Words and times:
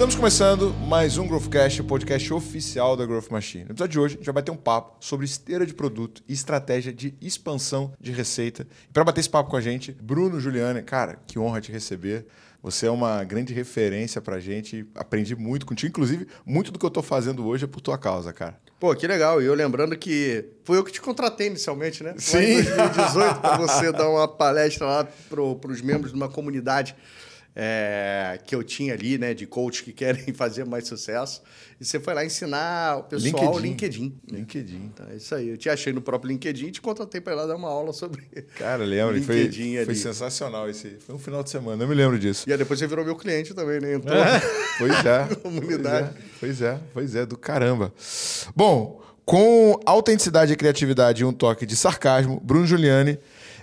Estamos 0.00 0.14
começando 0.14 0.72
mais 0.88 1.18
um 1.18 1.28
Growthcast, 1.28 1.82
o 1.82 1.84
podcast 1.84 2.32
oficial 2.32 2.96
da 2.96 3.04
Growth 3.04 3.28
Machine. 3.28 3.64
No 3.64 3.72
episódio 3.72 3.92
de 3.92 3.98
hoje, 3.98 4.14
a 4.14 4.16
gente 4.16 4.24
vai 4.24 4.36
bater 4.36 4.50
um 4.50 4.56
papo 4.56 4.96
sobre 4.98 5.26
esteira 5.26 5.66
de 5.66 5.74
produto 5.74 6.22
e 6.26 6.32
estratégia 6.32 6.90
de 6.90 7.14
expansão 7.20 7.92
de 8.00 8.10
receita. 8.10 8.66
E 8.88 8.92
para 8.94 9.04
bater 9.04 9.20
esse 9.20 9.28
papo 9.28 9.50
com 9.50 9.58
a 9.58 9.60
gente, 9.60 9.92
Bruno 9.92 10.40
Juliane, 10.40 10.80
cara, 10.80 11.18
que 11.26 11.38
honra 11.38 11.60
te 11.60 11.70
receber. 11.70 12.24
Você 12.62 12.86
é 12.86 12.90
uma 12.90 13.22
grande 13.24 13.52
referência 13.52 14.22
pra 14.22 14.40
gente. 14.40 14.86
Aprendi 14.94 15.36
muito 15.36 15.66
contigo. 15.66 15.90
Inclusive, 15.90 16.26
muito 16.46 16.72
do 16.72 16.78
que 16.78 16.86
eu 16.86 16.90
tô 16.90 17.02
fazendo 17.02 17.46
hoje 17.46 17.64
é 17.64 17.68
por 17.68 17.82
tua 17.82 17.98
causa, 17.98 18.32
cara. 18.32 18.58
Pô, 18.80 18.94
que 18.94 19.06
legal. 19.06 19.42
E 19.42 19.44
eu 19.44 19.52
lembrando 19.52 19.94
que 19.98 20.46
foi 20.64 20.78
eu 20.78 20.82
que 20.82 20.92
te 20.92 21.00
contratei 21.02 21.48
inicialmente, 21.48 22.02
né? 22.02 22.14
Sim. 22.16 22.62
Lá 22.62 22.86
em 22.86 22.88
2018, 22.88 23.40
para 23.40 23.56
você 23.58 23.92
dar 23.92 24.08
uma 24.08 24.26
palestra 24.26 24.86
lá 24.86 25.04
para 25.28 25.42
os 25.42 25.82
membros 25.82 26.10
de 26.10 26.16
uma 26.16 26.30
comunidade 26.30 26.96
é, 27.54 28.38
que 28.44 28.54
eu 28.54 28.62
tinha 28.62 28.94
ali, 28.94 29.18
né? 29.18 29.34
De 29.34 29.46
coach 29.46 29.82
que 29.84 29.92
querem 29.94 30.32
fazer 30.32 30.64
mais 30.64 30.86
sucesso. 30.86 31.42
E 31.80 31.84
você 31.84 31.98
foi 31.98 32.12
lá 32.14 32.24
ensinar 32.24 32.98
o 32.98 33.02
pessoal 33.04 33.58
LinkedIn. 33.58 34.02
LinkedIn. 34.02 34.20
LinkedIn. 34.30 34.90
Então, 34.92 35.06
é 35.10 35.16
isso 35.16 35.34
aí. 35.34 35.48
Eu 35.48 35.56
te 35.56 35.68
achei 35.68 35.92
no 35.92 36.02
próprio 36.02 36.28
LinkedIn 36.28 36.66
e 36.66 36.70
te 36.70 36.80
contratei 36.80 37.20
para 37.20 37.32
ir 37.32 37.36
lá 37.36 37.46
dar 37.46 37.56
uma 37.56 37.68
aula 37.68 37.92
sobre 37.92 38.22
Cara, 38.56 38.84
lembra? 38.84 39.20
Foi, 39.22 39.42
LinkedIn 39.42 39.74
foi 39.74 39.82
ali. 39.82 39.96
sensacional 39.96 40.68
esse. 40.68 40.96
Foi 41.00 41.14
um 41.14 41.18
final 41.18 41.42
de 41.42 41.50
semana, 41.50 41.82
eu 41.82 41.88
me 41.88 41.94
lembro 41.94 42.18
disso. 42.18 42.48
E 42.48 42.52
aí 42.52 42.58
depois 42.58 42.78
você 42.78 42.86
virou 42.86 43.04
meu 43.04 43.16
cliente 43.16 43.54
também, 43.54 43.80
né? 43.80 43.94
Entrou. 43.94 44.16
Pois 44.78 45.04
é. 45.04 45.34
Comunidade. 45.42 46.16
Pois 46.38 46.62
é, 46.62 46.80
pois 46.94 47.14
é, 47.14 47.26
do 47.26 47.36
caramba. 47.36 47.92
Bom, 48.56 49.02
com 49.26 49.78
autenticidade 49.84 50.52
e 50.52 50.56
criatividade 50.56 51.22
e 51.22 51.24
um 51.24 51.32
toque 51.32 51.66
de 51.66 51.76
sarcasmo, 51.76 52.40
Bruno 52.40 52.66
Giuliani 52.66 53.18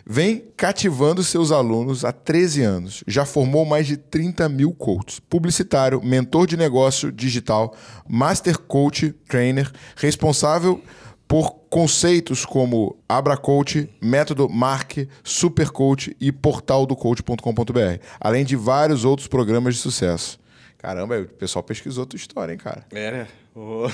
vem 0.10 0.46
cativando 0.56 1.22
seus 1.22 1.52
alunos 1.52 2.06
há 2.06 2.14
13 2.14 2.62
anos. 2.64 3.04
Já 3.06 3.26
formou 3.26 3.66
mais 3.66 3.86
de 3.86 3.98
30 3.98 4.48
mil 4.48 4.74
coaches. 4.74 5.20
Publicitário, 5.20 6.02
mentor 6.02 6.48
de 6.48 6.56
negócio 6.56 7.12
digital, 7.12 7.76
master 8.08 8.58
coach, 8.58 9.12
trainer, 9.28 9.70
responsável 9.98 10.82
por 11.28 11.52
conceitos 11.70 12.46
como 12.46 12.98
Abra 13.10 13.36
Coach, 13.36 13.90
Método 14.02 14.48
Mark, 14.48 14.94
Super 15.22 15.70
Coach 15.70 16.16
e 16.22 16.32
portal 16.32 16.86
do 16.86 16.96
coach.com.br, 16.96 18.02
além 18.18 18.46
de 18.46 18.56
vários 18.56 19.04
outros 19.04 19.28
programas 19.28 19.76
de 19.76 19.82
sucesso. 19.82 20.40
Caramba, 20.78 21.20
o 21.20 21.26
pessoal 21.26 21.64
pesquisou 21.64 22.06
tua 22.06 22.16
história, 22.16 22.54
hein, 22.54 22.58
cara? 22.58 22.86
É, 22.92 23.12
né? 23.12 23.28
Ô. 23.58 23.90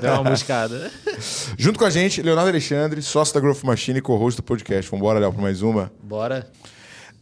Deu 0.00 0.14
uma 0.14 0.30
buscada. 0.30 0.90
Junto 1.58 1.78
com 1.78 1.84
a 1.84 1.90
gente, 1.90 2.22
Leonardo 2.22 2.48
Alexandre, 2.48 3.02
sócio 3.02 3.34
da 3.34 3.40
Growth 3.40 3.62
Machine 3.62 3.98
e 3.98 4.02
co-host 4.02 4.40
do 4.40 4.42
podcast. 4.42 4.90
Vambora, 4.90 5.18
Léo, 5.18 5.30
para 5.30 5.42
mais 5.42 5.60
uma. 5.60 5.92
Bora. 6.02 6.50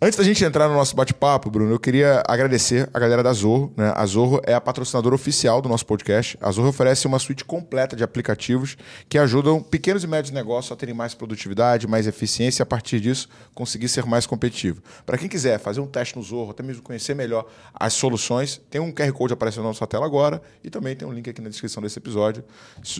Antes 0.04 0.18
da 0.18 0.24
gente 0.24 0.44
entrar 0.44 0.66
no 0.66 0.74
nosso 0.74 0.96
bate-papo, 0.96 1.48
Bruno, 1.48 1.70
eu 1.70 1.78
queria 1.78 2.24
agradecer 2.26 2.90
a 2.92 2.98
galera 2.98 3.22
da 3.22 3.32
Zorro. 3.32 3.72
Né? 3.76 3.92
A 3.94 4.04
Zorro 4.04 4.40
é 4.42 4.52
a 4.52 4.60
patrocinadora 4.60 5.14
oficial 5.14 5.62
do 5.62 5.68
nosso 5.68 5.86
podcast. 5.86 6.36
A 6.40 6.50
Zorro 6.50 6.70
oferece 6.70 7.06
uma 7.06 7.20
suite 7.20 7.44
completa 7.44 7.94
de 7.94 8.02
aplicativos 8.02 8.76
que 9.08 9.16
ajudam 9.16 9.62
pequenos 9.62 10.02
e 10.02 10.08
médios 10.08 10.32
negócios 10.32 10.72
a 10.72 10.74
terem 10.74 10.92
mais 10.92 11.14
produtividade, 11.14 11.86
mais 11.86 12.08
eficiência 12.08 12.62
e, 12.62 12.64
a 12.64 12.66
partir 12.66 12.98
disso, 12.98 13.28
conseguir 13.54 13.88
ser 13.88 14.04
mais 14.04 14.26
competitivo. 14.26 14.82
Para 15.06 15.16
quem 15.16 15.28
quiser 15.28 15.60
fazer 15.60 15.80
um 15.80 15.86
teste 15.86 16.16
no 16.16 16.22
Zorro, 16.24 16.50
até 16.50 16.64
mesmo 16.64 16.82
conhecer 16.82 17.14
melhor 17.14 17.46
as 17.72 17.92
soluções, 17.92 18.60
tem 18.68 18.80
um 18.80 18.90
QR 18.90 19.12
Code 19.12 19.34
aparecendo 19.34 19.62
na 19.62 19.68
nossa 19.68 19.86
tela 19.86 20.04
agora 20.04 20.42
e 20.64 20.68
também 20.68 20.96
tem 20.96 21.06
um 21.06 21.12
link 21.12 21.30
aqui 21.30 21.40
na 21.40 21.48
descrição 21.48 21.80
desse 21.80 22.00
episódio. 22.00 22.42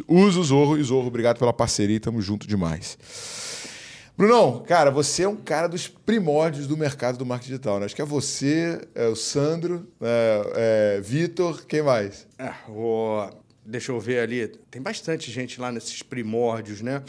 Usa 0.07 0.39
o 0.39 0.45
Zorro 0.45 0.79
e 0.79 0.83
Zorro, 0.85 1.09
obrigado 1.09 1.41
pela 1.41 1.53
parceria 1.53 1.97
e 1.97 1.99
tamo 1.99 2.23
junto 2.23 2.47
demais. 2.47 2.97
Brunão, 4.17 4.63
cara, 4.63 4.91
você 4.91 5.23
é 5.25 5.29
um 5.29 5.37
cara 5.37 5.67
dos 5.69 5.89
primórdios 5.89 6.67
do 6.67 6.77
mercado 6.77 7.17
do 7.19 7.25
marketing 7.27 7.51
digital, 7.53 7.81
né? 7.81 7.87
Acho 7.87 7.97
que 7.97 8.03
é 8.03 8.05
você, 8.05 8.81
é 8.95 9.07
o 9.07 9.17
Sandro, 9.17 9.89
é, 10.01 10.97
é, 10.99 11.01
Vitor, 11.01 11.65
quem 11.67 11.83
mais? 11.83 12.27
É, 12.39 12.53
o- 12.69 13.29
Deixa 13.65 13.93
eu 13.93 14.01
ver 14.01 14.19
ali. 14.19 14.49
Tem 14.71 14.83
bastante 14.83 15.31
gente 15.31 15.61
lá 15.61 15.71
nesses 15.71 16.03
primórdios, 16.03 16.81
né? 16.81 17.01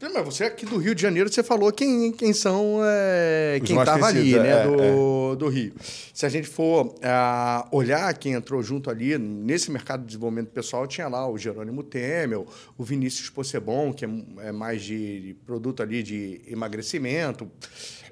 Mas 0.00 0.24
você 0.24 0.44
aqui 0.44 0.64
do 0.64 0.78
Rio 0.78 0.94
de 0.94 1.02
Janeiro, 1.02 1.30
você 1.30 1.42
falou 1.42 1.70
quem, 1.70 2.10
quem 2.12 2.32
são 2.32 2.80
é, 2.82 3.60
quem 3.62 3.78
estava 3.78 4.06
ali, 4.06 4.32
né? 4.38 4.62
é, 4.62 4.64
do, 4.64 5.36
do 5.36 5.48
Rio. 5.48 5.74
Se 6.14 6.24
a 6.24 6.30
gente 6.30 6.48
for 6.48 6.94
ah, 7.02 7.68
olhar 7.70 8.12
quem 8.14 8.32
entrou 8.32 8.62
junto 8.62 8.88
ali, 8.88 9.18
nesse 9.18 9.70
mercado 9.70 10.00
de 10.00 10.06
desenvolvimento 10.06 10.48
pessoal, 10.48 10.86
tinha 10.86 11.08
lá 11.08 11.28
o 11.28 11.36
Jerônimo 11.36 11.82
Temel, 11.82 12.46
o 12.78 12.82
Vinícius 12.82 13.28
Possebon, 13.28 13.92
que 13.92 14.06
é, 14.06 14.08
é 14.44 14.52
mais 14.52 14.82
de, 14.82 15.20
de 15.20 15.34
produto 15.34 15.82
ali 15.82 16.02
de 16.02 16.40
emagrecimento. 16.46 17.50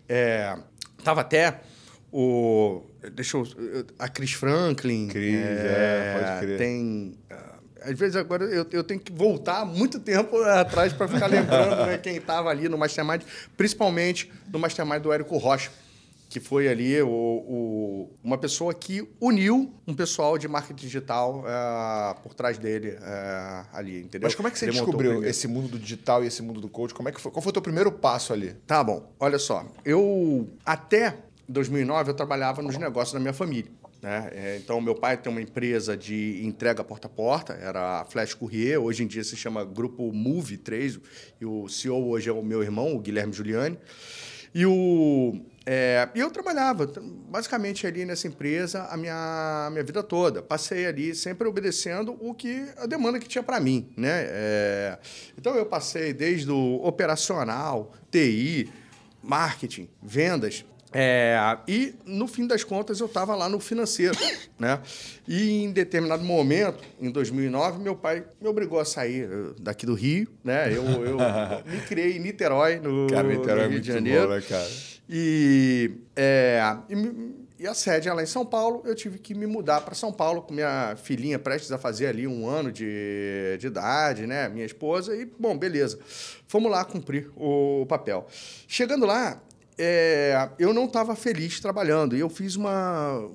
É, 0.06 0.54
tava 1.02 1.22
até 1.22 1.62
o. 2.12 2.82
Deixa 3.14 3.38
eu. 3.38 3.46
A 3.98 4.08
Chris 4.08 4.32
Franklin. 4.32 5.08
Cris, 5.08 5.34
é, 5.34 6.18
pode 6.18 6.46
crer. 6.46 6.58
Tem. 6.58 7.14
ah, 7.30 7.56
Às 7.86 7.98
vezes 7.98 8.16
agora 8.16 8.44
eu, 8.44 8.66
eu 8.70 8.84
tenho 8.84 9.00
que 9.00 9.12
voltar 9.12 9.64
muito 9.64 9.98
tempo 10.00 10.36
atrás 10.42 10.92
para 10.92 11.06
ficar 11.08 11.26
lembrando 11.26 11.86
né, 11.86 11.98
quem 11.98 12.16
estava 12.16 12.48
ali 12.50 12.69
no 12.69 12.76
Mastermind, 12.76 13.22
principalmente 13.56 14.30
no 14.52 14.58
Mastermind 14.58 15.00
do 15.02 15.12
Érico 15.12 15.36
Rocha, 15.38 15.70
que 16.28 16.41
foi 16.41 16.66
ali 16.69 17.00
o, 17.02 17.08
o- 17.08 18.10
uma 18.22 18.36
pessoa 18.36 18.75
que 18.75 19.08
uniu 19.20 19.72
um 19.86 19.94
pessoal 19.94 20.36
de 20.36 20.48
marketing 20.48 20.84
digital 20.86 21.44
ah, 21.46 22.16
por 22.22 22.34
trás 22.34 22.58
dele 22.58 22.98
ah, 23.00 23.64
ali, 23.72 24.00
entendeu? 24.00 24.26
Mas 24.26 24.34
como 24.34 24.48
é 24.48 24.50
que 24.50 24.58
você 24.58 24.66
descobriu 24.84 25.12
esse 25.30 25.46
mundo 25.48 25.69
do 25.69 25.78
digital 25.78 26.25
e 26.25 26.26
esse 26.26 26.42
mundo 26.42 26.60
do 26.60 26.69
coach? 26.69 26.92
Como 26.92 27.08
é 27.08 27.12
que 27.12 27.20
foi? 27.20 27.30
Qual 27.30 27.41
foi 27.42 27.50
o 27.50 27.52
teu 27.52 27.62
primeiro 27.62 27.92
passo 27.92 28.32
ali? 28.32 28.54
Tá 28.66 28.82
bom, 28.82 29.12
olha 29.20 29.38
só. 29.38 29.64
Eu, 29.84 30.48
até 30.64 31.16
2009, 31.48 32.10
eu 32.10 32.14
trabalhava 32.14 32.60
nos 32.60 32.76
negócios 32.76 33.12
da 33.14 33.20
minha 33.20 33.32
família. 33.32 33.70
Né? 34.06 34.31
É, 34.33 34.56
Então, 34.59 34.81
meu 34.81 34.94
pai 34.94 35.17
tem 35.17 35.33
uma 35.33 35.43
empresa 35.43 35.97
de 35.97 36.41
entrega 36.47 36.84
porta 36.84 37.09
a 37.09 37.11
porta, 37.11 37.55
era 37.55 38.03
a 38.03 38.05
Flash 38.05 38.34
Courier, 38.34 38.81
hoje 38.81 39.03
em 39.03 39.06
dia 39.09 39.25
se 39.25 39.37
chama 39.37 39.65
Grupo 39.65 40.12
Move 40.12 40.56
3, 40.56 41.00
e 41.41 41.44
o 41.44 41.69
CEO 41.69 42.09
hoje 42.09 42.31
é 42.31 42.33
o 42.33 42.41
meu 42.41 42.62
irmão, 42.62 42.94
o 42.94 43.00
Guilherme 43.00 43.33
Giuliani. 43.33 43.77
E, 44.55 44.65
o, 44.65 45.44
é, 45.67 46.09
eu 46.15 46.31
trabalhava 46.31 46.87
basicamente 47.28 47.84
ali 47.84 48.05
nessa 48.05 48.28
empresa 48.28 48.84
a 48.84 48.97
minha, 48.97 49.67
a 49.67 49.71
minha 49.71 49.83
vida 49.83 50.05
toda. 50.05 50.41
Passei 50.41 50.87
ali 50.87 51.12
sempre 51.12 51.49
obedecendo 51.49 52.17
o 52.21 52.33
que 52.33 52.65
a 52.77 52.87
demanda 52.87 53.19
que 53.19 53.27
tinha 53.27 53.43
para 53.43 53.59
mim. 53.59 53.93
Né? 53.97 54.25
É, 54.28 54.99
então 55.37 55.56
eu 55.56 55.67
passei 55.67 56.12
desde 56.12 56.49
o 56.50 56.81
operacional, 56.84 57.93
TI, 58.09 58.71
marketing, 59.21 59.88
vendas. 60.00 60.65
É, 60.98 61.58
e 61.68 61.94
no 62.06 62.26
fim 62.26 62.46
das 62.46 62.64
contas 62.64 63.00
eu 63.00 63.06
estava 63.06 63.34
lá 63.34 63.50
no 63.50 63.60
financeiro, 63.60 64.16
né? 64.58 64.80
E 65.28 65.62
em 65.62 65.70
determinado 65.70 66.24
momento, 66.24 66.82
em 66.98 67.10
2009, 67.10 67.82
meu 67.82 67.94
pai 67.94 68.24
me 68.40 68.48
obrigou 68.48 68.80
a 68.80 68.84
sair 68.86 69.28
eh, 69.30 69.54
daqui 69.60 69.84
do 69.84 69.92
Rio, 69.92 70.26
né? 70.42 70.74
Eu, 70.74 70.84
eu 71.04 71.18
me 71.70 71.82
criei 71.82 72.16
em 72.16 72.20
Niterói, 72.20 72.80
no, 72.80 73.08
Cara, 73.08 73.28
Niterói 73.28 73.54
no 73.56 73.60
é 73.60 73.62
Rio 73.64 73.72
muito 73.72 73.84
de 73.84 73.92
Janeiro. 73.92 74.28
bom, 74.28 74.34
né, 74.36 74.40
cara? 74.40 74.70
E, 75.06 75.90
é, 76.16 76.62
e, 76.88 77.34
e 77.58 77.66
a 77.66 77.74
sede 77.74 78.08
é 78.08 78.12
lá 78.14 78.22
em 78.22 78.26
São 78.26 78.46
Paulo, 78.46 78.80
eu 78.86 78.94
tive 78.94 79.18
que 79.18 79.34
me 79.34 79.46
mudar 79.46 79.82
para 79.82 79.94
São 79.94 80.10
Paulo 80.10 80.40
com 80.40 80.54
minha 80.54 80.96
filhinha 80.96 81.38
prestes 81.38 81.70
a 81.72 81.76
fazer 81.76 82.06
ali 82.06 82.26
um 82.26 82.48
ano 82.48 82.72
de, 82.72 83.58
de 83.58 83.66
idade, 83.66 84.26
né? 84.26 84.48
Minha 84.48 84.64
esposa, 84.64 85.14
e, 85.14 85.26
bom, 85.38 85.58
beleza. 85.58 85.98
Fomos 86.48 86.70
lá 86.70 86.86
cumprir 86.86 87.30
o 87.36 87.84
papel. 87.86 88.26
Chegando 88.66 89.04
lá, 89.04 89.42
é, 89.78 90.48
eu 90.59 90.72
não 90.72 90.87
estava 90.87 91.14
feliz 91.14 91.60
trabalhando, 91.60 92.16
e 92.16 92.20
eu 92.20 92.28
fiz 92.28 92.56
uma, 92.56 93.28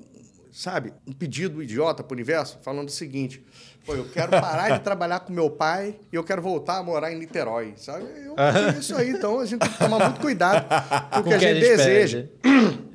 sabe, 0.52 0.92
um 1.06 1.12
pedido 1.12 1.62
idiota 1.62 2.02
para 2.02 2.12
o 2.12 2.16
universo, 2.16 2.58
falando 2.62 2.88
o 2.88 2.92
seguinte. 2.92 3.44
Pô, 3.84 3.94
eu 3.94 4.08
quero 4.08 4.30
parar 4.30 4.78
de 4.78 4.84
trabalhar 4.84 5.20
com 5.20 5.32
meu 5.32 5.50
pai 5.50 5.96
e 6.12 6.14
eu 6.14 6.22
quero 6.22 6.40
voltar 6.40 6.76
a 6.76 6.82
morar 6.84 7.12
em 7.12 7.18
Niterói, 7.18 7.74
sabe? 7.76 8.04
Eu, 8.24 8.36
é 8.38 8.78
isso 8.78 8.94
aí, 8.94 9.10
então 9.10 9.40
a 9.40 9.46
gente 9.46 9.60
tem 9.60 9.70
que 9.70 9.78
tomar 9.78 9.98
muito 9.98 10.20
cuidado 10.20 10.66
com 11.10 11.20
o 11.20 11.24
que 11.24 11.34
a 11.34 11.38
gente 11.38 11.60
deseja. 11.60 12.28
pede. 12.40 12.92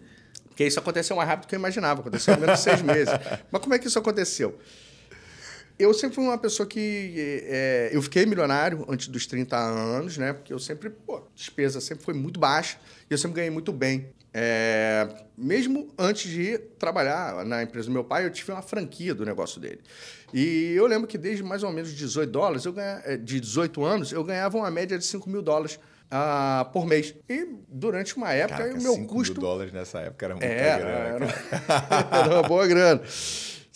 Porque 0.48 0.66
isso 0.66 0.80
aconteceu 0.80 1.16
mais 1.16 1.30
rápido 1.30 1.46
do 1.46 1.50
que 1.50 1.56
eu 1.56 1.60
imaginava. 1.60 2.02
Aconteceu 2.02 2.34
em 2.34 2.40
menos 2.40 2.56
de 2.58 2.64
seis 2.64 2.82
meses. 2.82 3.14
Mas 3.52 3.62
como 3.62 3.76
é 3.76 3.80
que 3.80 3.88
isso 3.88 4.00
aconteceu? 4.00 4.58
Eu 5.80 5.94
sempre 5.94 6.16
fui 6.16 6.24
uma 6.24 6.38
pessoa 6.38 6.68
que... 6.68 7.14
é, 7.46 7.90
eu 7.92 8.02
fiquei 8.02 8.26
milionário 8.26 8.86
antes 8.90 9.08
dos 9.08 9.26
30 9.28 9.56
anos, 9.58 10.18
né? 10.18 10.34
Porque 10.34 10.52
eu 10.52 10.60
sempre... 10.60 10.90
Pô, 10.90 11.22
despesa 11.36 11.80
sempre 11.80 12.04
foi 12.04 12.14
muito 12.14 12.40
baixa 12.40 12.78
e 13.10 13.14
eu 13.14 13.18
sempre 13.18 13.36
ganhei 13.36 13.52
muito 13.52 13.72
bem. 13.72 14.10
É, 14.34 15.08
mesmo 15.38 15.92
antes 15.98 16.30
de 16.30 16.42
ir 16.42 16.60
trabalhar 16.78 17.44
na 17.46 17.64
empresa 17.64 17.88
do 17.88 17.92
meu 17.92 18.04
pai, 18.04 18.26
eu 18.26 18.30
tive 18.30 18.52
uma 18.52 18.62
franquia 18.62 19.16
do 19.16 19.26
negócio 19.26 19.60
dele. 19.60 19.80
E 20.34 20.74
eu 20.76 20.86
lembro 20.86 21.08
que 21.08 21.18
desde 21.18 21.44
mais 21.44 21.64
ou 21.64 21.72
menos 21.72 21.92
18 21.94 22.30
dólares, 22.30 22.66
eu 22.66 22.74
ganha, 22.74 23.02
eh, 23.06 23.18
de 23.18 23.40
18 23.40 23.84
anos, 23.84 24.12
eu 24.12 24.24
ganhava 24.24 24.58
uma 24.58 24.70
média 24.70 24.98
de 24.98 25.06
5 25.06 25.30
mil 25.30 25.42
dólares 25.42 25.80
ah, 26.12 26.70
por 26.72 26.86
mês. 26.86 27.16
E 27.28 27.48
durante 27.68 28.16
uma 28.16 28.32
época, 28.32 28.60
Caraca, 28.60 28.80
o 28.80 28.84
meu 28.84 28.94
5 28.94 29.08
custo... 29.08 29.34
mil 29.34 29.42
dólares 29.42 29.74
nessa 29.74 30.00
época 30.00 30.26
era 30.26 30.36
muita 30.36 30.46
Era, 30.48 30.80
grana. 30.80 31.26
era, 31.26 32.08
era 32.20 32.34
uma 32.36 32.44
boa 32.44 32.68
grana. 32.68 33.02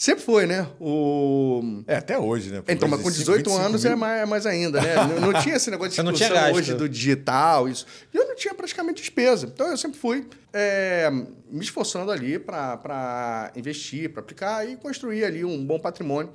Sempre 0.01 0.23
foi, 0.23 0.47
né? 0.47 0.67
O... 0.79 1.83
É, 1.85 1.97
até 1.97 2.17
hoje, 2.17 2.49
né? 2.49 2.63
Então, 2.67 2.89
mas 2.89 3.03
com 3.03 3.11
18 3.11 3.53
anos 3.53 3.85
é 3.85 3.95
mais, 3.95 4.23
é 4.23 4.25
mais 4.25 4.45
ainda, 4.47 4.81
né? 4.81 4.95
Não, 4.95 5.31
não 5.31 5.39
tinha 5.39 5.55
esse 5.55 5.69
negócio 5.69 5.91
de 5.91 5.95
Você 5.97 6.01
não 6.01 6.11
tinha 6.11 6.27
discussão 6.27 6.53
hoje 6.55 6.73
do 6.73 6.89
digital, 6.89 7.69
isso. 7.69 7.85
E 8.11 8.17
eu 8.17 8.27
não 8.27 8.35
tinha 8.35 8.51
praticamente 8.55 8.99
despesa. 8.99 9.45
Então, 9.45 9.67
eu 9.67 9.77
sempre 9.77 9.99
fui 9.99 10.27
é, 10.51 11.07
me 11.11 11.61
esforçando 11.61 12.09
ali 12.11 12.39
para 12.39 13.51
investir, 13.55 14.11
para 14.11 14.21
aplicar 14.21 14.67
e 14.67 14.75
construir 14.75 15.23
ali 15.23 15.45
um 15.45 15.63
bom 15.63 15.77
patrimônio. 15.77 16.33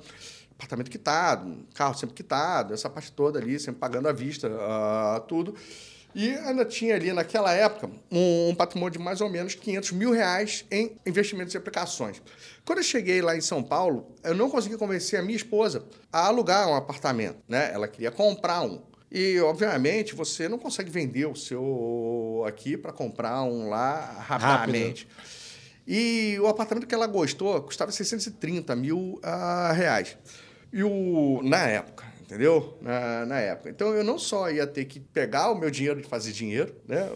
Apartamento 0.53 0.89
quitado, 0.89 1.57
carro 1.73 1.93
sempre 1.93 2.15
quitado, 2.15 2.73
essa 2.73 2.89
parte 2.89 3.11
toda 3.11 3.37
ali, 3.37 3.59
sempre 3.59 3.81
pagando 3.81 4.07
à 4.07 4.13
vista, 4.13 4.49
ah, 4.49 5.21
tudo. 5.27 5.53
E 6.15 6.31
ainda 6.31 6.65
tinha 6.65 6.95
ali, 6.95 7.13
naquela 7.13 7.53
época, 7.53 7.89
um, 8.11 8.49
um 8.49 8.55
patrimônio 8.55 8.97
de 8.97 8.99
mais 8.99 9.21
ou 9.21 9.29
menos 9.29 9.53
500 9.53 9.91
mil 9.91 10.11
reais 10.11 10.65
em 10.71 10.97
investimentos 11.05 11.53
e 11.53 11.57
aplicações. 11.57 12.21
Quando 12.65 12.79
eu 12.79 12.83
cheguei 12.83 13.21
lá 13.21 13.35
em 13.35 13.41
São 13.41 13.61
Paulo, 13.61 14.15
eu 14.23 14.33
não 14.33 14.49
consegui 14.49 14.77
convencer 14.77 15.19
a 15.19 15.21
minha 15.21 15.35
esposa 15.35 15.85
a 16.11 16.25
alugar 16.25 16.67
um 16.67 16.75
apartamento. 16.75 17.37
Né? 17.47 17.71
Ela 17.71 17.87
queria 17.87 18.11
comprar 18.11 18.61
um. 18.61 18.81
E, 19.11 19.39
obviamente, 19.39 20.13
você 20.13 20.49
não 20.49 20.57
consegue 20.57 20.89
vender 20.89 21.25
o 21.27 21.35
seu 21.35 22.43
aqui 22.45 22.75
para 22.75 22.91
comprar 22.91 23.43
um 23.43 23.69
lá 23.69 23.99
rapidamente. 24.19 25.07
E 25.87 26.37
o 26.41 26.47
apartamento 26.47 26.85
que 26.85 26.93
ela 26.93 27.07
gostou 27.07 27.61
custava 27.61 27.91
630 27.91 28.75
mil 28.75 29.19
ah, 29.23 29.71
reais. 29.71 30.17
E 30.73 30.83
o, 30.83 31.41
na 31.43 31.65
época, 31.65 32.05
entendeu? 32.27 32.77
Na, 32.81 33.25
na 33.25 33.39
época. 33.39 33.69
Então 33.69 33.95
eu 33.95 34.03
não 34.03 34.19
só 34.19 34.51
ia 34.51 34.67
ter 34.67 34.85
que 34.85 34.99
pegar 34.99 35.49
o 35.49 35.55
meu 35.55 35.71
dinheiro 35.71 36.01
de 36.01 36.07
fazer 36.07 36.33
dinheiro, 36.33 36.75
né? 36.85 37.09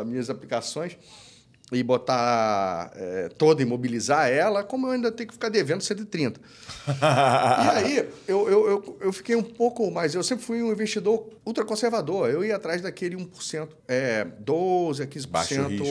as 0.00 0.06
minhas 0.06 0.30
aplicações, 0.30 0.96
e 1.72 1.82
botar 1.82 2.92
é, 2.94 3.28
toda, 3.30 3.62
imobilizar 3.62 4.28
ela, 4.28 4.62
como 4.62 4.86
eu 4.86 4.92
ainda 4.92 5.10
tenho 5.10 5.26
que 5.26 5.32
ficar 5.34 5.48
devendo 5.48 5.80
130. 5.80 6.38
e 6.38 6.92
aí, 7.70 8.08
eu, 8.28 8.48
eu, 8.48 8.68
eu, 8.68 8.98
eu 9.00 9.12
fiquei 9.12 9.34
um 9.34 9.42
pouco 9.42 9.90
mais. 9.90 10.14
Eu 10.14 10.22
sempre 10.22 10.44
fui 10.44 10.62
um 10.62 10.70
investidor 10.70 11.30
ultraconservador. 11.46 12.28
Eu 12.28 12.44
ia 12.44 12.56
atrás 12.56 12.82
daquele 12.82 13.16
1%, 13.16 13.68
é, 13.88 14.26
12% 14.44 15.02
a 15.02 15.06
15% 15.06 15.26
Baixo 15.28 15.66
risco. 15.66 15.86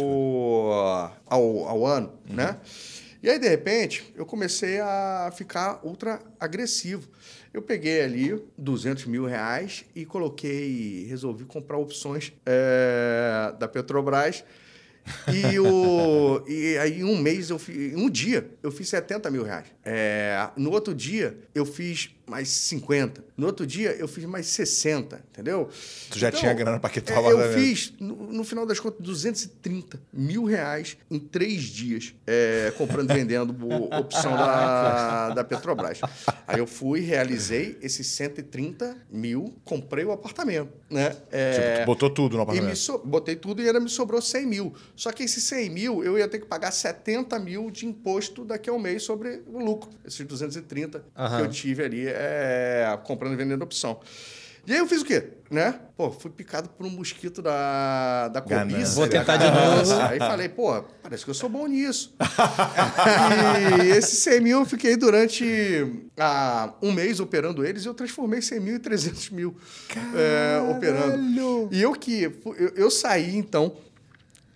ao, 1.26 1.68
ao 1.68 1.86
ano, 1.86 2.14
né? 2.30 2.58
E 3.24 3.30
aí, 3.30 3.38
de 3.38 3.48
repente, 3.48 4.14
eu 4.16 4.26
comecei 4.26 4.80
a 4.80 5.32
ficar 5.36 5.80
ultra 5.84 6.20
agressivo. 6.40 7.08
Eu 7.54 7.62
peguei 7.62 8.02
ali 8.02 8.42
200 8.58 9.06
mil 9.06 9.26
reais 9.26 9.84
e 9.94 10.06
coloquei, 10.06 11.06
resolvi 11.10 11.44
comprar 11.44 11.78
opções 11.78 12.32
é, 12.46 13.54
da 13.60 13.68
Petrobras. 13.68 14.44
E, 15.32 15.60
o, 15.60 16.44
e 16.48 16.78
aí, 16.78 17.00
em 17.02 17.04
um 17.04 17.18
mês, 17.18 17.50
eu 17.50 17.58
fiz, 17.60 17.94
em 17.94 17.96
um 17.96 18.10
dia, 18.10 18.50
eu 18.62 18.72
fiz 18.72 18.88
70 18.90 19.30
mil 19.32 19.44
reais. 19.44 19.66
É, 19.84 20.50
no 20.56 20.72
outro 20.72 20.94
dia, 20.94 21.38
eu 21.56 21.66
fiz 21.66 22.10
mais 22.28 22.48
50. 22.48 23.24
No 23.36 23.48
outro 23.48 23.66
dia, 23.68 23.92
eu 23.92 24.08
fiz 24.08 24.24
mais 24.26 24.46
60, 24.48 25.22
entendeu? 25.32 25.68
Tu 26.10 26.18
já 26.20 26.32
tinha 26.32 26.54
grana 26.54 26.80
pra 26.80 26.90
quitar 26.90 27.18
o 27.18 27.26
é, 27.28 27.32
Eu 27.32 27.38
apartamento. 27.40 27.66
fiz, 27.68 27.94
no, 28.00 28.16
no 28.32 28.44
final 28.44 28.66
das 28.66 28.80
contas, 28.80 29.02
230 29.06 30.00
mil 30.14 30.46
reais 30.46 30.96
em 31.10 31.20
três 31.20 31.64
dias, 31.64 32.14
é, 32.26 32.72
comprando 32.78 33.12
e 33.12 33.14
vendendo 33.14 33.54
opção 33.98 34.32
da, 34.38 35.32
da 35.32 35.44
Petrobras. 35.44 36.00
Aí 36.48 36.60
eu 36.60 36.68
fui, 36.68 37.02
realizei 37.02 37.78
esses 37.82 38.08
130 38.08 38.96
mil, 39.12 39.54
comprei 39.66 40.06
o 40.06 40.12
apartamento, 40.12 40.72
né? 40.90 41.16
É, 41.32 41.52
Tipo, 41.52 41.82
tu 41.82 41.86
botou 41.86 42.10
tudo 42.10 42.38
no 42.38 42.44
e 42.44 42.46
me 42.46 42.52
apartamento. 42.52 42.76
so- 42.78 43.00
botei 43.00 43.36
tudo 43.36 43.62
e 43.62 43.68
ainda 43.68 43.80
me 43.80 43.90
sobrou 43.90 44.22
100 44.22 44.46
mil. 44.46 44.74
Só 44.96 45.12
que 45.12 45.24
esses 45.24 45.44
100 45.44 45.70
mil 45.70 46.04
eu 46.04 46.18
ia 46.18 46.28
ter 46.28 46.40
que 46.40 46.46
pagar 46.46 46.72
70 46.72 47.38
mil 47.40 47.72
de 47.72 47.86
imposto 47.86 48.44
daqui 48.46 48.70
a 48.70 48.74
um 48.74 48.80
mês 48.80 49.04
sobre 49.04 49.44
o 49.48 49.60
lucro. 49.60 49.90
Esses 50.06 50.26
230 50.26 51.00
que 51.00 51.06
Aham. 51.16 51.40
eu 51.40 51.50
tive 51.50 51.84
ali 51.84 52.06
é, 52.08 53.00
comprando 53.04 53.34
e 53.34 53.36
vendendo 53.36 53.64
opção. 53.64 54.00
E 54.66 54.74
aí 54.74 54.78
eu 54.78 54.86
fiz 54.86 55.02
o 55.02 55.06
quê? 55.06 55.30
Né? 55.50 55.80
Pô, 55.98 56.12
fui 56.12 56.30
picado 56.30 56.70
por 56.70 56.86
um 56.86 56.90
mosquito 56.90 57.42
da, 57.42 58.28
da 58.28 58.42
cobiça. 58.42 58.96
Vou 58.96 59.08
tentar 59.08 59.36
de 59.38 59.46
novo. 59.46 60.02
Aí 60.04 60.20
falei, 60.20 60.50
pô, 60.50 60.84
parece 61.02 61.24
que 61.24 61.32
eu 61.32 61.34
sou 61.34 61.50
bom 61.50 61.66
nisso. 61.66 62.14
e 63.84 63.90
esses 63.90 64.20
100 64.20 64.40
mil 64.40 64.60
eu 64.60 64.66
fiquei 64.66 64.96
durante 64.96 66.06
ah, 66.16 66.74
um 66.82 66.92
mês 66.92 67.20
operando 67.20 67.66
eles 67.66 67.84
e 67.84 67.88
eu 67.88 67.94
transformei 67.94 68.42
100 68.42 68.60
mil 68.60 68.76
em 68.76 68.80
300 68.80 69.32
mil 69.32 69.56
é, 70.16 70.62
operando. 70.70 71.70
E 71.72 71.82
eu 71.82 71.92
que... 71.94 72.24
Eu, 72.24 72.74
eu 72.76 72.92
saí, 72.92 73.36
então, 73.36 73.76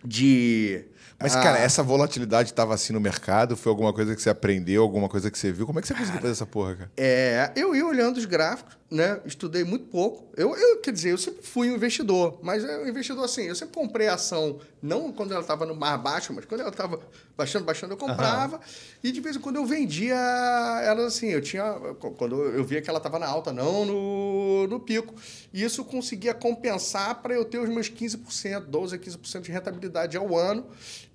de... 0.06 0.86
Mas, 1.19 1.35
ah, 1.35 1.41
cara, 1.41 1.59
essa 1.59 1.81
volatilidade 1.81 2.53
tava 2.53 2.73
assim 2.73 2.91
no 2.91 3.00
mercado? 3.00 3.56
Foi 3.56 3.69
alguma 3.69 3.94
coisa 3.94 4.15
que 4.15 4.21
você 4.21 4.29
aprendeu, 4.29 4.81
alguma 4.81 5.07
coisa 5.07 5.31
que 5.31 5.39
você 5.39 5.51
viu? 5.51 5.65
Como 5.65 5.79
é 5.79 5.81
que 5.81 5.88
você 5.88 5.94
conseguiu 5.94 6.21
fazer 6.21 6.33
essa 6.33 6.45
porra, 6.45 6.75
cara? 6.75 6.91
É, 6.97 7.51
eu 7.56 7.73
ia 7.73 7.85
olhando 7.85 8.17
os 8.17 8.25
gráficos, 8.25 8.75
né? 8.91 9.19
Estudei 9.25 9.63
muito 9.63 9.85
pouco. 9.85 10.25
Eu, 10.35 10.56
eu, 10.56 10.81
quer 10.81 10.91
dizer, 10.91 11.12
eu 11.12 11.17
sempre 11.17 11.41
fui 11.41 11.71
um 11.71 11.75
investidor, 11.75 12.39
mas 12.44 12.65
é 12.65 12.79
um 12.79 12.88
investidor 12.88 13.23
assim. 13.23 13.44
Eu 13.44 13.56
sempre 13.56 13.73
comprei 13.73 14.09
ação, 14.09 14.59
não 14.81 15.12
quando 15.12 15.31
ela 15.31 15.41
estava 15.41 15.65
no 15.65 15.73
mais 15.73 16.00
baixo, 16.01 16.33
mas 16.33 16.45
quando 16.45 16.62
ela 16.62 16.69
estava 16.69 17.00
baixando, 17.38 17.65
baixando, 17.65 17.94
eu 17.94 17.97
comprava. 17.97 18.59
E 19.01 19.12
de 19.12 19.21
vez 19.21 19.38
em 19.38 19.39
quando 19.39 19.56
eu 19.56 19.65
vendia 19.65 20.15
ela 20.83 21.07
assim. 21.07 21.27
Eu 21.27 21.41
tinha. 21.41 21.63
Quando 22.17 22.35
eu 22.35 22.63
via 22.63 22.81
que 22.81 22.89
ela 22.89 22.97
estava 22.97 23.17
na 23.17 23.27
alta, 23.27 23.53
não 23.53 23.85
no, 23.85 24.67
no 24.67 24.79
pico. 24.81 25.13
E 25.53 25.63
isso 25.63 25.85
conseguia 25.85 26.33
compensar 26.33 27.21
para 27.21 27.33
eu 27.33 27.45
ter 27.45 27.59
os 27.59 27.69
meus 27.69 27.89
15%, 27.89 28.69
12% 28.69 28.94
a 28.94 28.97
15% 28.97 29.41
de 29.41 29.51
rentabilidade 29.51 30.17
ao 30.17 30.38
ano. 30.38 30.65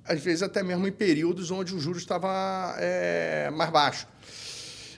Às 0.05 0.21
vezes 0.23 0.43
até 0.43 0.63
mesmo 0.63 0.87
em 0.87 0.93
períodos 0.93 1.51
onde 1.51 1.75
o 1.75 1.79
juros 1.79 2.03
estava 2.03 2.75
é, 2.79 3.51
mais 3.51 3.71
baixo. 3.71 4.07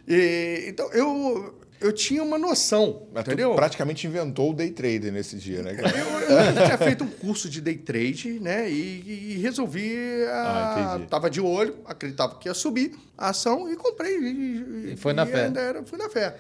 E, 0.06 0.64
então, 0.69 0.90
eu, 0.93 1.60
eu 1.82 1.93
tinha 1.93 2.23
uma 2.23 2.38
noção, 2.38 3.08
Mas 3.12 3.23
entendeu? 3.26 3.50
tu 3.50 3.56
praticamente 3.56 4.06
inventou 4.06 4.50
o 4.50 4.55
day 4.55 4.70
trader 4.70 5.12
nesse 5.12 5.37
dia, 5.37 5.62
né, 5.62 5.75
cara? 5.75 5.96
Eu, 5.99 6.06
eu 6.58 6.64
tinha 6.67 6.79
feito 6.79 7.05
um 7.05 7.08
curso 7.11 7.49
de 7.50 7.61
day 7.61 7.76
trade, 7.76 8.38
né? 8.40 8.70
E, 8.70 9.34
e 9.34 9.38
resolvi. 9.43 9.94
Ah, 10.31 10.75
ah, 10.76 10.94
entendi. 10.94 11.11
tava 11.11 11.29
de 11.29 11.40
olho, 11.40 11.76
acreditava 11.84 12.37
que 12.38 12.49
ia 12.49 12.55
subir 12.55 12.96
a 13.19 13.31
ação 13.31 13.70
e 13.70 13.76
comprei. 13.76 14.17
E, 14.19 14.93
E 14.93 14.96
foi 14.96 15.12
na 15.12 15.26
fé. 15.26 15.44
ainda 15.46 15.61
Era, 15.61 15.82
fui 15.84 15.99
na 15.99 16.08
fé. 16.08 16.34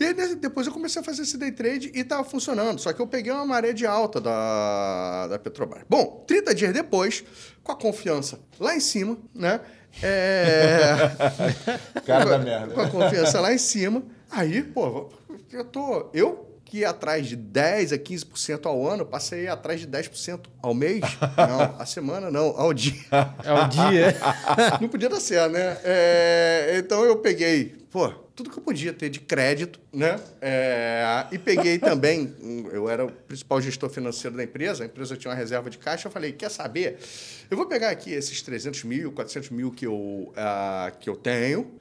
E 0.00 0.04
aí, 0.04 0.14
né, 0.14 0.34
depois 0.40 0.66
eu 0.66 0.72
comecei 0.72 1.00
a 1.00 1.04
fazer 1.04 1.22
esse 1.22 1.36
day 1.36 1.50
trade 1.52 1.90
e 1.94 2.00
estava 2.00 2.22
funcionando. 2.24 2.78
Só 2.80 2.92
que 2.92 3.00
eu 3.00 3.06
peguei 3.06 3.32
uma 3.32 3.44
maré 3.46 3.72
de 3.72 3.84
alta 3.86 4.20
da, 4.20 5.26
da 5.28 5.38
Petrobras. 5.38 5.82
Bom, 5.88 6.24
30 6.26 6.54
dias 6.54 6.72
depois, 6.72 7.24
com 7.62 7.72
a 7.72 7.76
confiança 7.76 8.38
lá 8.60 8.74
em 8.76 8.80
cima, 8.80 9.18
né? 9.34 9.60
É. 10.02 10.94
Cara 12.06 12.24
da 12.24 12.36
a- 12.36 12.38
merda. 12.38 12.74
Com 12.74 12.80
a 12.80 12.88
confiança 12.88 13.40
lá 13.40 13.52
em 13.52 13.58
cima. 13.58 14.02
Aí, 14.30 14.62
pô, 14.62 15.10
eu 15.52 15.64
tô. 15.64 16.10
Eu 16.12 16.48
que 16.68 16.78
ia 16.78 16.90
atrás 16.90 17.26
de 17.26 17.34
10 17.34 17.94
a 17.94 17.98
15% 17.98 18.66
ao 18.66 18.86
ano, 18.86 19.06
passei 19.06 19.48
atrás 19.48 19.80
de 19.80 19.86
10% 19.88 20.40
ao 20.60 20.74
mês. 20.74 21.00
Não, 21.36 21.80
a 21.80 21.86
semana 21.86 22.30
não, 22.30 22.48
ao 22.60 22.74
dia. 22.74 22.94
É 23.42 23.52
o 23.52 23.68
dia. 23.68 24.16
Não 24.78 24.88
podia 24.88 25.08
dar 25.08 25.18
certo, 25.18 25.52
né? 25.52 25.78
É, 25.82 26.74
então 26.76 27.04
eu 27.04 27.16
peguei, 27.16 27.74
pô, 27.90 28.10
tudo 28.36 28.50
que 28.50 28.58
eu 28.58 28.62
podia 28.62 28.92
ter 28.92 29.08
de 29.08 29.18
crédito, 29.18 29.80
né? 29.90 30.20
É, 30.42 31.26
e 31.32 31.38
peguei 31.38 31.78
também, 31.78 32.34
eu 32.70 32.88
era 32.88 33.06
o 33.06 33.10
principal 33.10 33.60
gestor 33.62 33.88
financeiro 33.88 34.36
da 34.36 34.44
empresa, 34.44 34.84
a 34.84 34.86
empresa 34.86 35.16
tinha 35.16 35.30
uma 35.30 35.36
reserva 35.36 35.70
de 35.70 35.78
caixa, 35.78 36.06
eu 36.06 36.12
falei, 36.12 36.32
quer 36.32 36.50
saber? 36.50 36.98
Eu 37.50 37.56
vou 37.56 37.66
pegar 37.66 37.88
aqui 37.88 38.12
esses 38.12 38.42
300 38.42 38.84
mil, 38.84 39.10
400 39.12 39.48
mil 39.50 39.70
que 39.70 39.86
eu, 39.86 40.32
ah, 40.36 40.92
que 41.00 41.08
eu 41.08 41.16
tenho 41.16 41.80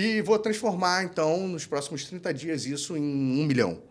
e 0.00 0.20
vou 0.22 0.38
transformar, 0.38 1.02
então, 1.04 1.48
nos 1.48 1.66
próximos 1.66 2.04
30 2.04 2.32
dias 2.32 2.66
isso 2.66 2.96
em 2.96 3.02
um 3.02 3.44
milhão. 3.44 3.82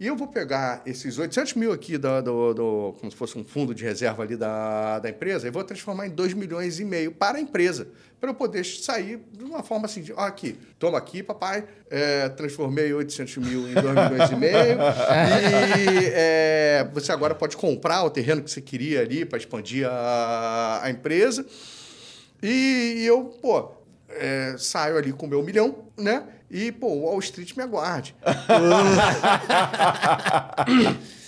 E 0.00 0.08
eu 0.08 0.16
vou 0.16 0.26
pegar 0.26 0.82
esses 0.84 1.18
800 1.18 1.54
mil 1.54 1.70
aqui, 1.72 1.96
da- 1.96 2.20
do, 2.20 2.52
do- 2.52 2.94
como 2.98 3.12
se 3.12 3.16
fosse 3.16 3.38
um 3.38 3.44
fundo 3.44 3.72
de 3.72 3.84
reserva 3.84 4.24
ali 4.24 4.36
da, 4.36 4.98
da 4.98 5.08
empresa, 5.08 5.46
e 5.46 5.50
vou 5.52 5.62
transformar 5.62 6.08
em 6.08 6.10
2 6.10 6.34
milhões 6.34 6.80
e 6.80 6.84
meio 6.84 7.12
para 7.12 7.38
a 7.38 7.40
empresa, 7.40 7.86
para 8.20 8.30
eu 8.30 8.34
poder 8.34 8.64
sair 8.66 9.20
de 9.32 9.44
uma 9.44 9.62
forma 9.62 9.86
assim, 9.86 10.02
de, 10.02 10.12
ó, 10.12 10.18
aqui, 10.22 10.58
toma 10.80 10.98
aqui, 10.98 11.22
papai, 11.22 11.64
é, 11.88 12.28
transformei 12.30 12.92
800 12.92 13.36
mil 13.36 13.68
em 13.68 13.74
2 13.74 13.84
milhões 13.84 14.30
e 14.30 14.34
meio, 14.36 14.78
e 15.78 16.10
é, 16.12 16.88
você 16.92 17.12
agora 17.12 17.32
pode 17.34 17.56
comprar 17.56 18.02
o 18.02 18.10
terreno 18.10 18.42
que 18.42 18.50
você 18.50 18.60
queria 18.60 19.00
ali 19.00 19.24
para 19.24 19.38
expandir 19.38 19.86
a, 19.88 20.80
a 20.82 20.90
empresa. 20.90 21.46
E, 22.42 22.94
e 22.98 23.06
eu, 23.06 23.24
pô, 23.40 23.70
é, 24.16 24.54
saio 24.58 24.96
ali 24.96 25.12
com 25.12 25.26
o 25.26 25.28
meu 25.28 25.42
milhão, 25.42 25.86
né? 25.96 26.24
E, 26.50 26.70
pô, 26.70 26.88
o 26.88 27.02
Wall 27.02 27.18
Street 27.20 27.56
me 27.56 27.62
aguarde. 27.62 28.14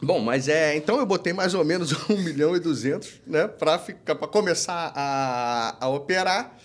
Bom, 0.00 0.20
mas 0.20 0.48
é. 0.48 0.76
Então 0.76 0.98
eu 0.98 1.06
botei 1.06 1.32
mais 1.32 1.54
ou 1.54 1.64
menos 1.64 1.92
1 2.08 2.16
milhão 2.22 2.56
e 2.56 2.60
200, 2.60 3.22
né? 3.26 3.48
Para 3.48 3.78
ficar, 3.78 4.14
para 4.14 4.28
começar 4.28 4.92
a, 4.94 5.76
a 5.80 5.88
operar. 5.88 6.56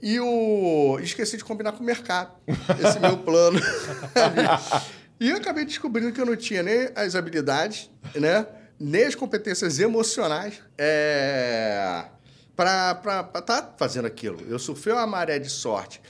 E 0.00 0.20
o. 0.20 0.98
Esqueci 1.00 1.36
de 1.36 1.44
combinar 1.44 1.72
com 1.72 1.82
o 1.82 1.86
mercado. 1.86 2.32
Esse 2.84 3.00
meu 3.00 3.16
plano. 3.18 3.58
e 5.18 5.30
eu 5.30 5.36
acabei 5.36 5.64
descobrindo 5.64 6.12
que 6.12 6.20
eu 6.20 6.26
não 6.26 6.36
tinha 6.36 6.62
nem 6.62 6.90
as 6.94 7.16
habilidades, 7.16 7.90
né? 8.14 8.46
Nem 8.78 9.04
as 9.04 9.14
competências 9.14 9.80
emocionais. 9.80 10.60
É 10.76 12.04
para 12.58 13.30
estar 13.38 13.74
fazendo 13.78 14.06
aquilo. 14.06 14.44
Eu 14.48 14.58
surfei 14.58 14.92
uma 14.92 15.06
maré 15.06 15.38
de 15.38 15.48
sorte. 15.48 16.00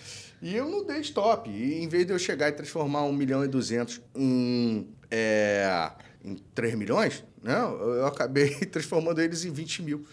E 0.41 0.57
eu 0.57 0.67
não 0.67 0.83
dei 0.83 1.01
stop. 1.01 1.51
E 1.51 1.83
em 1.83 1.87
vez 1.87 2.07
de 2.07 2.13
eu 2.15 2.19
chegar 2.19 2.49
e 2.49 2.53
transformar 2.53 3.03
1 3.03 3.13
milhão 3.13 3.45
e 3.45 3.49
200 3.49 4.01
em, 4.17 4.89
é, 5.11 5.91
em 6.25 6.37
3 6.55 6.75
milhões, 6.75 7.23
né? 7.43 7.55
eu 7.55 8.07
acabei 8.07 8.55
transformando 8.65 9.21
eles 9.21 9.45
em 9.45 9.53
20 9.53 9.83
mil 9.83 10.07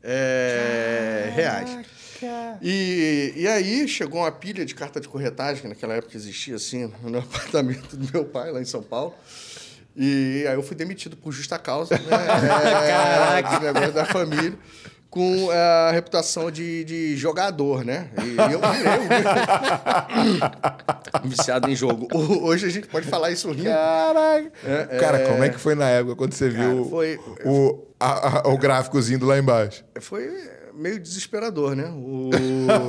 é, 0.00 1.32
reais. 1.34 1.76
E, 2.62 3.32
e 3.34 3.48
aí 3.48 3.88
chegou 3.88 4.20
uma 4.20 4.30
pilha 4.30 4.64
de 4.64 4.76
carta 4.76 5.00
de 5.00 5.08
corretagem, 5.08 5.62
que 5.62 5.68
naquela 5.68 5.94
época 5.94 6.16
existia 6.16 6.54
assim, 6.54 6.92
no 7.02 7.18
apartamento 7.18 7.96
do 7.96 8.12
meu 8.12 8.24
pai, 8.24 8.52
lá 8.52 8.60
em 8.60 8.64
São 8.64 8.82
Paulo. 8.82 9.12
E 9.96 10.44
aí 10.46 10.54
eu 10.54 10.62
fui 10.62 10.76
demitido 10.76 11.16
por 11.16 11.32
justa 11.32 11.58
causa, 11.58 11.96
né? 11.98 12.04
É, 12.06 13.42
Caraca! 13.42 13.58
negócio 13.58 13.92
da 13.92 14.04
família 14.04 14.56
com 15.10 15.50
a 15.50 15.90
reputação 15.90 16.50
de, 16.50 16.84
de 16.84 17.16
jogador, 17.16 17.84
né? 17.84 18.10
E 18.22 18.36
eu 18.52 18.60
virei 18.72 18.92
um 21.24 21.28
viciado 21.28 21.68
em 21.68 21.74
jogo. 21.74 22.08
Hoje 22.42 22.66
a 22.66 22.70
gente 22.70 22.86
pode 22.86 23.08
falar 23.08 23.30
isso 23.30 23.50
rindo. 23.50 23.64
Caraca! 23.64 24.52
É, 24.64 24.98
cara, 24.98 25.18
é... 25.18 25.26
como 25.28 25.42
é 25.42 25.48
que 25.48 25.58
foi 25.58 25.74
na 25.74 25.88
época 25.88 26.14
quando 26.14 26.32
você 26.32 26.50
cara, 26.50 26.74
viu 26.74 26.84
foi... 26.88 27.18
o, 27.44 27.86
a, 27.98 28.38
a, 28.38 28.48
o 28.48 28.56
gráficozinho 28.56 29.24
lá 29.26 29.36
embaixo? 29.36 29.84
Foi 30.00 30.30
meio 30.72 31.00
desesperador, 31.00 31.74
né? 31.74 31.86
O... 31.88 32.30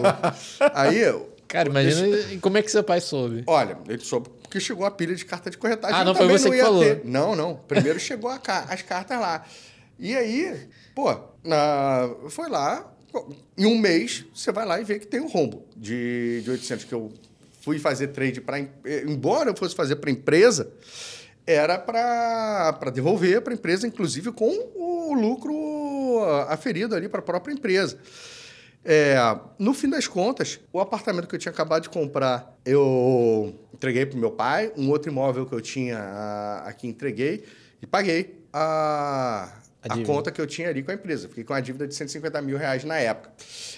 Aí... 0.74 1.32
Cara, 1.48 1.68
imagina 1.68 2.08
Deixa... 2.08 2.38
como 2.40 2.58
é 2.58 2.62
que 2.62 2.72
seu 2.72 2.84
pai 2.84 3.02
soube. 3.02 3.44
Olha, 3.46 3.78
ele 3.90 4.02
soube 4.02 4.30
porque 4.52 4.60
chegou 4.60 4.86
a 4.86 4.92
pilha 4.92 5.16
de 5.16 5.24
carta 5.24 5.50
de 5.50 5.58
corretagem. 5.58 5.98
Ah, 5.98 6.04
não 6.04 6.14
foi 6.14 6.28
você 6.28 6.50
não 6.50 6.56
que 6.56 6.62
falou. 6.62 6.84
Ter. 6.84 7.02
Não, 7.06 7.38
não. 7.38 7.56
Primeiro 7.56 7.98
chegou 8.02 8.30
a, 8.30 8.38
as 8.70 8.82
cartas 8.82 9.18
lá. 9.18 9.46
E 9.98 10.14
aí, 10.14 10.68
pô, 10.96 11.14
na, 11.44 12.10
foi 12.30 12.50
lá, 12.50 12.92
em 13.58 13.66
um 13.66 13.78
mês, 13.78 14.26
você 14.34 14.52
vai 14.52 14.66
lá 14.66 14.80
e 14.80 14.84
vê 14.84 15.00
que 15.00 15.08
tem 15.08 15.20
um 15.20 15.28
rombo 15.28 15.66
de, 15.76 16.42
de 16.44 16.52
800 16.52 16.86
que 16.86 16.94
eu 16.94 17.12
fui 17.62 17.78
fazer 17.80 18.08
trade 18.08 18.42
para... 18.42 18.60
Embora 18.60 19.50
eu 19.50 19.58
fosse 19.58 19.76
fazer 19.76 19.98
para 19.98 20.10
empresa, 20.10 20.72
era 21.46 21.78
para 21.78 22.90
devolver 22.94 23.42
para 23.42 23.54
a 23.54 23.56
empresa, 23.56 23.88
inclusive 23.88 24.32
com 24.32 24.50
o 24.76 25.14
lucro 25.14 26.24
aferido 26.48 26.96
ali 26.96 27.10
para 27.10 27.20
a 27.20 27.24
própria 27.24 27.54
empresa. 27.54 27.98
É, 28.84 29.16
no 29.60 29.74
fim 29.74 29.90
das 29.90 30.08
contas, 30.08 30.60
o 30.74 30.80
apartamento 30.80 31.28
que 31.28 31.36
eu 31.36 31.40
tinha 31.40 31.52
acabado 31.52 31.84
de 31.84 31.90
comprar, 31.90 32.58
eu 32.66 33.54
entreguei 33.74 34.06
para 34.06 34.18
meu 34.18 34.32
pai. 34.32 34.72
Um 34.76 34.90
outro 34.90 35.12
imóvel 35.12 35.46
que 35.46 35.54
eu 35.54 35.62
tinha 35.62 36.64
aqui, 36.66 36.88
entreguei 36.88 37.44
e 37.82 37.86
paguei 37.86 38.44
a, 38.52 39.52
a, 39.88 39.96
a 39.96 40.04
conta 40.06 40.32
que 40.32 40.40
eu 40.40 40.46
tinha 40.46 40.70
ali 40.70 40.84
com 40.84 40.92
a 40.92 40.94
empresa. 40.94 41.28
Fiquei 41.28 41.44
com 41.44 41.54
uma 41.54 41.62
dívida 41.62 41.88
de 41.88 41.96
150 41.96 42.42
mil 42.42 42.58
reais 42.58 42.84
na 42.84 42.98
época. 42.98 43.32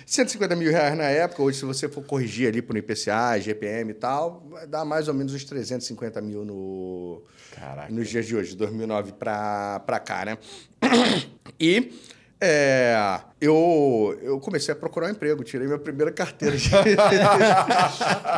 150 0.06 0.56
mil 0.56 0.72
reais 0.72 0.98
na 0.98 1.06
época, 1.06 1.42
hoje, 1.42 1.60
se 1.60 1.66
você 1.66 1.88
for 1.88 2.04
corrigir 2.04 2.50
ali 2.50 2.62
por 2.62 2.76
IPCA, 2.76 3.40
GPM 3.40 3.92
e 3.92 3.94
tal, 3.94 4.46
vai 4.50 4.68
dar 4.68 4.84
mais 4.84 5.08
ou 5.08 5.14
menos 5.14 5.34
uns 5.34 5.46
350 5.46 6.22
mil 6.22 6.44
no, 6.44 7.24
nos 7.90 8.10
dias 8.10 8.26
de 8.26 8.36
hoje, 8.36 8.56
2009 8.56 9.14
para 9.14 10.00
cá, 10.04 10.26
né? 10.26 10.38
E 11.60 11.94
é, 12.42 13.22
eu, 13.40 14.20
eu 14.22 14.38
comecei 14.42 14.74
a 14.74 14.76
procurar 14.76 15.08
um 15.08 15.12
emprego, 15.12 15.42
tirei 15.46 15.66
minha 15.66 15.80
primeira 15.80 16.12
carteira 16.12 16.58
de, 16.58 16.70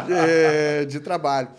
de, 0.07 0.85
de 0.87 0.99
trabalho. 0.99 1.49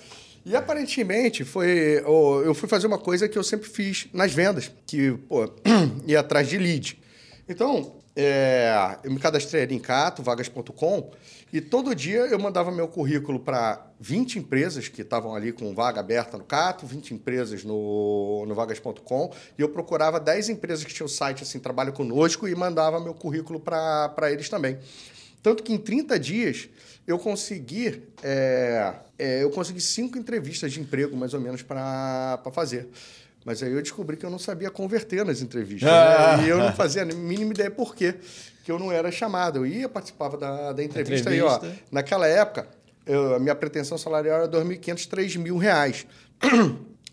E 0.46 0.54
aparentemente 0.54 1.44
foi. 1.44 2.00
Eu 2.44 2.54
fui 2.54 2.68
fazer 2.68 2.86
uma 2.86 2.98
coisa 2.98 3.28
que 3.28 3.36
eu 3.36 3.42
sempre 3.42 3.68
fiz 3.68 4.06
nas 4.12 4.32
vendas, 4.32 4.70
que, 4.86 5.10
pô, 5.28 5.52
ia 6.06 6.20
atrás 6.20 6.48
de 6.48 6.56
lead. 6.56 7.02
Então, 7.48 7.96
é, 8.14 8.96
eu 9.02 9.10
me 9.10 9.18
cadastrei 9.18 9.64
ali 9.64 9.74
em 9.74 9.80
Cato, 9.80 10.22
vagas.com, 10.22 11.10
e 11.52 11.60
todo 11.60 11.92
dia 11.96 12.20
eu 12.20 12.38
mandava 12.38 12.70
meu 12.70 12.86
currículo 12.86 13.40
para 13.40 13.90
20 13.98 14.38
empresas 14.38 14.86
que 14.86 15.02
estavam 15.02 15.34
ali 15.34 15.50
com 15.50 15.74
vaga 15.74 15.98
aberta 15.98 16.38
no 16.38 16.44
Cato, 16.44 16.86
20 16.86 17.12
empresas 17.12 17.64
no, 17.64 18.46
no 18.46 18.54
vagas.com, 18.54 19.34
e 19.58 19.62
eu 19.62 19.68
procurava 19.68 20.20
10 20.20 20.50
empresas 20.50 20.84
que 20.84 20.94
tinham 20.94 21.08
site 21.08 21.42
assim, 21.42 21.58
trabalho 21.58 21.92
conosco, 21.92 22.46
e 22.46 22.54
mandava 22.54 23.00
meu 23.00 23.14
currículo 23.14 23.58
para 23.58 24.30
eles 24.30 24.48
também. 24.48 24.78
Tanto 25.42 25.64
que 25.64 25.72
em 25.72 25.78
30 25.78 26.18
dias 26.20 26.68
eu 27.06 27.18
consegui, 27.18 28.02
é, 28.22 28.94
é, 29.18 29.42
eu 29.42 29.50
consegui 29.50 29.80
cinco 29.80 30.18
entrevistas 30.18 30.72
de 30.72 30.80
emprego, 30.80 31.16
mais 31.16 31.34
ou 31.34 31.40
menos, 31.40 31.62
para 31.62 32.40
fazer. 32.52 32.88
Mas 33.44 33.62
aí 33.62 33.72
eu 33.72 33.80
descobri 33.80 34.16
que 34.16 34.26
eu 34.26 34.30
não 34.30 34.38
sabia 34.38 34.70
converter 34.70 35.24
nas 35.24 35.40
entrevistas. 35.40 35.88
Ah. 35.88 36.36
Né? 36.38 36.46
E 36.46 36.48
eu 36.48 36.58
não 36.58 36.72
fazia 36.72 37.02
a 37.02 37.04
mínima 37.06 37.52
ideia 37.52 37.70
por 37.70 37.94
quê, 37.94 38.16
que 38.64 38.72
eu 38.72 38.78
não 38.78 38.90
era 38.90 39.10
chamado. 39.12 39.60
Eu 39.60 39.66
ia, 39.66 39.88
participava 39.88 40.36
da, 40.36 40.72
da 40.72 40.82
entrevista, 40.82 41.30
entrevista. 41.30 41.64
aí, 41.64 41.72
ó. 41.72 41.76
Naquela 41.90 42.26
época, 42.26 42.66
eu, 43.06 43.36
a 43.36 43.38
minha 43.38 43.54
pretensão 43.54 43.96
salarial 43.96 44.42
era 44.42 44.58
R$ 44.58 44.64
2.500, 44.64 45.34
R$ 45.34 45.38
mil 45.38 45.56
reais. 45.56 46.06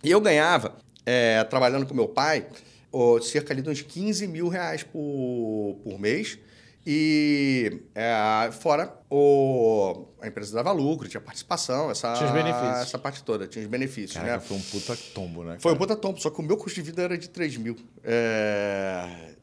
E 0.04 0.12
eu 0.12 0.20
ganhava, 0.20 0.76
é, 1.06 1.42
trabalhando 1.46 1.86
com 1.86 1.94
meu 1.94 2.10
pai, 2.10 2.48
ó, 2.92 3.22
cerca 3.22 3.56
de 3.56 3.70
uns 3.70 3.82
15 3.82 4.28
mil 4.28 4.50
reais 4.50 4.84
por, 4.84 5.80
por 5.82 5.98
mês. 5.98 6.38
E 6.86 7.82
é, 7.96 8.52
fora 8.52 8.94
o, 9.10 10.06
a 10.22 10.28
empresa 10.28 10.54
dava 10.54 10.74
lucro, 10.74 11.08
tinha 11.08 11.22
participação, 11.22 11.90
essa, 11.90 12.14
tinha 12.14 12.28
os 12.28 12.34
benefícios. 12.34 12.82
essa 12.82 13.00
parte 13.00 13.24
toda, 13.24 13.48
tinha 13.48 13.64
os 13.64 13.70
benefícios. 13.70 14.14
Caraca, 14.14 14.34
né? 14.34 14.40
Foi 14.42 14.58
um 14.58 14.62
puta 14.62 14.98
tombo, 15.14 15.44
né? 15.44 15.52
Cara? 15.52 15.60
Foi 15.62 15.74
um 15.74 15.78
puta 15.78 15.96
tombo, 15.96 16.20
só 16.20 16.30
que 16.30 16.42
o 16.42 16.44
meu 16.44 16.58
custo 16.58 16.82
de 16.82 16.82
vida 16.82 17.04
era 17.04 17.18
de 17.18 17.30
3 17.30 17.56
mil. 17.56 17.78
É, 18.04 19.34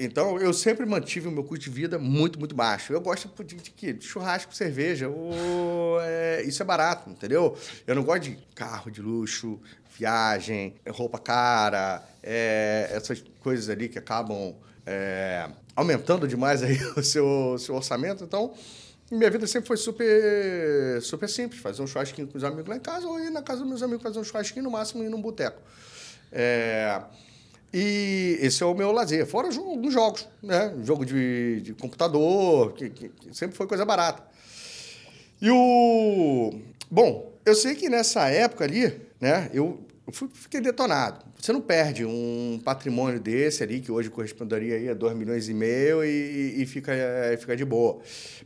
então 0.00 0.38
eu 0.38 0.52
sempre 0.54 0.86
mantive 0.86 1.28
o 1.28 1.30
meu 1.30 1.44
custo 1.44 1.64
de 1.64 1.70
vida 1.70 1.98
muito, 1.98 2.38
muito 2.38 2.54
baixo. 2.54 2.92
Eu 2.92 3.02
gosto 3.02 3.30
de, 3.44 3.54
de, 3.54 3.70
de, 3.70 3.92
de 3.92 4.06
churrasco, 4.06 4.54
cerveja, 4.54 5.10
o, 5.10 5.98
é, 6.00 6.42
isso 6.44 6.62
é 6.62 6.64
barato, 6.64 7.10
entendeu? 7.10 7.54
Eu 7.86 7.94
não 7.94 8.02
gosto 8.02 8.22
de 8.22 8.38
carro 8.54 8.90
de 8.90 9.02
luxo, 9.02 9.60
viagem, 9.98 10.74
roupa 10.88 11.18
cara, 11.18 12.02
é, 12.22 12.88
essas 12.92 13.22
coisas 13.40 13.68
ali 13.68 13.88
que 13.88 13.98
acabam. 13.98 14.54
É, 14.84 15.48
aumentando 15.74 16.26
demais 16.28 16.62
aí 16.62 16.78
o 16.96 17.02
seu, 17.02 17.56
seu 17.58 17.74
orçamento. 17.74 18.24
Então, 18.24 18.52
minha 19.10 19.30
vida 19.30 19.46
sempre 19.46 19.68
foi 19.68 19.76
super, 19.76 21.00
super 21.02 21.28
simples. 21.28 21.60
Fazer 21.60 21.82
um 21.82 21.86
churrasquinho 21.86 22.28
com 22.28 22.38
os 22.38 22.44
amigos 22.44 22.68
lá 22.68 22.76
em 22.76 22.80
casa 22.80 23.06
ou 23.06 23.20
ir 23.20 23.30
na 23.30 23.42
casa 23.42 23.60
dos 23.60 23.68
meus 23.68 23.82
amigos 23.82 24.02
fazer 24.02 24.18
um 24.18 24.24
churrasquinho, 24.24 24.64
no 24.64 24.70
máximo 24.70 25.02
ir 25.02 25.08
num 25.08 25.20
boteco. 25.20 25.60
É, 26.30 27.02
e 27.72 28.38
esse 28.40 28.62
é 28.62 28.66
o 28.66 28.74
meu 28.74 28.92
lazer. 28.92 29.26
Fora 29.26 29.48
alguns 29.48 29.92
jogos, 29.92 30.28
né? 30.42 30.74
Jogo 30.82 31.04
de, 31.04 31.60
de 31.62 31.74
computador, 31.74 32.72
que, 32.72 32.90
que, 32.90 33.08
que 33.08 33.36
sempre 33.36 33.56
foi 33.56 33.66
coisa 33.66 33.84
barata. 33.84 34.22
E 35.40 35.50
o... 35.50 36.52
Bom, 36.90 37.32
eu 37.44 37.54
sei 37.54 37.74
que 37.74 37.88
nessa 37.88 38.28
época 38.28 38.64
ali, 38.64 39.00
né? 39.20 39.50
Eu 39.52 39.80
fui, 40.10 40.28
fiquei 40.32 40.60
detonado. 40.60 41.24
Você 41.38 41.52
não 41.52 41.60
perde 41.60 42.04
um 42.04 42.60
patrimônio 42.64 43.20
desse 43.20 43.62
ali, 43.62 43.80
que 43.80 43.92
hoje 43.92 44.10
corresponderia 44.10 44.74
aí 44.74 44.88
a 44.88 44.94
2 44.94 45.14
milhões 45.14 45.48
e 45.48 45.54
meio, 45.54 46.02
e, 46.02 46.62
e 46.62 46.66
fica, 46.66 46.92
é, 46.92 47.36
fica 47.36 47.56
de 47.56 47.64
boa. 47.64 48.00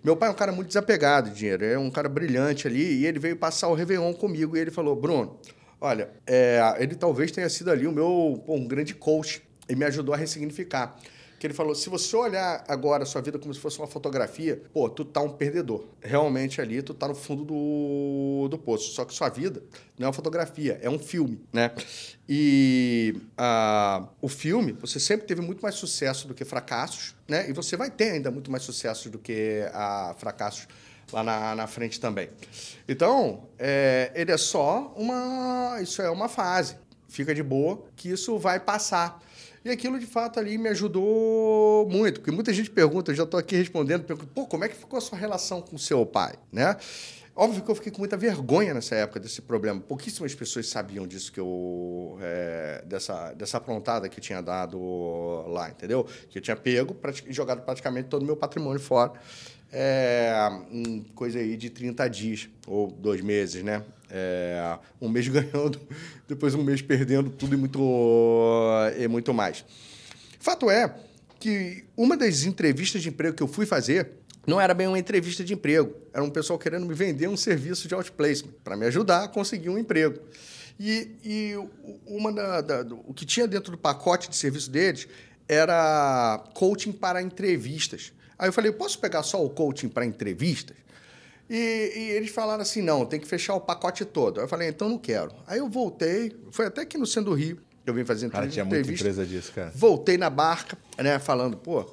Meu 0.04 0.16
pai 0.16 0.28
é 0.28 0.32
um 0.32 0.34
cara 0.34 0.52
muito 0.52 0.68
desapegado 0.68 1.30
de 1.30 1.36
dinheiro, 1.36 1.64
é 1.64 1.78
um 1.78 1.90
cara 1.90 2.08
brilhante 2.08 2.66
ali, 2.66 3.00
e 3.00 3.06
ele 3.06 3.18
veio 3.18 3.36
passar 3.36 3.68
o 3.68 3.75
Réveillon 3.75 4.12
comigo, 4.12 4.56
e 4.56 4.60
ele 4.60 4.70
falou, 4.70 4.94
Bruno, 4.94 5.38
olha, 5.80 6.10
é, 6.26 6.60
ele 6.78 6.94
talvez 6.94 7.30
tenha 7.30 7.48
sido 7.48 7.70
ali 7.70 7.86
o 7.86 7.92
meu 7.92 8.42
pô, 8.44 8.54
um 8.54 8.68
grande 8.68 8.94
coach, 8.94 9.42
e 9.68 9.75
me 9.75 9.84
ajudou 9.84 10.14
a 10.14 10.18
ressignificar 10.18 10.96
que 11.38 11.47
ele 11.47 11.55
falou: 11.55 11.75
se 11.75 11.88
você 11.88 12.16
olhar 12.16 12.64
agora 12.69 13.02
a 13.02 13.07
sua 13.07 13.21
vida 13.21 13.38
como 13.38 13.52
se 13.52 13.61
fosse 13.61 13.78
uma 13.78 13.87
fotografia, 13.87 14.62
pô, 14.73 14.88
tu 14.88 15.05
tá 15.05 15.21
um 15.21 15.31
perdedor. 15.31 15.85
Realmente 16.00 16.61
ali 16.61 16.83
tu 16.83 16.95
tá 16.95 17.09
no 17.09 17.14
fundo 17.14 17.45
do, 17.45 18.49
do 18.49 18.59
poço. 18.59 18.93
Só 18.93 19.05
que 19.05 19.14
sua 19.14 19.28
vida 19.28 19.62
não 19.99 20.07
é 20.07 20.09
uma 20.09 20.12
fotografia, 20.12 20.78
é 20.83 20.88
um 20.88 20.99
filme, 20.99 21.40
né? 21.52 21.73
E 22.28 23.14
uh, 23.38 24.09
o 24.21 24.28
filme, 24.28 24.73
você 24.73 24.99
sempre 24.99 25.26
teve 25.26 25.40
muito 25.40 25.61
mais 25.61 25.75
sucesso 25.75 26.26
do 26.26 26.35
que 26.35 26.45
fracassos, 26.45 27.14
né? 27.28 27.49
E 27.49 27.52
você 27.52 27.76
vai 27.76 27.90
ter 27.90 28.12
ainda 28.12 28.31
muito 28.31 28.50
mais 28.50 28.62
sucesso 28.62 29.11
do 29.11 29.19
que 29.19 29.62
uh, 29.69 30.14
fracassos 30.19 30.66
lá 31.12 31.23
na, 31.23 31.55
na 31.55 31.66
frente 31.66 32.00
também. 32.00 32.31
Então, 32.88 33.49
é, 33.59 34.11
ele 34.14 34.33
é 34.33 34.37
só 34.37 34.93
uma. 34.97 35.78
Isso 35.81 36.02
é 36.02 36.11
uma 36.11 36.28
fase. 36.28 36.76
Fica 37.09 37.35
de 37.35 37.43
boa, 37.43 37.85
que 37.95 38.11
isso 38.11 38.38
vai 38.38 38.59
passar. 38.59 39.23
E 39.66 39.70
aquilo, 39.70 39.99
de 39.99 40.06
fato, 40.06 40.38
ali 40.38 40.56
me 40.56 40.68
ajudou 40.68 41.88
muito. 41.90 42.20
Porque 42.20 42.30
muita 42.30 42.52
gente 42.52 42.70
pergunta, 42.70 43.11
eu 43.11 43.16
já 43.16 43.25
estou 43.25 43.40
aqui 43.40 43.56
respondendo, 43.56 44.04
pergunta, 44.04 44.30
pô, 44.32 44.46
como 44.46 44.62
é 44.62 44.68
que 44.68 44.76
ficou 44.76 44.96
a 44.96 45.00
sua 45.00 45.18
relação 45.18 45.61
com 45.61 45.76
seu 45.76 46.06
pai? 46.06 46.35
Né? 46.52 46.76
Óbvio 47.35 47.64
que 47.64 47.68
eu 47.73 47.75
fiquei 47.75 47.90
com 47.90 47.99
muita 47.99 48.16
vergonha 48.16 48.73
nessa 48.73 48.94
época 48.94 49.18
desse 49.18 49.42
problema. 49.42 49.80
Pouquíssimas 49.80 50.32
pessoas 50.37 50.68
sabiam 50.68 51.04
disso 51.04 51.32
que 51.32 51.40
eu. 51.40 52.16
É, 52.23 52.85
dessa, 52.87 53.32
dessa 53.32 53.56
aprontada 53.56 54.08
que 54.08 54.20
eu 54.20 54.23
tinha 54.23 54.40
dado 54.40 54.78
lá, 55.49 55.68
entendeu? 55.68 56.06
Que 56.30 56.38
eu 56.38 56.42
tinha 56.42 56.56
pego 56.56 56.96
e 57.26 57.32
jogado 57.32 57.62
praticamente 57.62 58.08
todo 58.08 58.23
o 58.23 58.25
meu 58.25 58.37
patrimônio 58.37 58.78
fora. 58.78 59.14
É, 59.73 60.49
coisa 61.16 61.40
aí 61.40 61.56
de 61.56 61.70
30 61.70 62.08
dias, 62.08 62.49
ou 62.68 62.87
dois 62.87 63.20
meses, 63.20 63.64
né? 63.64 63.82
É, 64.10 64.78
um 65.00 65.08
mês 65.08 65.26
ganhando, 65.28 65.80
depois 66.28 66.54
um 66.54 66.62
mês 66.62 66.80
perdendo 66.82 67.30
tudo 67.30 67.54
e 67.54 67.56
muito, 67.56 67.80
e 68.98 69.08
muito 69.08 69.34
mais. 69.34 69.64
Fato 70.38 70.70
é 70.70 70.94
que 71.40 71.84
uma 71.96 72.16
das 72.16 72.44
entrevistas 72.44 73.02
de 73.02 73.08
emprego 73.08 73.36
que 73.36 73.42
eu 73.42 73.48
fui 73.48 73.66
fazer 73.66 74.10
não 74.46 74.60
era 74.60 74.72
bem 74.72 74.86
uma 74.86 74.98
entrevista 74.98 75.42
de 75.42 75.54
emprego. 75.54 75.92
Era 76.12 76.22
um 76.22 76.30
pessoal 76.30 76.58
querendo 76.58 76.86
me 76.86 76.94
vender 76.94 77.28
um 77.28 77.36
serviço 77.36 77.88
de 77.88 77.94
outplacement 77.94 78.52
para 78.62 78.76
me 78.76 78.86
ajudar 78.86 79.25
a 79.25 79.28
conseguir 79.28 79.68
um 79.68 79.78
emprego. 79.78 80.20
E, 80.78 81.16
e 81.25 81.54
uma 82.06 82.32
da, 82.32 82.60
da, 82.60 82.94
o 83.06 83.12
que 83.12 83.25
tinha 83.25 83.48
dentro 83.48 83.72
do 83.72 83.78
pacote 83.78 84.28
de 84.28 84.36
serviço 84.36 84.70
deles 84.70 85.08
era 85.48 86.44
coaching 86.54 86.92
para 86.92 87.20
entrevistas. 87.20 88.12
Aí 88.38 88.48
eu 88.48 88.52
falei, 88.52 88.70
posso 88.70 88.98
pegar 88.98 89.22
só 89.22 89.44
o 89.44 89.50
coaching 89.50 89.88
para 89.88 90.04
entrevistas? 90.04 90.76
E, 91.48 91.92
e, 91.94 92.10
eles 92.10 92.30
falaram 92.30 92.62
assim, 92.62 92.82
não, 92.82 93.06
tem 93.06 93.20
que 93.20 93.26
fechar 93.26 93.54
o 93.54 93.60
pacote 93.60 94.04
todo. 94.04 94.38
Aí 94.38 94.44
eu 94.44 94.48
falei, 94.48 94.68
então 94.68 94.88
não 94.88 94.98
quero. 94.98 95.32
Aí 95.46 95.58
eu 95.58 95.68
voltei, 95.68 96.36
foi 96.50 96.66
até 96.66 96.82
aqui 96.82 96.98
no 96.98 97.06
Centro 97.06 97.30
do 97.30 97.36
Rio, 97.36 97.58
eu 97.86 97.94
vim 97.94 98.04
fazendo 98.04 98.32
cara, 98.32 98.48
tinha 98.48 98.64
muita 98.64 98.90
empresa 98.90 99.24
disso, 99.24 99.52
cara. 99.52 99.70
Voltei 99.74 100.18
na 100.18 100.28
barca, 100.28 100.76
né, 100.98 101.20
falando, 101.20 101.56
pô, 101.56 101.84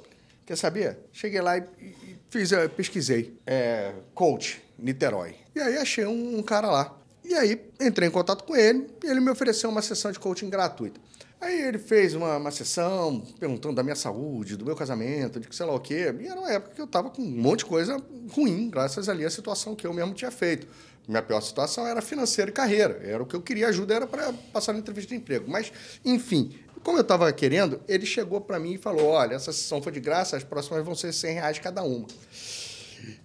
quer 0.44 0.56
saber? 0.56 0.98
Cheguei 1.12 1.40
lá 1.40 1.56
e, 1.56 1.62
e 1.80 2.16
fiz, 2.28 2.50
pesquisei, 2.76 3.38
é, 3.46 3.92
coach, 4.12 4.60
Niterói. 4.76 5.36
E 5.54 5.60
aí 5.60 5.76
achei 5.78 6.04
um, 6.04 6.38
um 6.38 6.42
cara 6.42 6.68
lá. 6.68 6.98
E 7.24 7.32
aí 7.32 7.60
entrei 7.80 8.08
em 8.08 8.10
contato 8.10 8.42
com 8.44 8.56
ele 8.56 8.88
e 9.02 9.06
ele 9.06 9.20
me 9.20 9.30
ofereceu 9.30 9.70
uma 9.70 9.80
sessão 9.80 10.10
de 10.10 10.18
coaching 10.18 10.50
gratuita. 10.50 11.00
Aí 11.44 11.60
ele 11.60 11.78
fez 11.78 12.14
uma, 12.14 12.38
uma 12.38 12.50
sessão 12.50 13.20
perguntando 13.38 13.74
da 13.74 13.82
minha 13.82 13.94
saúde, 13.94 14.56
do 14.56 14.64
meu 14.64 14.74
casamento, 14.74 15.38
de 15.38 15.46
que 15.46 15.54
sei 15.54 15.66
lá 15.66 15.74
o 15.74 15.80
quê. 15.80 16.14
E 16.18 16.26
era 16.26 16.40
uma 16.40 16.50
época 16.50 16.74
que 16.74 16.80
eu 16.80 16.86
estava 16.86 17.10
com 17.10 17.20
um 17.20 17.26
monte 17.26 17.58
de 17.58 17.64
coisa 17.66 18.02
ruim, 18.32 18.70
graças 18.70 19.10
ali 19.10 19.26
à 19.26 19.30
situação 19.30 19.74
que 19.74 19.86
eu 19.86 19.92
mesmo 19.92 20.14
tinha 20.14 20.30
feito. 20.30 20.66
Minha 21.06 21.20
pior 21.20 21.42
situação 21.42 21.86
era 21.86 22.00
financeira 22.00 22.50
e 22.50 22.54
carreira. 22.54 22.98
Era 23.04 23.22
o 23.22 23.26
que 23.26 23.36
eu 23.36 23.42
queria 23.42 23.68
ajuda, 23.68 23.94
era 23.94 24.06
para 24.06 24.32
passar 24.54 24.72
na 24.72 24.78
entrevista 24.78 25.10
de 25.10 25.16
emprego. 25.16 25.44
Mas, 25.46 25.70
enfim, 26.02 26.58
como 26.82 26.96
eu 26.96 27.02
estava 27.02 27.30
querendo, 27.30 27.78
ele 27.86 28.06
chegou 28.06 28.40
para 28.40 28.58
mim 28.58 28.72
e 28.72 28.78
falou: 28.78 29.08
olha, 29.08 29.34
essa 29.34 29.52
sessão 29.52 29.82
foi 29.82 29.92
de 29.92 30.00
graça, 30.00 30.38
as 30.38 30.44
próximas 30.44 30.82
vão 30.82 30.94
ser 30.94 31.12
100 31.12 31.34
reais 31.34 31.58
cada 31.58 31.82
uma. 31.82 32.06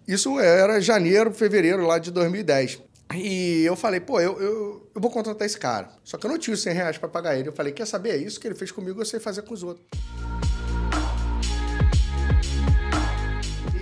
Isso 0.05 0.37
era 0.41 0.81
janeiro, 0.81 1.33
fevereiro 1.33 1.87
lá 1.87 1.97
de 1.97 2.11
2010. 2.11 2.81
E 3.15 3.63
eu 3.65 3.75
falei, 3.75 3.99
pô, 3.99 4.21
eu, 4.21 4.39
eu, 4.39 4.89
eu 4.93 5.01
vou 5.01 5.09
contratar 5.09 5.45
esse 5.45 5.57
cara. 5.57 5.89
Só 6.03 6.17
que 6.17 6.25
eu 6.25 6.29
não 6.29 6.37
tinha 6.37 6.53
os 6.53 6.61
100 6.61 6.73
reais 6.73 6.97
para 6.97 7.09
pagar 7.09 7.35
ele. 7.35 7.49
Eu 7.49 7.53
falei, 7.53 7.73
quer 7.73 7.87
saber? 7.87 8.11
É 8.11 8.17
isso 8.17 8.39
que 8.39 8.47
ele 8.47 8.55
fez 8.55 8.71
comigo, 8.71 9.01
eu 9.01 9.05
sei 9.05 9.19
fazer 9.19 9.41
com 9.41 9.53
os 9.53 9.63
outros. 9.63 9.85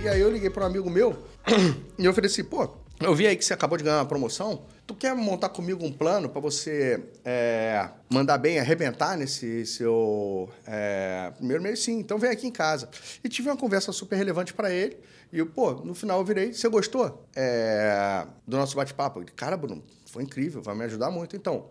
E 0.02 0.08
aí 0.08 0.20
eu 0.20 0.30
liguei 0.30 0.48
para 0.48 0.64
um 0.64 0.66
amigo 0.66 0.88
meu 0.88 1.18
e 1.98 2.04
eu 2.04 2.10
ofereci, 2.10 2.42
pô, 2.42 2.70
eu 3.00 3.14
vi 3.14 3.26
aí 3.26 3.36
que 3.36 3.44
você 3.44 3.54
acabou 3.54 3.78
de 3.78 3.84
ganhar 3.84 3.98
uma 3.98 4.06
promoção. 4.06 4.64
Tu 4.86 4.94
quer 4.94 5.14
montar 5.14 5.50
comigo 5.50 5.84
um 5.84 5.92
plano 5.92 6.28
para 6.28 6.40
você 6.40 7.04
é, 7.24 7.88
mandar 8.10 8.38
bem, 8.38 8.58
arrebentar 8.58 9.16
nesse 9.16 9.64
seu 9.66 10.50
é, 10.66 11.30
primeiro 11.36 11.62
mês? 11.62 11.82
Sim, 11.82 11.98
então 12.00 12.18
vem 12.18 12.30
aqui 12.30 12.46
em 12.46 12.50
casa. 12.50 12.88
E 13.22 13.28
tive 13.28 13.48
uma 13.48 13.56
conversa 13.56 13.92
super 13.92 14.16
relevante 14.16 14.52
para 14.52 14.72
ele. 14.72 14.96
E, 15.32 15.44
pô, 15.44 15.72
no 15.72 15.94
final 15.94 16.18
eu 16.18 16.24
virei, 16.24 16.52
você 16.52 16.68
gostou 16.68 17.24
é, 17.36 18.26
do 18.46 18.56
nosso 18.56 18.74
bate-papo? 18.74 19.24
Cara, 19.36 19.56
Bruno, 19.56 19.82
foi 20.06 20.22
incrível, 20.22 20.60
vai 20.62 20.74
me 20.74 20.84
ajudar 20.84 21.10
muito. 21.10 21.36
Então, 21.36 21.66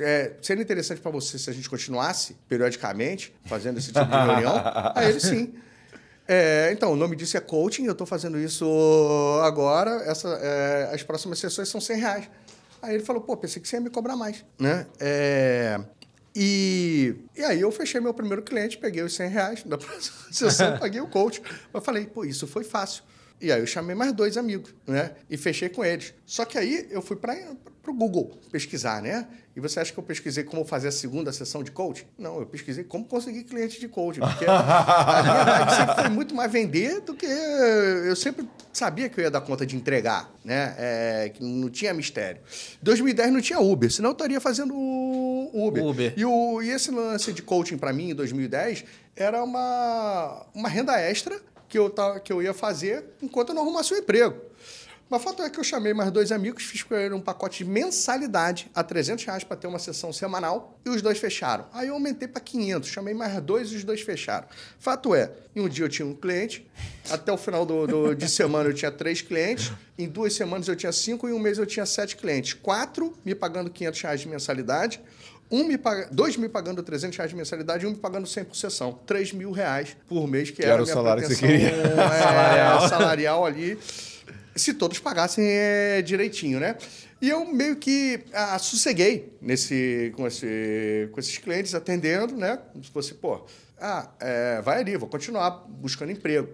é, 0.00 0.34
seria 0.40 0.62
interessante 0.62 1.00
para 1.00 1.10
você 1.10 1.38
se 1.38 1.50
a 1.50 1.52
gente 1.52 1.68
continuasse 1.68 2.36
periodicamente 2.48 3.34
fazendo 3.46 3.78
esse 3.78 3.92
tipo 3.92 4.04
de 4.04 4.16
reunião? 4.16 4.62
Aí 4.94 5.10
ele 5.10 5.20
sim. 5.20 5.54
É, 6.26 6.70
então, 6.72 6.92
o 6.92 6.96
nome 6.96 7.16
disso 7.16 7.36
é 7.36 7.40
coaching, 7.40 7.84
eu 7.84 7.92
estou 7.92 8.06
fazendo 8.06 8.38
isso 8.38 8.66
agora, 9.44 10.02
essa, 10.06 10.28
é, 10.28 10.94
as 10.94 11.02
próximas 11.02 11.38
sessões 11.38 11.68
são 11.68 11.80
100 11.80 11.96
reais. 11.98 12.30
Aí 12.80 12.94
ele 12.94 13.04
falou, 13.04 13.22
pô, 13.22 13.36
pensei 13.36 13.60
que 13.60 13.68
você 13.68 13.76
ia 13.76 13.80
me 13.80 13.90
cobrar 13.90 14.16
mais, 14.16 14.44
né? 14.58 14.86
É, 14.98 15.80
e, 16.34 17.14
e 17.36 17.42
aí 17.44 17.60
eu 17.60 17.70
fechei 17.70 18.00
meu 18.00 18.12
primeiro 18.12 18.42
cliente, 18.42 18.76
peguei 18.76 19.02
os 19.02 19.14
100 19.14 19.28
reais 19.28 19.62
da 19.62 19.78
próxima 19.78 20.16
sessão, 20.32 20.76
paguei 20.80 21.00
o 21.00 21.06
coach. 21.06 21.40
Eu 21.72 21.80
falei, 21.80 22.06
pô, 22.06 22.24
isso 22.24 22.46
foi 22.46 22.64
fácil. 22.64 23.04
E 23.40 23.52
aí 23.52 23.60
eu 23.60 23.66
chamei 23.66 23.94
mais 23.94 24.12
dois 24.12 24.36
amigos, 24.36 24.74
né? 24.86 25.12
E 25.28 25.36
fechei 25.36 25.68
com 25.68 25.84
eles. 25.84 26.14
Só 26.24 26.44
que 26.44 26.56
aí 26.56 26.86
eu 26.90 27.02
fui 27.02 27.16
para 27.16 27.36
o 27.86 27.92
Google 27.92 28.38
pesquisar, 28.50 29.02
né? 29.02 29.26
E 29.56 29.60
você 29.60 29.78
acha 29.78 29.92
que 29.92 29.98
eu 29.98 30.02
pesquisei 30.02 30.42
como 30.42 30.64
fazer 30.64 30.88
a 30.88 30.92
segunda 30.92 31.32
sessão 31.32 31.62
de 31.62 31.70
coaching? 31.70 32.06
Não, 32.18 32.40
eu 32.40 32.46
pesquisei 32.46 32.82
como 32.82 33.04
conseguir 33.04 33.44
cliente 33.44 33.78
de 33.78 33.86
coaching. 33.86 34.20
Porque 34.20 34.46
a 34.48 35.22
minha 35.22 35.76
sempre 35.76 35.94
foi 35.94 36.08
muito 36.08 36.34
mais 36.34 36.50
vender 36.50 37.00
do 37.00 37.14
que... 37.14 37.26
Eu 37.26 38.16
sempre 38.16 38.48
sabia 38.72 39.08
que 39.08 39.20
eu 39.20 39.24
ia 39.24 39.30
dar 39.30 39.40
conta 39.42 39.64
de 39.64 39.76
entregar, 39.76 40.32
né? 40.44 40.74
É, 40.76 41.28
que 41.32 41.44
não 41.44 41.70
tinha 41.70 41.94
mistério. 41.94 42.40
2010 42.82 43.32
não 43.32 43.40
tinha 43.40 43.60
Uber, 43.60 43.90
senão 43.92 44.10
eu 44.10 44.14
estaria 44.14 44.40
fazendo 44.40 44.74
Uber. 44.74 45.84
Uber. 45.84 46.14
E, 46.16 46.24
o, 46.24 46.62
e 46.62 46.70
esse 46.70 46.90
lance 46.90 47.32
de 47.32 47.42
coaching 47.42 47.78
para 47.78 47.92
mim 47.92 48.10
em 48.10 48.14
2010 48.14 48.84
era 49.14 49.42
uma, 49.44 50.46
uma 50.52 50.68
renda 50.68 50.98
extra 51.00 51.40
que 51.74 51.78
eu, 51.80 51.90
tava, 51.90 52.20
que 52.20 52.32
eu 52.32 52.40
ia 52.40 52.54
fazer 52.54 53.04
enquanto 53.20 53.48
eu 53.48 53.54
não 53.56 53.62
arrumasse 53.62 53.92
um 53.92 53.96
emprego. 53.96 54.40
Mas 55.10 55.20
o 55.20 55.24
fato 55.24 55.42
é 55.42 55.50
que 55.50 55.58
eu 55.58 55.64
chamei 55.64 55.92
mais 55.92 56.08
dois 56.12 56.30
amigos, 56.30 56.62
fiz 56.62 56.84
com 56.84 56.94
um 56.94 57.20
pacote 57.20 57.64
de 57.64 57.68
mensalidade 57.68 58.70
a 58.72 58.84
300 58.84 59.24
reais 59.24 59.42
para 59.42 59.56
ter 59.56 59.66
uma 59.66 59.80
sessão 59.80 60.12
semanal 60.12 60.78
e 60.86 60.88
os 60.88 61.02
dois 61.02 61.18
fecharam. 61.18 61.66
Aí 61.72 61.88
eu 61.88 61.94
aumentei 61.94 62.28
para 62.28 62.40
500, 62.40 62.88
chamei 62.88 63.12
mais 63.12 63.42
dois 63.42 63.72
e 63.72 63.74
os 63.74 63.82
dois 63.82 64.02
fecharam. 64.02 64.46
Fato 64.78 65.16
é, 65.16 65.32
em 65.54 65.62
um 65.62 65.68
dia 65.68 65.84
eu 65.84 65.88
tinha 65.88 66.06
um 66.06 66.14
cliente, 66.14 66.64
até 67.10 67.32
o 67.32 67.36
final 67.36 67.66
do, 67.66 67.88
do, 67.88 68.14
de 68.14 68.28
semana 68.28 68.70
eu 68.70 68.74
tinha 68.74 68.92
três 68.92 69.20
clientes, 69.20 69.72
em 69.98 70.08
duas 70.08 70.32
semanas 70.32 70.68
eu 70.68 70.76
tinha 70.76 70.92
cinco 70.92 71.28
e 71.28 71.32
em 71.32 71.34
um 71.34 71.40
mês 71.40 71.58
eu 71.58 71.66
tinha 71.66 71.84
sete 71.84 72.16
clientes. 72.16 72.52
Quatro 72.52 73.12
me 73.24 73.34
pagando 73.34 73.68
500 73.68 74.00
reais 74.00 74.20
de 74.20 74.28
mensalidade, 74.28 75.00
um 75.54 75.64
me 75.64 75.78
paga, 75.78 76.08
dois 76.10 76.36
me 76.36 76.48
pagando 76.48 76.82
300 76.82 77.16
reais 77.16 77.30
de 77.30 77.36
mensalidade 77.36 77.84
e 77.84 77.86
um 77.86 77.90
me 77.92 77.96
pagando 77.96 78.26
100 78.26 78.44
por 78.44 78.56
sessão. 78.56 78.92
3 79.06 79.32
mil 79.32 79.52
reais 79.52 79.96
por 80.08 80.26
mês, 80.26 80.50
que, 80.50 80.56
que 80.56 80.62
era, 80.64 80.74
era 80.74 80.82
o 80.82 80.86
salário 80.86 81.22
que 81.22 81.28
você 81.28 81.46
queria. 81.46 81.68
É, 81.68 81.94
salarial. 81.94 82.88
salarial 82.88 83.46
ali 83.46 83.78
se 84.56 84.74
todos 84.74 84.98
pagassem 84.98 85.44
é, 85.46 86.02
direitinho, 86.02 86.58
né? 86.58 86.76
E 87.20 87.28
eu 87.28 87.44
meio 87.46 87.76
que 87.76 88.20
ah, 88.32 88.58
sosseguei 88.58 89.32
nesse, 89.40 90.12
com, 90.16 90.26
esse, 90.26 91.08
com 91.12 91.20
esses 91.20 91.38
clientes 91.38 91.74
atendendo, 91.74 92.36
né? 92.36 92.58
Como 92.72 92.84
se 92.84 92.90
fosse, 92.90 93.14
pô, 93.14 93.44
ah, 93.80 94.08
é, 94.20 94.60
vai 94.60 94.80
ali, 94.80 94.96
vou 94.96 95.08
continuar 95.08 95.50
buscando 95.68 96.12
emprego. 96.12 96.48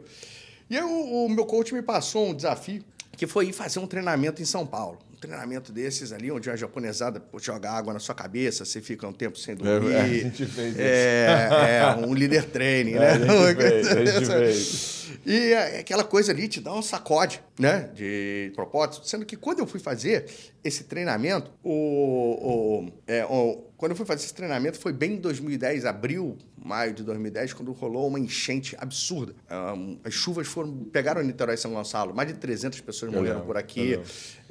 E 0.69 0.79
o 0.79 1.29
meu 1.29 1.47
coach 1.47 1.75
me 1.75 1.83
passou 1.83 2.29
um 2.29 2.35
desafio 2.35 2.85
que 3.17 3.27
foi 3.27 3.49
ir 3.49 3.53
fazer 3.53 3.81
um 3.81 3.87
treinamento 3.87 4.41
em 4.41 4.45
São 4.45 4.67
Paulo 4.67 4.99
treinamento 5.21 5.71
desses 5.71 6.13
ali, 6.13 6.33
onde 6.33 6.51
a 6.51 6.57
japonesada 6.57 7.23
joga 7.39 7.71
água 7.71 7.93
na 7.93 8.01
sua 8.01 8.15
cabeça, 8.15 8.65
você 8.65 8.81
fica 8.81 9.07
um 9.07 9.13
tempo 9.13 9.39
sem 9.39 9.55
dormir. 9.55 9.93
É, 9.93 9.97
é 9.97 10.01
a 10.01 10.09
gente 10.09 10.47
fez 10.47 10.79
é, 10.79 11.81
é, 11.81 11.97
um 11.97 12.15
líder 12.15 12.47
training, 12.47 12.95
né? 12.95 13.13
É, 13.13 13.19
fez. 14.25 15.01
E 15.27 15.53
aquela 15.79 16.05
coisa 16.05 16.33
ali 16.33 16.49
te 16.49 16.61
dá 16.61 16.73
um 16.73 16.83
sacode, 16.83 17.43
né? 17.59 17.91
De 17.95 18.53
propósito. 18.55 19.07
Sendo 19.07 19.27
que 19.27 19.37
quando 19.37 19.59
eu 19.59 19.67
fui 19.67 19.79
fazer 19.79 20.27
esse 20.63 20.85
treinamento, 20.85 21.51
o, 21.63 21.73
o, 21.73 22.93
é, 23.07 23.25
o 23.25 23.71
quando 23.81 23.93
eu 23.93 23.97
fui 23.97 24.05
fazer 24.05 24.25
esse 24.25 24.35
treinamento 24.35 24.79
foi 24.79 24.93
bem 24.93 25.15
em 25.15 25.17
2010, 25.17 25.87
abril, 25.87 26.37
maio 26.63 26.93
de 26.93 27.03
2010, 27.03 27.55
quando 27.55 27.73
rolou 27.73 28.09
uma 28.09 28.21
enchente 28.21 28.77
absurda. 28.79 29.35
Um, 29.51 29.99
as 30.05 30.13
chuvas 30.13 30.47
foram 30.47 30.85
pegaram 30.93 31.23
Niterói 31.23 31.55
e 31.55 31.57
São 31.57 31.73
Gonçalo, 31.73 32.15
mais 32.15 32.29
de 32.29 32.35
300 32.35 32.79
pessoas 32.83 33.11
morreram 33.11 33.41
por 33.41 33.57
aqui. 33.57 33.99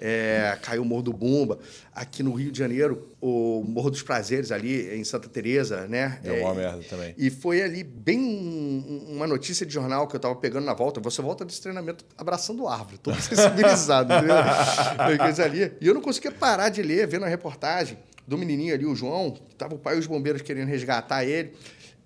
É, 0.02 0.58
caiu 0.64 0.82
o 0.82 0.86
Morro 0.86 1.04
do 1.04 1.14
Bumba. 1.14 1.60
Aqui 1.94 2.24
no 2.24 2.34
Rio 2.34 2.52
de 2.52 2.58
Janeiro, 2.58 3.10
o 3.22 3.64
Morro 3.68 3.92
dos 3.92 4.02
Prazeres 4.02 4.52
ali 4.52 4.96
em 4.96 5.04
Santa 5.04 5.28
Teresa, 5.28 5.86
né? 5.88 6.20
Deu 6.24 6.36
uma 6.36 6.52
é, 6.52 6.56
merda 6.56 6.84
também. 6.90 7.14
E 7.18 7.30
foi 7.30 7.62
ali 7.62 7.84
bem 7.84 9.06
uma 9.10 9.28
notícia 9.28 9.66
de 9.66 9.74
jornal 9.74 10.08
que 10.08 10.16
eu 10.16 10.18
estava 10.18 10.36
pegando 10.36 10.66
na 10.66 10.74
volta. 10.74 11.00
Você 11.02 11.22
volta 11.22 11.46
desse 11.46 11.62
treinamento 11.62 12.06
abraçando 12.18 12.68
árvore, 12.68 12.98
todo 12.98 13.20
sensibilizado, 13.22 14.12
entendeu? 14.14 15.46
ali. 15.46 15.74
E 15.80 15.88
eu 15.88 15.94
não 15.94 15.99
conseguia 16.02 16.32
parar 16.32 16.70
de 16.70 16.82
ler, 16.82 17.08
vendo 17.08 17.26
a 17.26 17.28
reportagem 17.28 17.98
do 18.28 18.38
menininho 18.38 18.74
ali, 18.74 18.86
o 18.86 18.96
João, 18.96 19.32
que 19.32 19.56
tava 19.56 19.76
o 19.76 19.78
pai 19.80 19.96
e 19.96 20.00
os 20.00 20.08
bombeiros 20.08 20.42
querendo 20.42 20.68
resgatar 20.68 21.26
ele. 21.26 21.54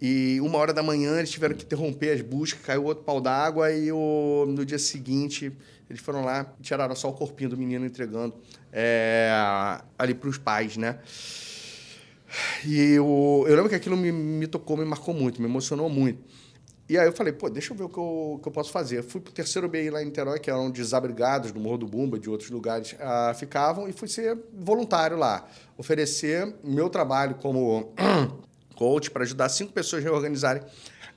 E 0.02 0.40
uma 0.42 0.58
hora 0.58 0.74
da 0.74 0.84
manhã 0.84 1.18
eles 1.18 1.30
tiveram 1.30 1.56
que 1.56 1.64
interromper 1.64 2.12
as 2.12 2.22
buscas, 2.22 2.62
caiu 2.62 2.84
outro 2.84 3.04
pau 3.04 3.22
d'água 3.22 3.72
e 3.72 3.92
o, 3.92 4.46
no 4.48 4.66
dia 4.66 4.80
seguinte 4.80 5.52
eles 5.90 6.02
foram 6.02 6.26
lá 6.26 6.52
e 6.60 6.64
tiraram 6.64 6.96
só 6.96 7.10
o 7.10 7.14
corpinho 7.14 7.52
do 7.52 7.58
menino 7.58 7.86
entregando 7.86 8.34
é, 8.72 9.30
ali 9.98 10.14
para 10.14 10.30
os 10.30 10.38
pais, 10.38 10.76
né? 10.76 11.00
E 12.66 12.94
eu, 12.94 13.46
eu 13.48 13.56
lembro 13.56 13.70
que 13.70 13.76
aquilo 13.76 13.96
me, 13.96 14.12
me 14.12 14.48
tocou, 14.48 14.76
me 14.76 14.86
marcou 14.86 15.14
muito, 15.14 15.42
me 15.42 15.48
emocionou 15.48 15.90
muito. 15.90 16.20
E 16.94 17.00
aí 17.00 17.08
eu 17.08 17.12
falei, 17.12 17.34
pô, 17.34 17.50
deixa 17.50 17.74
eu 17.74 17.76
ver 17.76 17.86
o 17.86 17.90
que 17.90 17.98
eu, 17.98 18.40
que 18.40 18.48
eu 18.48 18.52
posso 18.52 18.72
fazer. 18.72 19.02
Fui 19.02 19.20
pro 19.20 19.34
terceiro 19.34 19.68
BI 19.68 19.90
lá 19.90 20.04
em 20.04 20.06
Niterói, 20.06 20.40
que 20.40 20.48
eram 20.48 20.70
desabrigados 20.70 21.52
do 21.52 21.60
Morro 21.60 21.80
do 21.80 21.88
Bumba, 21.88 22.20
de 22.20 22.30
outros 22.30 22.52
lugares, 22.52 22.92
uh, 22.92 23.34
ficavam, 23.34 23.90
e 23.90 23.92
fui 23.92 24.08
ser 24.08 24.38
voluntário 24.54 25.18
lá. 25.18 25.44
Oferecer 25.76 26.54
meu 26.64 26.92
trabalho 26.92 27.34
como 27.42 27.92
coach 28.78 29.10
para 29.10 29.24
ajudar 29.24 29.50
cinco 29.50 29.74
pessoas 29.74 30.04
a 30.04 30.08
reorganizarem 30.08 30.62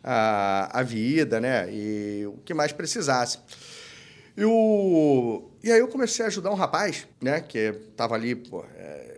a, 0.02 0.80
a 0.80 0.82
vida, 0.82 1.40
né? 1.40 1.70
E 1.70 2.24
o 2.26 2.38
que 2.42 2.54
mais 2.54 2.72
precisasse. 2.72 3.38
E, 4.34 4.46
o... 4.46 5.50
e 5.62 5.70
aí 5.70 5.78
eu 5.78 5.88
comecei 5.88 6.24
a 6.24 6.28
ajudar 6.28 6.52
um 6.52 6.54
rapaz, 6.54 7.06
né? 7.20 7.42
Que 7.42 7.74
estava 7.90 8.14
ali, 8.14 8.34
pô, 8.34 8.64
é 8.78 9.15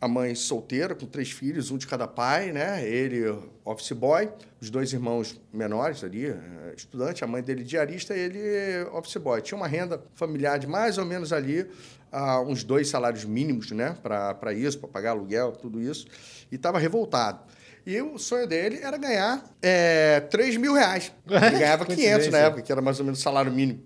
a 0.00 0.06
mãe 0.06 0.34
solteira, 0.34 0.94
com 0.94 1.06
três 1.06 1.30
filhos, 1.30 1.70
um 1.70 1.76
de 1.76 1.86
cada 1.86 2.06
pai, 2.06 2.52
né? 2.52 2.86
Ele, 2.86 3.24
office 3.64 3.92
boy, 3.92 4.28
os 4.60 4.70
dois 4.70 4.92
irmãos 4.92 5.40
menores 5.52 6.04
ali, 6.04 6.26
eh, 6.26 6.74
estudante, 6.76 7.24
a 7.24 7.26
mãe 7.26 7.42
dele 7.42 7.64
diarista 7.64 8.16
e 8.16 8.20
ele 8.20 8.88
office 8.92 9.16
boy. 9.16 9.42
Tinha 9.42 9.56
uma 9.56 9.66
renda 9.66 10.00
familiar 10.14 10.58
de 10.58 10.68
mais 10.68 10.98
ou 10.98 11.04
menos 11.04 11.32
ali, 11.32 11.62
uh, 12.12 12.40
uns 12.46 12.62
dois 12.62 12.88
salários 12.88 13.24
mínimos, 13.24 13.72
né? 13.72 13.96
Para 14.02 14.52
isso, 14.52 14.78
para 14.78 14.88
pagar 14.88 15.10
aluguel, 15.10 15.52
tudo 15.52 15.80
isso. 15.80 16.06
E 16.50 16.54
estava 16.54 16.78
revoltado. 16.78 17.40
E 17.84 18.00
o 18.00 18.18
sonho 18.18 18.46
dele 18.46 18.80
era 18.82 18.98
ganhar 18.98 19.42
é, 19.62 20.20
3 20.20 20.58
mil 20.58 20.74
reais. 20.74 21.10
Ele 21.26 21.58
ganhava 21.58 21.84
500 21.86 22.28
na 22.28 22.38
época, 22.38 22.62
que 22.62 22.70
era 22.70 22.82
mais 22.82 22.98
ou 23.00 23.04
menos 23.04 23.18
o 23.18 23.22
salário 23.22 23.50
mínimo. 23.50 23.82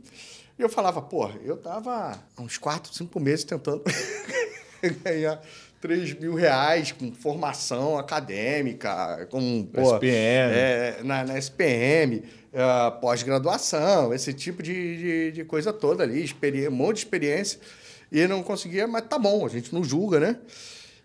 E 0.59 0.63
eu 0.63 0.69
falava, 0.69 1.01
porra, 1.01 1.39
eu 1.45 1.57
tava 1.57 2.19
há 2.37 2.43
uns 2.43 2.59
4, 2.59 2.93
5 2.93 3.21
meses 3.21 3.45
tentando 3.45 3.83
ganhar 5.03 5.41
3 5.83 6.15
mil 6.15 6.35
reais 6.35 6.93
com 6.93 7.13
formação 7.13 7.99
acadêmica, 7.99 9.27
com 9.29 9.65
pô, 9.65 9.83
SPM. 9.83 10.55
É, 10.55 11.01
na, 11.03 11.25
na 11.25 11.37
SPM, 11.37 12.19
uh, 12.19 12.23
é, 12.53 12.91
pós-graduação, 13.01 14.15
esse 14.15 14.33
tipo 14.33 14.63
de, 14.63 14.97
de, 14.97 15.33
de, 15.33 15.45
coisa 15.45 15.73
toda 15.73 16.05
ali, 16.05 16.25
um 16.69 16.71
monte 16.71 16.99
de 16.99 17.03
experiência. 17.03 17.59
E 18.13 18.25
não 18.29 18.45
conseguia, 18.45 18.87
mas 18.87 19.03
tá 19.09 19.19
bom, 19.19 19.45
a 19.45 19.49
gente 19.49 19.75
não 19.75 19.83
julga, 19.83 20.21
né? 20.21 20.39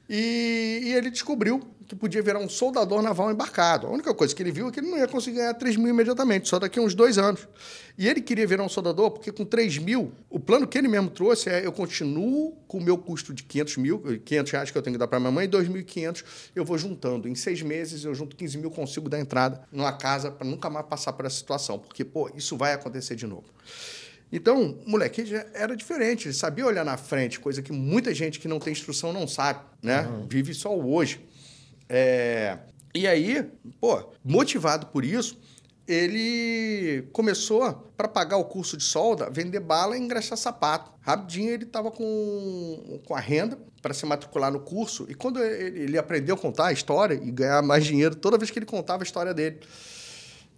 E, 0.07 0.81
e 0.83 0.93
ele 0.93 1.09
descobriu 1.09 1.59
que 1.87 1.95
podia 1.95 2.21
virar 2.21 2.39
um 2.39 2.49
soldador 2.49 3.01
naval 3.01 3.31
embarcado. 3.31 3.87
A 3.87 3.89
única 3.89 4.13
coisa 4.13 4.35
que 4.35 4.43
ele 4.43 4.51
viu 4.51 4.67
é 4.67 4.71
que 4.71 4.79
ele 4.79 4.89
não 4.89 4.97
ia 4.97 5.07
conseguir 5.07 5.37
ganhar 5.37 5.53
3 5.53 5.77
mil 5.77 5.87
imediatamente, 5.87 6.49
só 6.49 6.59
daqui 6.59 6.77
a 6.77 6.81
uns 6.81 6.93
dois 6.93 7.17
anos. 7.17 7.47
E 7.97 8.07
ele 8.07 8.21
queria 8.21 8.45
virar 8.45 8.63
um 8.63 8.69
soldador 8.69 9.11
porque 9.11 9.31
com 9.31 9.45
3 9.45 9.77
mil, 9.77 10.11
o 10.29 10.39
plano 10.39 10.67
que 10.67 10.77
ele 10.77 10.87
mesmo 10.87 11.09
trouxe 11.09 11.49
é 11.49 11.65
eu 11.65 11.71
continuo 11.71 12.57
com 12.67 12.77
o 12.77 12.81
meu 12.81 12.97
custo 12.97 13.33
de 13.33 13.43
500 13.43 13.77
mil, 13.77 13.99
500 14.25 14.51
reais 14.51 14.71
que 14.71 14.77
eu 14.77 14.81
tenho 14.81 14.95
que 14.95 14.99
dar 14.99 15.07
para 15.07 15.19
minha 15.19 15.31
mãe, 15.31 15.45
e 15.45 15.47
2.500 15.47 16.23
eu 16.55 16.65
vou 16.65 16.77
juntando. 16.77 17.27
Em 17.27 17.35
seis 17.35 17.61
meses 17.61 18.03
eu 18.03 18.13
junto 18.13 18.35
15 18.35 18.57
mil, 18.57 18.69
consigo 18.69 19.07
dar 19.07 19.19
entrada 19.19 19.63
numa 19.71 19.93
casa 19.93 20.29
para 20.29 20.45
nunca 20.45 20.69
mais 20.69 20.85
passar 20.85 21.13
por 21.13 21.25
essa 21.25 21.37
situação, 21.37 21.79
porque, 21.79 22.03
pô, 22.03 22.29
isso 22.35 22.57
vai 22.57 22.73
acontecer 22.73 23.15
de 23.15 23.25
novo. 23.25 23.45
Então, 24.31 24.77
moleque 24.85 25.25
já 25.25 25.45
era 25.53 25.75
diferente, 25.75 26.27
ele 26.27 26.33
sabia 26.33 26.65
olhar 26.65 26.83
na 26.83 26.97
frente, 26.97 27.39
coisa 27.39 27.61
que 27.61 27.71
muita 27.71 28.13
gente 28.13 28.39
que 28.39 28.47
não 28.47 28.59
tem 28.59 28.73
instrução 28.73 29.13
não 29.13 29.25
sabe, 29.25 29.61
né? 29.81 30.01
Uhum. 30.01 30.27
Vive 30.27 30.53
só 30.53 30.75
o 30.75 30.93
hoje. 30.93 31.25
É... 31.89 32.57
E 32.93 33.07
aí, 33.07 33.47
pô, 33.79 34.11
motivado 34.23 34.87
por 34.87 35.05
isso, 35.05 35.39
ele 35.87 37.07
começou, 37.13 37.71
para 37.95 38.07
pagar 38.07 38.37
o 38.37 38.43
curso 38.43 38.75
de 38.75 38.83
solda, 38.83 39.29
vender 39.29 39.61
bala 39.61 39.95
e 39.97 40.01
engraxar 40.01 40.37
sapato. 40.37 40.91
Rapidinho 41.01 41.51
ele 41.51 41.63
estava 41.63 41.89
com, 41.89 42.99
com 43.05 43.15
a 43.15 43.19
renda 43.19 43.57
para 43.81 43.93
se 43.93 44.05
matricular 44.05 44.51
no 44.51 44.59
curso. 44.59 45.05
E 45.09 45.15
quando 45.15 45.41
ele, 45.41 45.79
ele 45.81 45.97
aprendeu 45.97 46.35
a 46.35 46.37
contar 46.37 46.67
a 46.67 46.71
história 46.73 47.13
e 47.13 47.31
ganhar 47.31 47.61
mais 47.61 47.85
dinheiro 47.85 48.15
toda 48.15 48.37
vez 48.37 48.51
que 48.51 48.59
ele 48.59 48.65
contava 48.65 49.03
a 49.03 49.05
história 49.05 49.33
dele. 49.33 49.59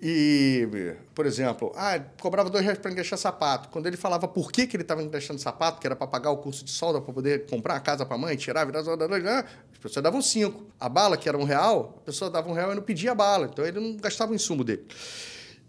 E, 0.02 0.96
por 1.14 1.26
exemplo, 1.26 1.74
ah, 1.76 2.00
cobrava 2.22 2.50
dois 2.50 2.64
reais 2.64 2.80
para 2.80 2.90
engraxar 2.90 3.20
sapato. 3.20 3.68
Quando 3.70 3.86
ele 3.86 3.98
falava 3.98 4.28
por 4.30 4.50
que, 4.50 4.66
que 4.66 4.78
ele 4.78 4.84
estava 4.84 5.04
engraxando 5.04 5.40
sapato, 5.42 5.80
que 5.80 5.86
era 5.86 5.96
para 5.96 6.08
pagar 6.08 6.32
o 6.32 6.38
curso 6.38 6.64
de 6.64 6.72
solda, 6.72 7.02
para 7.02 7.14
poder 7.14 7.46
comprar 7.48 7.76
a 7.76 7.80
casa 7.82 8.06
para 8.06 8.16
a 8.16 8.18
mãe, 8.18 8.38
tirar, 8.38 8.66
virar, 8.66 8.82
as 9.80 9.84
pessoas 9.84 10.04
davam 10.04 10.22
cinco. 10.22 10.68
A 10.78 10.90
bala, 10.90 11.16
que 11.16 11.30
era 11.30 11.38
um 11.38 11.46
real, 11.46 11.96
a 12.02 12.06
pessoa 12.06 12.30
dava 12.30 12.50
um 12.50 12.54
real 12.54 12.74
e 12.74 12.76
não 12.76 12.84
pedia 12.84 13.14
a 13.14 13.16
bala. 13.16 13.50
Então 13.52 13.66
ele 13.66 13.80
não 13.80 13.96
gastava 13.96 14.34
o 14.34 14.36
insumo 14.36 14.62
dele. 14.62 14.86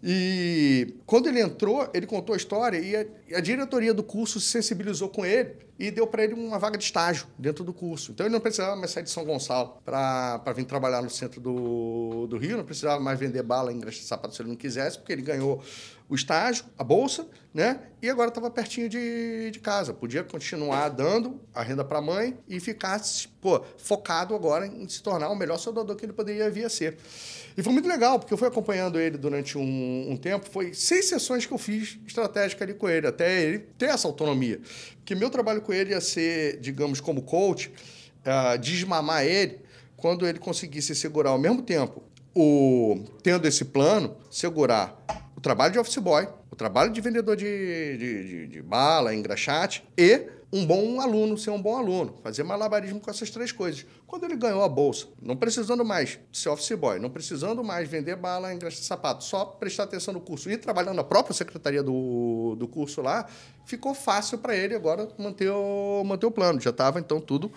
E 0.03 0.95
quando 1.05 1.29
ele 1.29 1.39
entrou, 1.39 1.89
ele 1.93 2.05
contou 2.05 2.33
a 2.33 2.37
história 2.37 2.77
e 2.77 2.95
a, 2.95 3.37
a 3.37 3.39
diretoria 3.39 3.93
do 3.93 4.03
curso 4.03 4.39
se 4.41 4.47
sensibilizou 4.47 5.07
com 5.07 5.25
ele 5.25 5.55
e 5.79 5.91
deu 5.91 6.05
para 6.07 6.23
ele 6.23 6.33
uma 6.33 6.59
vaga 6.59 6.77
de 6.77 6.83
estágio 6.83 7.27
dentro 7.37 7.63
do 7.63 7.71
curso. 7.71 8.11
Então 8.11 8.25
ele 8.25 8.33
não 8.33 8.41
precisava 8.41 8.75
mais 8.75 8.91
sair 8.91 9.03
de 9.03 9.11
São 9.11 9.23
Gonçalo 9.23 9.77
para 9.85 10.53
vir 10.53 10.65
trabalhar 10.65 11.01
no 11.01 11.09
centro 11.09 11.39
do, 11.39 12.27
do 12.27 12.37
Rio, 12.37 12.57
não 12.57 12.65
precisava 12.65 12.99
mais 12.99 13.17
vender 13.17 13.43
bala, 13.43 13.71
engraxar 13.71 14.03
sapato 14.03 14.35
se 14.35 14.41
ele 14.41 14.49
não 14.49 14.55
quisesse, 14.57 14.97
porque 14.97 15.13
ele 15.13 15.21
ganhou 15.21 15.63
o 16.09 16.15
estágio, 16.15 16.65
a 16.77 16.83
bolsa, 16.83 17.27
né? 17.53 17.81
E 18.01 18.09
agora 18.09 18.29
estava 18.29 18.49
pertinho 18.49 18.87
de, 18.87 19.51
de 19.51 19.59
casa. 19.59 19.93
Podia 19.93 20.23
continuar 20.23 20.89
dando 20.89 21.39
a 21.53 21.61
renda 21.61 21.83
para 21.83 21.99
a 21.99 22.01
mãe 22.01 22.37
e 22.47 22.59
ficar 22.59 23.01
pô, 23.41 23.61
focado 23.77 24.33
agora 24.33 24.65
em 24.65 24.87
se 24.87 25.03
tornar 25.03 25.29
o 25.29 25.35
melhor 25.35 25.57
soldador 25.57 25.95
que 25.95 26.05
ele 26.05 26.13
poderia 26.13 26.49
vir 26.49 26.65
a 26.65 26.69
ser. 26.69 26.97
E 27.57 27.61
foi 27.61 27.73
muito 27.73 27.87
legal, 27.87 28.17
porque 28.17 28.33
eu 28.33 28.37
fui 28.37 28.47
acompanhando 28.47 28.97
ele 28.99 29.17
durante 29.17 29.57
um, 29.57 30.11
um, 30.11 30.15
tempo. 30.15 30.49
Foi 30.49 30.73
seis 30.73 31.09
sessões 31.09 31.45
que 31.45 31.53
eu 31.53 31.57
fiz 31.57 31.99
estratégica 32.07 32.63
ali 32.63 32.73
com 32.73 32.89
ele, 32.89 33.05
até 33.05 33.43
ele 33.43 33.59
ter 33.77 33.87
essa 33.87 34.07
autonomia. 34.07 34.61
Porque 34.97 35.13
meu 35.13 35.29
trabalho 35.29 35.61
com 35.61 35.73
ele 35.73 35.91
ia 35.91 35.99
ser, 35.99 36.57
digamos, 36.61 37.01
como 37.01 37.21
coach, 37.21 37.67
uh, 37.67 38.57
desmamar 38.57 39.25
ele 39.25 39.59
quando 39.97 40.25
ele 40.25 40.39
conseguisse 40.39 40.95
segurar 40.95 41.31
ao 41.31 41.37
mesmo 41.37 41.61
tempo, 41.61 42.01
o, 42.33 43.03
tendo 43.21 43.45
esse 43.45 43.65
plano, 43.65 44.15
segurar 44.29 44.97
o 45.41 45.49
trabalho 45.51 45.73
de 45.73 45.79
office 45.79 45.97
boy, 45.97 46.27
o 46.51 46.55
trabalho 46.55 46.91
de 46.91 47.01
vendedor 47.01 47.35
de, 47.35 47.97
de, 47.97 48.27
de, 48.27 48.47
de 48.47 48.61
bala, 48.61 49.11
engraxate 49.11 49.83
e 49.97 50.27
um 50.53 50.63
bom 50.63 51.01
aluno, 51.01 51.35
ser 51.35 51.49
um 51.49 51.59
bom 51.59 51.75
aluno, 51.75 52.13
fazer 52.21 52.43
malabarismo 52.43 52.99
com 52.99 53.09
essas 53.09 53.31
três 53.31 53.51
coisas. 53.51 53.83
Quando 54.05 54.25
ele 54.25 54.35
ganhou 54.35 54.63
a 54.63 54.69
bolsa, 54.69 55.07
não 55.19 55.35
precisando 55.35 55.83
mais 55.83 56.19
ser 56.31 56.49
office 56.49 56.77
boy, 56.77 56.99
não 56.99 57.09
precisando 57.09 57.63
mais 57.63 57.89
vender 57.89 58.17
bala, 58.17 58.53
engraxar 58.53 58.83
sapato, 58.83 59.23
só 59.23 59.43
prestar 59.43 59.85
atenção 59.85 60.13
no 60.13 60.21
curso 60.21 60.47
e 60.47 60.57
trabalhar 60.57 60.93
na 60.93 61.03
própria 61.03 61.33
secretaria 61.33 61.81
do, 61.81 62.55
do 62.55 62.67
curso 62.67 63.01
lá, 63.01 63.25
ficou 63.65 63.95
fácil 63.95 64.37
para 64.37 64.55
ele 64.55 64.75
agora 64.75 65.09
manter 65.17 65.49
o, 65.49 66.03
manter 66.05 66.27
o 66.27 66.31
plano. 66.31 66.61
Já 66.61 66.69
estava, 66.69 66.99
então, 66.99 67.19
tudo 67.19 67.51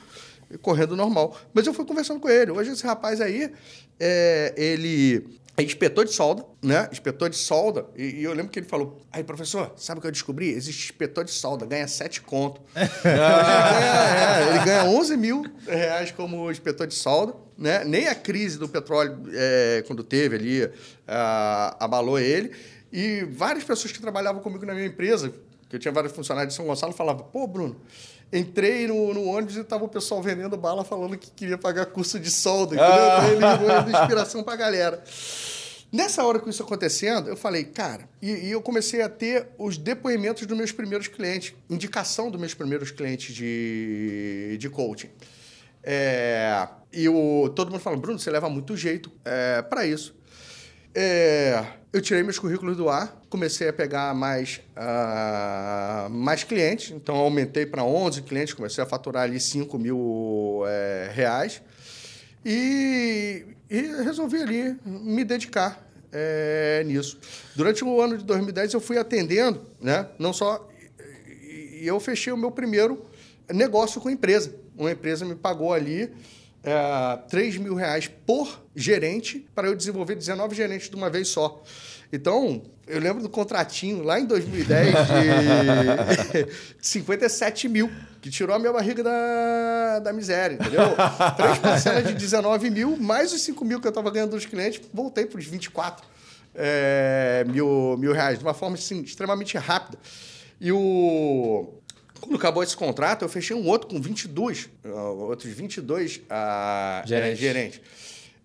correndo 0.63 0.97
normal. 0.97 1.37
Mas 1.53 1.67
eu 1.67 1.75
fui 1.75 1.85
conversando 1.85 2.19
com 2.19 2.31
ele. 2.31 2.51
Hoje 2.51 2.71
esse 2.71 2.87
rapaz 2.87 3.21
aí, 3.21 3.53
é, 4.01 4.55
ele 4.57 5.44
inspetor 5.63 6.05
de 6.05 6.13
solda, 6.13 6.45
né? 6.63 6.89
Inspetor 6.91 7.31
de 7.31 7.37
solda. 7.37 7.87
E, 7.97 8.21
e, 8.21 8.25
eu 8.25 8.33
lembro 8.33 8.51
que 8.51 8.59
ele 8.59 8.67
falou: 8.67 9.01
aí, 9.13 9.23
professor, 9.23 9.73
sabe 9.77 9.99
o 9.99 10.01
que 10.01 10.07
eu 10.09 10.13
descobri? 10.13 10.49
Existe 10.49 10.91
inspetor 10.91 11.25
de 11.25 11.31
solda, 11.31 11.65
ganha 11.65 11.87
sete 11.87 12.21
conto. 12.21 12.61
ah, 12.75 14.41
é, 14.51 14.57
ele 14.57 14.65
ganha 14.65 14.85
11 14.85 15.17
mil 15.17 15.45
reais 15.67 16.11
como 16.11 16.51
inspetor 16.51 16.87
de 16.87 16.95
solda. 16.95 17.35
Né? 17.57 17.85
Nem 17.85 18.09
a 18.09 18.15
crise 18.17 18.59
do 18.59 18.69
petróleo, 18.69 19.17
é, 19.33 19.85
quando 19.87 20.03
teve 20.03 20.35
ali, 20.35 20.71
abalou 21.79 22.19
ele. 22.19 22.51
E 22.93 23.25
várias 23.25 23.63
pessoas 23.63 23.93
que 23.93 24.01
trabalhavam 24.01 24.43
comigo 24.43 24.67
na 24.67 24.75
minha 24.75 24.87
empresa, 24.87 25.33
que 25.69 25.77
eu 25.77 25.79
tinha 25.79 25.93
vários 25.93 26.13
funcionários 26.13 26.53
de 26.53 26.57
São 26.57 26.67
Gonçalo, 26.67 26.93
falavam: 26.93 27.27
pô, 27.27 27.47
Bruno, 27.47 27.77
Entrei 28.35 28.89
no, 28.89 29.15
no 29.15 29.27
ônibus 29.27 29.57
e 29.57 29.63
tava 29.63 29.85
o 29.85 29.89
pessoal 29.89 30.21
vendendo 30.21 30.57
bala 30.57 30.85
falando 30.85 31.17
que 31.17 31.31
queria 31.31 31.57
pagar 31.57 31.87
curso 31.87 32.19
de 32.19 32.31
solda, 32.31 32.75
entendeu? 32.75 32.95
Ah. 32.95 33.29
Ele 33.31 33.85
deu 33.87 34.01
inspiração 34.01 34.43
pra 34.43 34.57
galera. 34.57 35.03
Nessa 35.93 36.25
hora 36.25 36.41
que 36.41 36.51
isso 36.51 36.61
acontecendo, 36.61 37.29
eu 37.29 37.37
falei, 37.37 37.63
cara, 37.63 38.09
e, 38.21 38.29
e, 38.29 38.51
eu 38.51 38.61
comecei 38.61 39.01
a 39.01 39.09
ter 39.09 39.47
os 39.57 39.79
depoimentos 39.79 40.45
dos 40.45 40.59
meus 40.59 40.73
primeiros 40.73 41.07
clientes, 41.07 41.55
indicação 41.71 42.29
dos 42.29 42.41
meus 42.41 42.53
primeiros 42.53 42.91
clientes 42.91 43.33
de, 43.33 44.57
de 44.59 44.69
coaching. 44.69 45.11
É, 45.81 46.67
e 46.93 47.09
o, 47.09 47.49
todo 47.55 47.71
mundo 47.71 47.81
fala, 47.81 47.97
Bruno, 47.97 48.19
você 48.19 48.29
leva 48.29 48.49
muito 48.49 48.77
jeito 48.77 49.13
é, 49.25 49.63
para 49.63 49.87
isso. 49.87 50.17
É, 50.93 51.65
eu 51.95 52.03
tirei 52.03 52.25
meus 52.25 52.41
currículos 52.41 52.77
do 52.77 52.89
ar, 52.89 53.23
comecei 53.31 53.69
a 53.69 53.73
pegar 53.73 54.13
mais, 54.17 54.61
uh, 54.77 56.11
mais 56.11 56.43
clientes, 56.43 56.91
então 56.91 57.15
aumentei 57.15 57.65
para 57.65 57.85
11 57.85 58.23
clientes, 58.23 58.53
comecei 58.53 58.83
a 58.83 58.87
faturar 58.87 59.23
ali 59.23 59.39
5 59.39 59.79
mil 59.79 60.65
é, 60.67 61.13
reais 61.15 61.63
e, 62.45 63.47
e, 63.71 63.81
resolvi 64.03 64.43
ali 64.43 64.77
me 64.85 65.23
dedicar 65.23 65.89
é, 66.11 66.83
nisso. 66.85 67.17
Durante 67.55 67.85
o 67.85 68.01
ano 68.01 68.19
de 68.19 68.25
2010 68.25 68.75
eu 68.75 68.81
fui 68.81 68.99
atendendo, 68.99 69.65
né? 69.81 70.09
não 70.19 70.33
só... 70.33 70.69
E 71.39 71.87
eu 71.87 72.01
fechei 72.01 72.33
o 72.33 72.37
meu 72.37 72.51
primeiro 72.51 73.05
negócio 73.49 74.01
com 74.01 74.11
empresa. 74.11 74.53
Uma 74.77 74.91
empresa 74.91 75.25
me 75.25 75.37
pagou 75.37 75.73
ali 75.73 76.13
é, 76.65 77.17
3 77.29 77.59
mil 77.59 77.75
reais 77.75 78.11
por 78.27 78.63
gerente 78.75 79.47
para 79.55 79.69
eu 79.69 79.77
desenvolver 79.77 80.15
19 80.15 80.55
gerentes 80.55 80.89
de 80.89 80.97
uma 80.97 81.11
vez 81.11 81.29
só. 81.29 81.63
Então, 82.13 82.63
eu 82.87 83.01
lembro 83.01 83.23
do 83.23 83.29
contratinho 83.29 84.03
lá 84.03 84.21
em 84.21 84.27
2010 84.27 84.95
de 86.37 86.47
57 86.81 87.69
mil, 87.69 87.91
que 88.21 88.31
tirou 88.31 88.55
a 88.55 88.59
minha 88.59 88.73
barriga 88.73 89.03
da, 89.03 89.99
da 90.01 90.13
miséria, 90.13 90.55
entendeu? 90.55 90.95
Três 91.37 91.59
parcelas 91.59 92.07
de 92.07 92.15
19 92.15 92.71
mil, 92.71 92.97
mais 92.97 93.33
os 93.33 93.43
5 93.43 93.65
mil 93.65 93.81
que 93.81 93.87
eu 93.87 93.91
estava 93.91 94.11
ganhando 94.11 94.31
dos 94.31 94.47
clientes, 94.47 94.81
voltei 94.93 95.27
para 95.27 95.39
os 95.39 95.45
24 95.45 96.07
é, 96.55 97.45
mil, 97.49 97.97
mil 97.99 98.13
reais, 98.13 98.39
de 98.39 98.45
uma 98.45 98.55
forma 98.55 98.77
assim, 98.77 99.03
extremamente 99.03 99.59
rápida. 99.59 99.99
E 100.61 100.71
o, 100.71 101.75
quando 102.25 102.37
acabou 102.37 102.63
esse 102.63 102.77
contrato, 102.77 103.23
eu 103.23 103.29
fechei 103.29 103.55
um 103.55 103.67
outro 103.67 103.89
com 103.89 104.01
22, 104.01 104.71
outros 105.19 105.53
22 105.53 106.17
uh, 106.17 107.07
gerente. 107.07 107.33
é, 107.33 107.37
gerentes. 107.37 107.81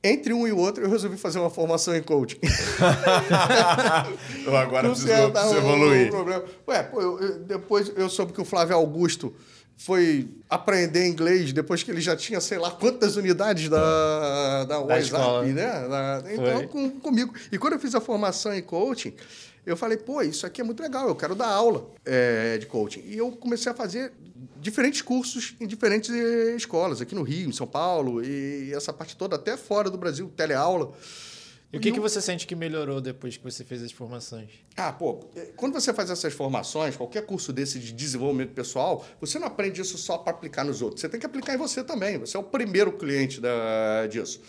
Entre 0.01 0.33
um 0.33 0.47
e 0.47 0.51
o 0.51 0.57
outro, 0.57 0.83
eu 0.83 0.89
resolvi 0.89 1.17
fazer 1.17 1.39
uma 1.39 1.49
formação 1.49 1.95
em 1.95 2.01
coaching. 2.01 2.39
eu 4.45 4.55
agora 4.55 4.89
preciso, 4.89 5.31
preciso 5.31 5.57
evoluir. 5.57 6.13
Um 6.13 6.69
Ué, 6.69 6.83
pô, 6.83 7.01
eu, 7.01 7.19
eu, 7.19 7.39
depois 7.39 7.91
eu 7.95 8.09
soube 8.09 8.31
que 8.31 8.39
o 8.39 8.45
Flávio 8.45 8.75
Augusto 8.75 9.33
foi 9.75 10.29
aprender 10.49 11.07
inglês 11.07 11.53
depois 11.53 11.83
que 11.83 11.91
ele 11.91 12.01
já 12.01 12.15
tinha, 12.15 12.39
sei 12.39 12.57
lá, 12.57 12.71
quantas 12.71 13.17
unidades 13.17 13.69
da, 13.69 13.79
da, 13.79 14.65
da 14.65 14.79
WhatsApp, 14.79 15.47
né? 15.47 15.87
Da, 15.87 16.23
então, 16.31 16.67
com, 16.67 16.89
comigo. 16.91 17.33
E 17.51 17.57
quando 17.57 17.73
eu 17.73 17.79
fiz 17.79 17.95
a 17.95 18.01
formação 18.01 18.53
em 18.53 18.61
coaching, 18.61 19.13
eu 19.65 19.77
falei, 19.77 19.97
pô, 19.97 20.21
isso 20.21 20.45
aqui 20.45 20.61
é 20.61 20.63
muito 20.63 20.81
legal, 20.81 21.07
eu 21.07 21.15
quero 21.15 21.35
dar 21.35 21.47
aula 21.47 21.91
é, 22.05 22.57
de 22.57 22.65
coaching. 22.65 23.01
E 23.05 23.17
eu 23.17 23.31
comecei 23.31 23.71
a 23.71 23.75
fazer 23.75 24.13
diferentes 24.59 25.01
cursos 25.01 25.55
em 25.59 25.67
diferentes 25.67 26.09
escolas, 26.55 27.01
aqui 27.01 27.15
no 27.15 27.23
Rio, 27.23 27.49
em 27.49 27.53
São 27.53 27.67
Paulo, 27.67 28.23
e 28.23 28.73
essa 28.73 28.91
parte 28.91 29.15
toda, 29.15 29.35
até 29.35 29.55
fora 29.57 29.89
do 29.89 29.97
Brasil, 29.97 30.31
teleaula. 30.35 30.93
E 31.71 31.77
o 31.77 31.79
que, 31.79 31.91
que 31.91 31.99
você 31.99 32.19
sente 32.19 32.47
que 32.47 32.55
melhorou 32.55 32.99
depois 32.99 33.37
que 33.37 33.43
você 33.43 33.63
fez 33.63 33.83
as 33.83 33.91
formações? 33.91 34.49
Ah, 34.75 34.91
pô, 34.91 35.29
é, 35.35 35.51
quando 35.55 35.73
você 35.73 35.93
faz 35.93 36.09
essas 36.09 36.33
formações, 36.33 36.95
qualquer 36.95 37.23
curso 37.27 37.53
desse 37.53 37.77
de 37.77 37.93
desenvolvimento 37.93 38.53
pessoal, 38.53 39.05
você 39.21 39.37
não 39.37 39.45
aprende 39.45 39.79
isso 39.79 39.95
só 39.95 40.17
para 40.17 40.33
aplicar 40.33 40.65
nos 40.65 40.81
outros. 40.81 41.01
Você 41.01 41.09
tem 41.09 41.19
que 41.19 41.27
aplicar 41.27 41.53
em 41.53 41.57
você 41.57 41.83
também. 41.83 42.17
Você 42.17 42.35
é 42.35 42.39
o 42.39 42.43
primeiro 42.43 42.91
cliente 42.93 43.39
da, 43.39 44.07
disso. 44.07 44.41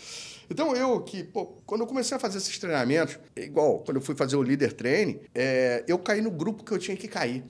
Então, 0.49 0.75
eu 0.75 1.01
que, 1.01 1.23
pô, 1.23 1.45
quando 1.65 1.81
eu 1.81 1.87
comecei 1.87 2.15
a 2.15 2.19
fazer 2.19 2.37
esses 2.37 2.57
treinamentos, 2.57 3.17
igual 3.35 3.79
quando 3.79 3.97
eu 3.97 4.01
fui 4.01 4.15
fazer 4.15 4.35
o 4.35 4.43
líder 4.43 4.73
training, 4.73 5.19
é, 5.33 5.83
eu 5.87 5.97
caí 5.97 6.21
no 6.21 6.31
grupo 6.31 6.63
que 6.63 6.71
eu 6.71 6.79
tinha 6.79 6.97
que 6.97 7.07
cair. 7.07 7.43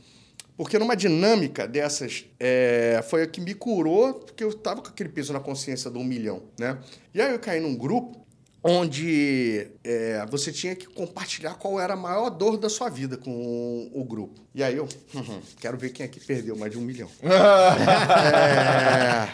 Porque 0.56 0.78
numa 0.78 0.96
dinâmica 0.96 1.68
dessas, 1.68 2.26
é, 2.40 3.04
foi 3.10 3.24
a 3.24 3.28
que 3.28 3.42
me 3.42 3.56
curou, 3.56 4.14
porque 4.14 4.44
eu 4.44 4.50
estava 4.50 4.82
com 4.82 4.90
aquele 4.90 5.10
peso 5.10 5.34
na 5.34 5.40
consciência 5.40 5.90
do 5.90 5.98
um 5.98 6.04
milhão, 6.04 6.44
né? 6.60 6.78
E 7.14 7.22
aí 7.22 7.32
eu 7.32 7.40
caí 7.40 7.60
num 7.60 7.76
grupo 7.76 8.21
onde 8.64 9.68
é, 9.84 10.24
você 10.30 10.52
tinha 10.52 10.76
que 10.76 10.86
compartilhar 10.86 11.56
qual 11.56 11.80
era 11.80 11.94
a 11.94 11.98
maior 11.98 12.30
dor 12.30 12.58
da 12.58 12.70
sua 12.70 12.90
vida 12.90 13.18
com 13.18 13.90
o 13.94 14.04
grupo. 14.04 14.40
E 14.54 14.64
aí 14.64 14.78
eu, 14.78 14.88
uhum, 15.14 15.42
quero 15.60 15.78
ver 15.78 15.90
quem 15.90 16.06
aqui 16.06 16.20
perdeu 16.20 16.56
mais 16.56 16.72
de 16.72 16.78
um 16.78 16.82
milhão. 16.82 17.10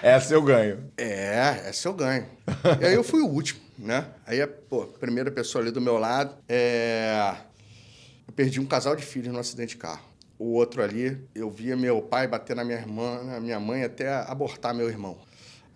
é, 0.02 0.16
essa 0.16 0.34
eu 0.34 0.42
ganho. 0.42 0.92
É, 0.98 1.64
essa 1.66 1.88
eu 1.88 1.94
ganho. 1.94 2.26
e 2.82 2.86
aí 2.86 2.94
eu 2.94 3.04
fui 3.04 3.22
o 3.22 3.28
último, 3.28 3.60
né? 3.78 4.08
Aí, 4.26 4.46
pô, 4.48 4.84
a 4.84 4.88
primeira 4.88 5.30
pessoa 5.30 5.62
ali 5.62 5.72
do 5.72 5.82
meu 5.82 5.98
lado, 5.98 6.36
é... 6.48 7.36
eu 8.28 8.34
perdi 8.34 8.60
um 8.60 8.66
casal 8.66 8.96
de 8.96 9.04
filhos 9.04 9.34
no 9.34 9.40
acidente 9.40 9.70
de 9.70 9.78
carro. 9.78 10.08
O 10.40 10.54
outro 10.54 10.84
ali, 10.84 11.28
eu 11.34 11.50
via 11.50 11.76
meu 11.76 12.00
pai 12.00 12.28
bater 12.28 12.56
na 12.56 12.64
minha 12.64 12.78
irmã, 12.78 13.24
na 13.24 13.40
minha 13.40 13.60
mãe, 13.60 13.84
até 13.84 14.08
abortar 14.08 14.74
meu 14.74 14.88
irmão. 14.88 15.18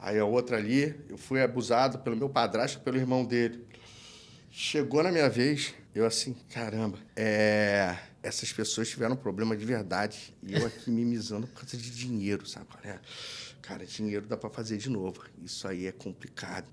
Aí 0.02 0.18
a 0.18 0.26
outra 0.26 0.58
ali, 0.58 0.96
eu 1.08 1.18
fui 1.18 1.42
abusado 1.44 2.00
pelo 2.00 2.18
meu 2.18 2.28
padrasto, 2.28 2.80
pelo 2.80 2.98
irmão 2.98 3.24
dele. 3.24 3.64
Chegou 4.50 5.04
na 5.04 5.12
minha 5.12 5.30
vez, 5.30 5.76
eu 5.94 6.08
assim, 6.08 6.36
caramba, 6.52 6.98
é... 7.16 7.96
essas 8.24 8.52
pessoas 8.52 8.90
tiveram 8.90 9.14
um 9.14 9.18
problema 9.18 9.56
de 9.56 9.64
verdade 9.64 10.36
e 10.42 10.56
eu 10.56 10.66
aqui 10.66 10.90
mimizando 10.90 11.46
por 11.46 11.62
causa 11.62 11.78
de 11.78 11.92
dinheiro, 11.92 12.48
sabe? 12.48 12.66
É? 12.84 12.98
Cara, 13.62 13.86
dinheiro 13.86 14.26
dá 14.26 14.36
para 14.36 14.50
fazer 14.50 14.78
de 14.78 14.90
novo. 14.90 15.22
Isso 15.46 15.68
aí 15.68 15.86
é 15.86 15.92
complicado. 15.92 16.66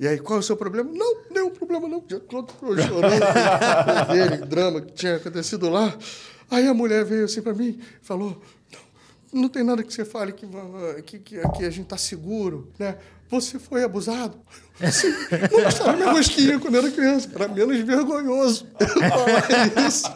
E 0.00 0.08
aí, 0.08 0.18
qual 0.18 0.38
é 0.38 0.40
o 0.40 0.42
seu 0.42 0.56
problema? 0.56 0.90
Não, 0.90 1.24
nenhum 1.30 1.50
problema 1.50 1.86
não. 1.86 2.02
Já 2.08 2.18
tô 2.20 2.46
chorando 2.76 4.08
dele, 4.12 4.46
drama 4.46 4.80
que 4.80 4.92
tinha 4.92 5.16
acontecido 5.16 5.68
lá. 5.68 5.96
Aí 6.50 6.66
a 6.66 6.72
mulher 6.72 7.04
veio 7.04 7.24
assim 7.24 7.42
para 7.42 7.52
mim 7.52 7.78
e 7.80 8.06
falou: 8.06 8.40
não 9.32 9.48
tem 9.48 9.62
nada 9.62 9.82
que 9.82 9.92
você 9.92 10.04
fale 10.04 10.32
que, 10.32 10.46
que, 11.04 11.18
que 11.18 11.40
aqui 11.40 11.64
a 11.64 11.70
gente 11.70 11.84
está 11.84 11.96
seguro, 11.96 12.72
né? 12.78 12.96
Você 13.30 13.58
foi 13.58 13.84
abusado? 13.84 14.38
Sim, 14.90 15.12
não 15.84 15.96
minha 15.96 16.12
rosquinha 16.12 16.58
quando 16.58 16.78
era 16.78 16.90
criança. 16.90 17.28
Era 17.34 17.48
menos 17.48 17.78
vergonhoso 17.80 18.66
falar 18.78 19.86
isso 19.86 20.10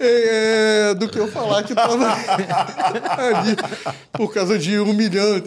é, 0.00 0.94
do 0.94 1.08
que 1.08 1.18
eu 1.18 1.28
falar 1.28 1.62
que 1.62 1.72
estava 1.72 2.06
ali 3.38 3.56
por 4.12 4.32
causa 4.32 4.58
de 4.58 4.78
um 4.78 4.92
milhão. 4.92 5.42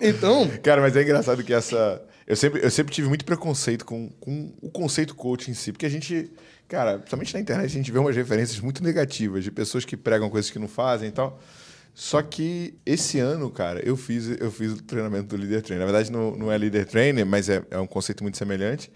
Então... 0.00 0.50
Cara, 0.62 0.80
mas 0.80 0.96
é 0.96 1.02
engraçado 1.02 1.42
que 1.42 1.54
essa... 1.54 2.02
Eu 2.30 2.36
sempre, 2.36 2.64
eu 2.64 2.70
sempre 2.70 2.94
tive 2.94 3.08
muito 3.08 3.24
preconceito 3.24 3.84
com, 3.84 4.08
com 4.20 4.52
o 4.62 4.70
conceito 4.70 5.14
coach 5.14 5.50
em 5.50 5.54
si, 5.54 5.72
porque 5.72 5.86
a 5.86 5.90
gente 5.90 6.30
Cara, 6.70 6.98
principalmente 6.98 7.34
na 7.34 7.40
internet 7.40 7.66
a 7.66 7.74
gente 7.74 7.90
vê 7.90 7.98
umas 7.98 8.14
referências 8.14 8.60
muito 8.60 8.80
negativas 8.80 9.42
de 9.42 9.50
pessoas 9.50 9.84
que 9.84 9.96
pregam 9.96 10.30
coisas 10.30 10.52
que 10.52 10.58
não 10.58 10.68
fazem 10.68 11.08
e 11.08 11.10
tal. 11.10 11.40
Só 11.92 12.22
que 12.22 12.78
esse 12.86 13.18
ano, 13.18 13.50
cara, 13.50 13.80
eu 13.84 13.96
fiz, 13.96 14.40
eu 14.40 14.52
fiz 14.52 14.74
o 14.74 14.82
treinamento 14.84 15.26
do 15.26 15.36
Leader 15.36 15.62
Trainer. 15.62 15.84
Na 15.84 15.92
verdade, 15.92 16.12
não, 16.12 16.36
não 16.36 16.52
é 16.52 16.56
Leader 16.56 16.86
Trainer, 16.86 17.26
mas 17.26 17.48
é, 17.48 17.64
é 17.72 17.78
um 17.80 17.88
conceito 17.88 18.22
muito 18.22 18.38
semelhante. 18.38 18.88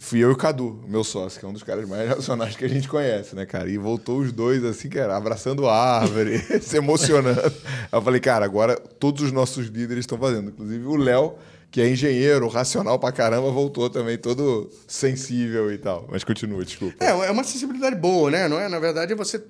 Fui 0.00 0.20
eu 0.20 0.30
e 0.30 0.32
o 0.32 0.36
Cadu, 0.36 0.82
meu 0.88 1.04
sócio, 1.04 1.38
que 1.38 1.44
é 1.44 1.48
um 1.48 1.52
dos 1.52 1.62
caras 1.62 1.86
mais 1.86 2.08
racionais 2.08 2.56
que 2.56 2.64
a 2.64 2.68
gente 2.68 2.88
conhece, 2.88 3.36
né, 3.36 3.44
cara? 3.44 3.68
E 3.68 3.76
voltou 3.76 4.20
os 4.20 4.32
dois, 4.32 4.64
assim, 4.64 4.88
cara, 4.88 5.14
abraçando 5.14 5.68
a 5.68 6.00
árvore, 6.00 6.38
se 6.62 6.78
emocionando. 6.78 7.52
Eu 7.92 8.00
falei, 8.00 8.20
cara, 8.20 8.46
agora 8.46 8.76
todos 8.76 9.24
os 9.24 9.30
nossos 9.30 9.66
líderes 9.66 10.04
estão 10.04 10.16
fazendo. 10.16 10.48
Inclusive 10.48 10.86
o 10.86 10.96
Léo 10.96 11.34
que 11.70 11.80
é 11.80 11.90
engenheiro, 11.90 12.48
racional 12.48 12.98
pra 12.98 13.12
caramba, 13.12 13.50
voltou 13.50 13.90
também 13.90 14.16
todo 14.16 14.70
sensível 14.86 15.70
e 15.70 15.76
tal. 15.76 16.06
Mas 16.10 16.24
continua, 16.24 16.64
desculpa. 16.64 17.04
É, 17.04 17.10
é 17.10 17.30
uma 17.30 17.44
sensibilidade 17.44 17.96
boa, 17.96 18.30
né? 18.30 18.48
Não 18.48 18.58
é? 18.58 18.68
Na 18.68 18.78
verdade, 18.78 19.12
é 19.12 19.16
você 19.16 19.42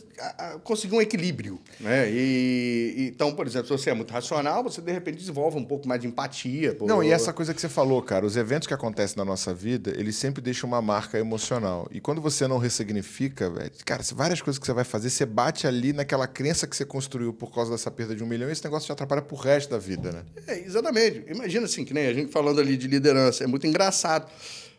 conseguir 0.64 0.96
um 0.96 1.00
equilíbrio. 1.00 1.60
Né? 1.78 2.10
E, 2.10 2.94
e, 2.96 3.08
então, 3.08 3.32
por 3.32 3.46
exemplo, 3.46 3.68
se 3.68 3.72
você 3.72 3.90
é 3.90 3.94
muito 3.94 4.12
racional, 4.12 4.64
você 4.64 4.80
de 4.80 4.90
repente 4.90 5.18
desenvolve 5.18 5.58
um 5.58 5.64
pouco 5.64 5.86
mais 5.86 6.00
de 6.00 6.08
empatia. 6.08 6.74
Por... 6.74 6.88
Não, 6.88 7.02
e 7.02 7.10
essa 7.10 7.32
coisa 7.32 7.54
que 7.54 7.60
você 7.60 7.68
falou, 7.68 8.02
cara, 8.02 8.26
os 8.26 8.36
eventos 8.36 8.66
que 8.66 8.74
acontecem 8.74 9.16
na 9.16 9.24
nossa 9.24 9.54
vida, 9.54 9.92
eles 9.96 10.16
sempre 10.16 10.42
deixam 10.42 10.68
uma 10.68 10.82
marca 10.82 11.18
emocional. 11.18 11.88
E 11.92 12.00
quando 12.00 12.20
você 12.20 12.48
não 12.48 12.58
ressignifica, 12.58 13.48
velho, 13.48 13.70
cara, 13.84 14.02
várias 14.14 14.42
coisas 14.42 14.58
que 14.58 14.66
você 14.66 14.72
vai 14.72 14.84
fazer, 14.84 15.10
você 15.10 15.24
bate 15.24 15.66
ali 15.66 15.92
naquela 15.92 16.26
crença 16.26 16.66
que 16.66 16.76
você 16.76 16.84
construiu 16.84 17.32
por 17.32 17.52
causa 17.54 17.70
dessa 17.70 17.90
perda 17.90 18.14
de 18.14 18.24
um 18.24 18.26
milhão 18.26 18.48
e 18.48 18.52
esse 18.52 18.64
negócio 18.64 18.86
te 18.86 18.92
atrapalha 18.92 19.22
pro 19.22 19.36
resto 19.36 19.70
da 19.70 19.78
vida, 19.78 20.10
né? 20.10 20.22
É, 20.46 20.58
exatamente. 20.58 21.24
Imagina 21.28 21.66
assim, 21.66 21.84
que 21.84 21.94
nem 21.94 22.07
a 22.08 22.14
gente 22.14 22.32
falando 22.32 22.60
ali 22.60 22.76
de 22.76 22.88
liderança, 22.88 23.44
é 23.44 23.46
muito 23.46 23.66
engraçado, 23.66 24.30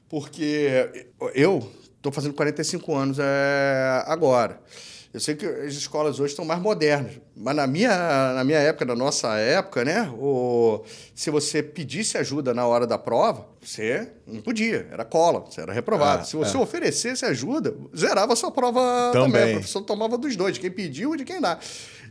porque 0.09 1.07
eu 1.33 1.71
estou 1.97 2.11
fazendo 2.11 2.33
45 2.33 2.95
anos 2.95 3.17
é, 3.19 4.03
agora. 4.05 4.59
Eu 5.11 5.19
sei 5.19 5.33
que 5.33 5.43
as 5.43 5.73
escolas 5.73 6.19
hoje 6.19 6.33
estão 6.33 6.45
mais 6.45 6.61
modernas, 6.61 7.13
mas 7.35 7.55
na 7.55 7.65
minha, 7.65 8.33
na 8.33 8.43
minha 8.43 8.59
época, 8.59 8.85
na 8.85 8.95
nossa 8.95 9.35
época, 9.37 9.83
né, 9.83 10.07
o, 10.13 10.83
se 11.15 11.31
você 11.31 11.63
pedisse 11.63 12.15
ajuda 12.15 12.53
na 12.53 12.67
hora 12.67 12.85
da 12.85 12.95
prova, 12.95 13.47
você 13.59 14.11
não 14.27 14.39
podia, 14.39 14.87
era 14.91 15.03
cola, 15.03 15.39
você 15.39 15.61
era 15.61 15.73
reprovado. 15.73 16.21
Ah, 16.21 16.25
se 16.25 16.35
você 16.35 16.55
é. 16.55 16.59
oferecesse 16.59 17.25
ajuda, 17.25 17.75
zerava 17.97 18.33
a 18.33 18.35
sua 18.35 18.51
prova 18.51 19.09
também. 19.11 19.31
também. 19.31 19.49
O 19.49 19.57
professor 19.57 19.81
tomava 19.81 20.15
dos 20.15 20.35
dois, 20.35 20.53
de 20.53 20.59
quem 20.59 20.69
pediu 20.69 21.15
e 21.15 21.17
de 21.17 21.25
quem 21.25 21.41
dá. 21.41 21.57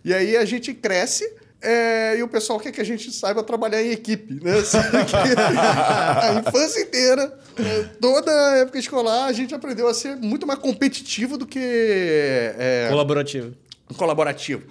E 0.04 0.12
aí 0.12 0.36
a 0.36 0.44
gente 0.44 0.74
cresce 0.74 1.32
é, 1.60 2.16
e 2.16 2.22
o 2.22 2.28
pessoal 2.28 2.60
quer 2.60 2.70
que 2.70 2.80
a 2.80 2.84
gente 2.84 3.10
saiba 3.12 3.42
trabalhar 3.42 3.82
em 3.82 3.90
equipe, 3.90 4.34
né? 4.34 4.52
a 6.22 6.40
infância 6.40 6.80
inteira, 6.80 7.38
né? 7.58 7.90
toda 8.00 8.30
a 8.30 8.56
época 8.58 8.78
escolar, 8.78 9.24
a 9.24 9.32
gente 9.32 9.54
aprendeu 9.54 9.88
a 9.88 9.94
ser 9.94 10.16
muito 10.16 10.46
mais 10.46 10.60
competitivo 10.60 11.36
do 11.36 11.46
que... 11.46 11.58
É, 11.60 12.86
colaborativo. 12.90 13.54
Colaborativo. 13.96 14.66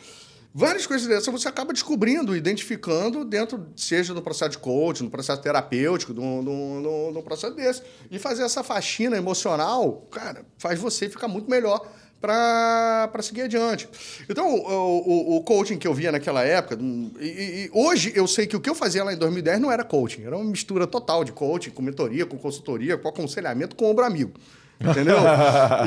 Várias 0.53 0.87
coisas 0.87 1.07
dessas 1.07 1.27
você 1.27 1.47
acaba 1.47 1.71
descobrindo, 1.71 2.35
identificando 2.35 3.23
dentro, 3.23 3.67
seja 3.75 4.13
no 4.13 4.23
processo 4.23 4.51
de 4.51 4.57
coaching, 4.57 5.03
no 5.03 5.11
processo 5.11 5.39
terapêutico, 5.39 6.13
no, 6.13 6.41
no, 6.41 6.81
no, 6.81 7.11
no 7.11 7.21
processo 7.21 7.53
desse. 7.53 7.83
E 8.09 8.17
fazer 8.17 8.41
essa 8.41 8.63
faxina 8.63 9.17
emocional, 9.17 10.07
cara, 10.09 10.45
faz 10.57 10.79
você 10.79 11.09
ficar 11.09 11.27
muito 11.27 11.47
melhor 11.47 11.87
para 12.19 13.21
seguir 13.21 13.43
adiante. 13.43 13.87
Então, 14.29 14.55
o, 14.55 15.35
o, 15.35 15.37
o, 15.37 15.43
coaching 15.43 15.77
que 15.77 15.87
eu 15.87 15.93
via 15.93 16.11
naquela 16.11 16.43
época, 16.43 16.77
e, 17.19 17.25
e, 17.25 17.69
hoje 17.71 18.11
eu 18.15 18.27
sei 18.27 18.47
que 18.47 18.55
o 18.55 18.59
que 18.59 18.69
eu 18.69 18.75
fazia 18.75 19.03
lá 19.03 19.13
em 19.13 19.17
2010 19.17 19.59
não 19.59 19.71
era 19.71 19.83
coaching, 19.83 20.23
era 20.23 20.35
uma 20.35 20.49
mistura 20.49 20.87
total 20.87 21.23
de 21.23 21.31
coaching, 21.31 21.69
com 21.69 21.81
mentoria, 21.81 22.25
com 22.25 22.37
consultoria, 22.37 22.97
com 22.97 23.07
aconselhamento, 23.07 23.75
com 23.75 23.85
ombro 23.85 24.03
amigo. 24.03 24.33
Entendeu? 24.79 25.17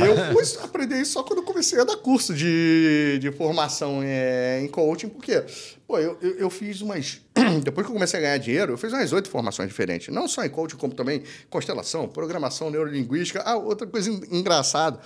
e 0.00 0.02
eu 0.34 0.34
fui 0.34 0.64
aprender 0.64 1.00
isso 1.00 1.12
só 1.12 1.22
quando 1.22 1.42
comecei 1.42 1.80
a 1.80 1.84
dar 1.84 1.96
curso 1.96 2.34
de, 2.34 3.18
de 3.20 3.30
formação 3.30 4.00
é, 4.02 4.60
em 4.60 4.66
coaching, 4.66 5.08
porque 5.08 5.44
pô, 5.86 5.98
eu, 5.98 6.18
eu, 6.20 6.38
eu, 6.38 6.50
fiz 6.50 6.80
umas. 6.80 7.20
Depois 7.62 7.86
que 7.86 7.90
eu 7.90 7.94
comecei 7.94 8.18
a 8.18 8.22
ganhar 8.22 8.38
dinheiro, 8.38 8.72
eu 8.72 8.78
fiz 8.78 8.92
umas 8.92 9.12
oito 9.12 9.30
formações 9.30 9.68
diferentes. 9.68 10.12
Não 10.12 10.26
só 10.26 10.44
em 10.44 10.50
coaching, 10.50 10.76
como 10.76 10.92
também 10.92 11.22
constelação, 11.48 12.08
programação 12.08 12.68
neurolinguística. 12.68 13.40
Ah, 13.42 13.56
outra 13.56 13.86
coisa 13.86 14.10
engraçada. 14.10 14.98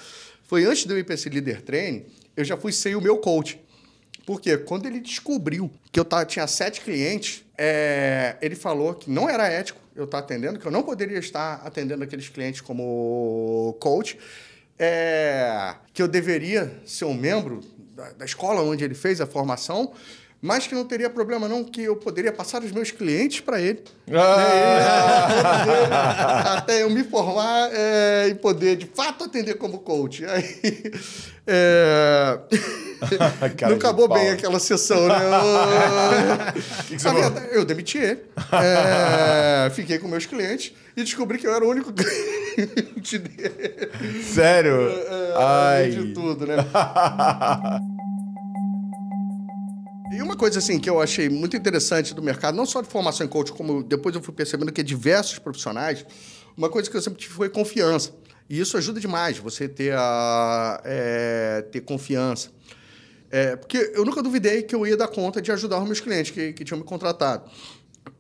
Foi 0.45 0.65
antes 0.65 0.85
para 0.85 1.15
esse 1.15 1.29
líder 1.29 1.63
training, 1.63 2.05
eu 2.37 2.45
já 2.45 2.57
fui 2.57 2.73
ser 2.73 2.97
o 2.97 3.01
meu 3.01 3.19
coach. 3.19 3.61
Porque 4.27 4.57
quando 4.57 4.87
ele 4.87 5.01
descobriu 5.01 5.71
que 5.93 6.01
eu 6.01 6.05
tava, 6.05 6.25
tinha 6.25 6.47
sete 6.47 6.81
clientes, 6.81 7.45
é, 7.59 8.37
ele 8.41 8.55
falou 8.55 8.95
que 8.95 9.11
não 9.11 9.29
era 9.29 9.49
ético 9.49 9.79
eu 9.95 10.05
estar 10.05 10.19
atendendo, 10.19 10.59
que 10.59 10.67
eu 10.67 10.73
não 10.73 10.83
poderia 10.83 11.19
estar 11.19 11.61
atendendo 11.65 12.03
aqueles 12.03 12.29
clientes 12.29 12.61
como 12.61 13.77
coach, 13.81 14.19
é, 14.79 15.75
que 15.93 16.03
eu 16.03 16.09
deveria 16.09 16.73
ser 16.85 17.05
um 17.05 17.15
membro 17.15 17.61
da, 17.95 18.13
da 18.13 18.25
escola 18.25 18.61
onde 18.63 18.83
ele 18.83 18.95
fez 18.95 19.21
a 19.21 19.27
formação, 19.27 19.93
mas 20.45 20.67
que 20.67 20.75
não 20.75 20.85
teria 20.85 21.09
problema 21.09 21.49
não, 21.49 21.65
que 21.65 21.81
eu 21.81 21.97
poderia 21.97 22.31
passar 22.31 22.63
os 22.63 22.71
meus 22.71 22.91
clientes 22.91 23.41
para 23.41 23.59
ele. 23.59 23.83
Ah! 24.13 25.65
É, 26.45 26.59
até 26.59 26.83
eu 26.83 26.91
me 26.91 27.03
formar 27.03 27.71
é, 27.73 28.29
e 28.29 28.35
poder, 28.35 28.77
de 28.77 28.85
fato, 28.85 29.25
atender 29.25 29.55
como 29.55 29.79
coach. 29.79 30.23
Aí, 30.27 30.93
é, 31.49 32.39
não 33.67 33.77
acabou 33.77 34.07
bem 34.07 34.33
aquela 34.33 34.59
sessão, 34.59 35.09
né? 35.09 35.17
Eu, 35.17 36.63
que 36.89 36.99
falou? 36.99 37.23
verdade, 37.23 37.49
eu 37.51 37.65
demiti 37.65 37.97
ele. 37.97 38.21
É, 38.53 39.71
fiquei 39.71 39.99
com 39.99 40.09
meus 40.09 40.27
clientes 40.27 40.75
e 40.95 41.03
descobri 41.03 41.39
que 41.39 41.47
eu 41.47 41.55
era 41.55 41.65
o 41.65 41.71
único 41.71 41.91
cliente 41.97 43.17
dele. 43.17 44.23
Sério? 44.23 44.91
É, 44.91 45.33
Ai. 45.37 45.85
além 45.87 45.91
de 45.91 46.13
tudo, 46.13 46.47
né? 46.47 46.57
E 50.13 50.21
uma 50.23 50.37
coisa 50.37 50.59
assim 50.59 50.79
que 50.79 50.89
eu 50.89 51.01
achei 51.01 51.29
muito 51.29 51.57
interessante 51.57 52.15
do 52.15 52.23
mercado, 52.23 52.55
não 52.55 52.67
só 52.67 52.83
de 52.83 52.89
formação 52.89 53.25
em 53.25 53.29
coach, 53.29 53.53
como 53.53 53.83
depois 53.83 54.15
eu 54.15 54.23
fui 54.23 54.35
percebendo 54.35 54.71
que 54.71 54.83
diversos 54.83 55.39
profissionais, 55.39 56.05
uma 56.57 56.69
coisa 56.69 56.91
que 56.91 56.97
eu 56.97 57.01
sempre 57.01 57.21
tive 57.21 57.33
foi 57.33 57.49
confiança. 57.49 58.13
E 58.49 58.61
isso 58.61 58.77
ajuda 58.77 59.01
demais, 59.01 59.39
você 59.39 59.67
ter, 59.67 59.95
a, 59.97 60.81
é, 60.85 61.63
ter 61.73 61.81
confiança. 61.81 62.51
É, 63.31 63.57
porque 63.57 63.93
eu 63.95 64.05
nunca 64.05 64.23
duvidei 64.23 64.63
que 64.63 64.75
eu 64.75 64.87
ia 64.87 64.97
dar 64.97 65.09
conta 65.09 65.41
de 65.41 65.51
ajudar 65.51 65.79
os 65.79 65.87
meus 65.87 66.01
clientes 66.01 66.31
que, 66.31 66.53
que 66.53 66.65
tinham 66.65 66.79
me 66.79 66.85
contratado. 66.85 67.51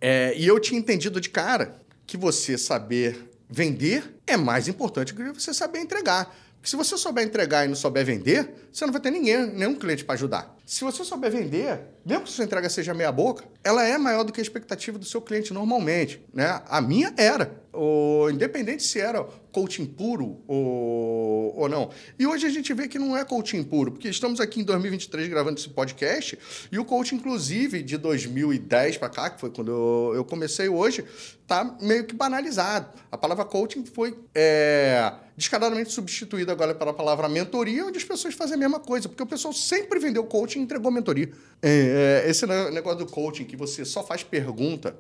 É, 0.01 0.35
e 0.37 0.47
eu 0.47 0.59
tinha 0.59 0.81
entendido 0.81 1.21
de 1.21 1.29
cara 1.29 1.81
que 2.07 2.17
você 2.17 2.57
saber 2.57 3.31
vender 3.49 4.17
é 4.27 4.37
mais 4.37 4.69
importante 4.69 5.15
que 5.15 5.23
você 5.33 5.53
saber 5.53 5.81
entregar. 5.81 6.35
Porque 6.57 6.71
se 6.71 6.77
você 6.77 6.97
souber 6.97 7.25
entregar 7.25 7.67
e 7.67 7.69
não 7.69 7.75
souber 7.75 8.05
vender, 8.05 8.69
você 8.73 8.87
não 8.87 8.93
vai 8.93 9.03
ter 9.03 9.11
ninguém, 9.11 9.47
nenhum 9.53 9.75
cliente 9.75 10.03
para 10.05 10.15
ajudar. 10.15 10.54
Se 10.65 10.83
você 10.83 11.05
souber 11.05 11.31
vender, 11.31 11.81
mesmo 12.05 12.25
que 12.25 12.31
sua 12.31 12.45
entrega 12.45 12.71
seja 12.71 12.95
meia 12.95 13.13
boca, 13.13 13.45
ela 13.65 13.83
é 13.83 13.97
maior 13.97 14.23
do 14.25 14.33
que 14.33 14.41
a 14.41 14.43
expectativa 14.43 14.99
do 14.99 15.07
seu 15.07 15.23
cliente 15.23 15.53
normalmente. 15.53 16.21
Né? 16.33 16.63
A 16.69 16.81
minha 16.83 17.13
era. 17.17 17.65
O, 17.73 18.29
independente 18.31 18.85
se 18.85 19.01
era 19.01 19.27
coaching 19.51 19.87
puro 19.87 20.43
ou, 20.47 21.57
ou 21.57 21.69
não. 21.69 21.91
E 22.19 22.27
hoje 22.27 22.47
a 22.47 22.51
gente 22.51 22.73
vê 22.73 22.87
que 22.87 22.99
não 22.99 23.17
é 23.17 23.25
coaching 23.25 23.65
puro, 23.65 23.93
porque 23.93 24.09
estamos 24.09 24.39
aqui 24.39 24.61
em 24.61 24.65
2023 24.65 25.29
gravando 25.29 25.59
esse 25.59 25.69
podcast 25.69 26.39
e 26.71 26.79
o 26.79 26.85
coaching, 26.85 27.17
inclusive, 27.17 27.83
de 27.83 27.97
2010 27.97 28.99
para 28.99 29.09
cá, 29.09 29.31
que 29.31 29.41
foi 29.41 29.51
quando 29.51 29.71
eu, 29.71 30.13
eu 30.17 30.25
comecei 30.25 30.69
hoje, 30.69 31.05
tá 31.47 31.77
meio 31.81 32.05
que 32.05 32.15
banalizado. 32.15 32.89
A 33.11 33.19
palavra 33.19 33.45
coaching 33.45 33.85
foi 33.85 34.17
é, 34.35 35.13
descaradamente 35.37 35.93
substituída 35.93 36.53
agora 36.53 36.75
pela 36.75 36.93
palavra 36.93 37.29
mentoria, 37.29 37.85
onde 37.85 37.99
as 37.99 38.05
pessoas 38.05 38.35
fazem 38.35 38.55
a 38.55 38.59
mesma 38.59 38.81
coisa, 38.81 39.09
porque 39.09 39.23
o 39.23 39.27
pessoal 39.27 39.53
sempre 39.53 39.99
vendeu 39.99 40.25
coaching 40.25 40.61
e 40.61 40.63
entregou 40.63 40.91
mentoria. 40.91 41.31
É, 41.63 42.23
é, 42.25 42.31
esse 42.31 42.47
ne- 42.47 42.71
negócio 42.71 43.01
do 43.01 43.07
coaching, 43.07 43.45
que 43.55 43.57
você 43.57 43.85
só 43.85 44.03
faz 44.03 44.23
pergunta 44.23 44.97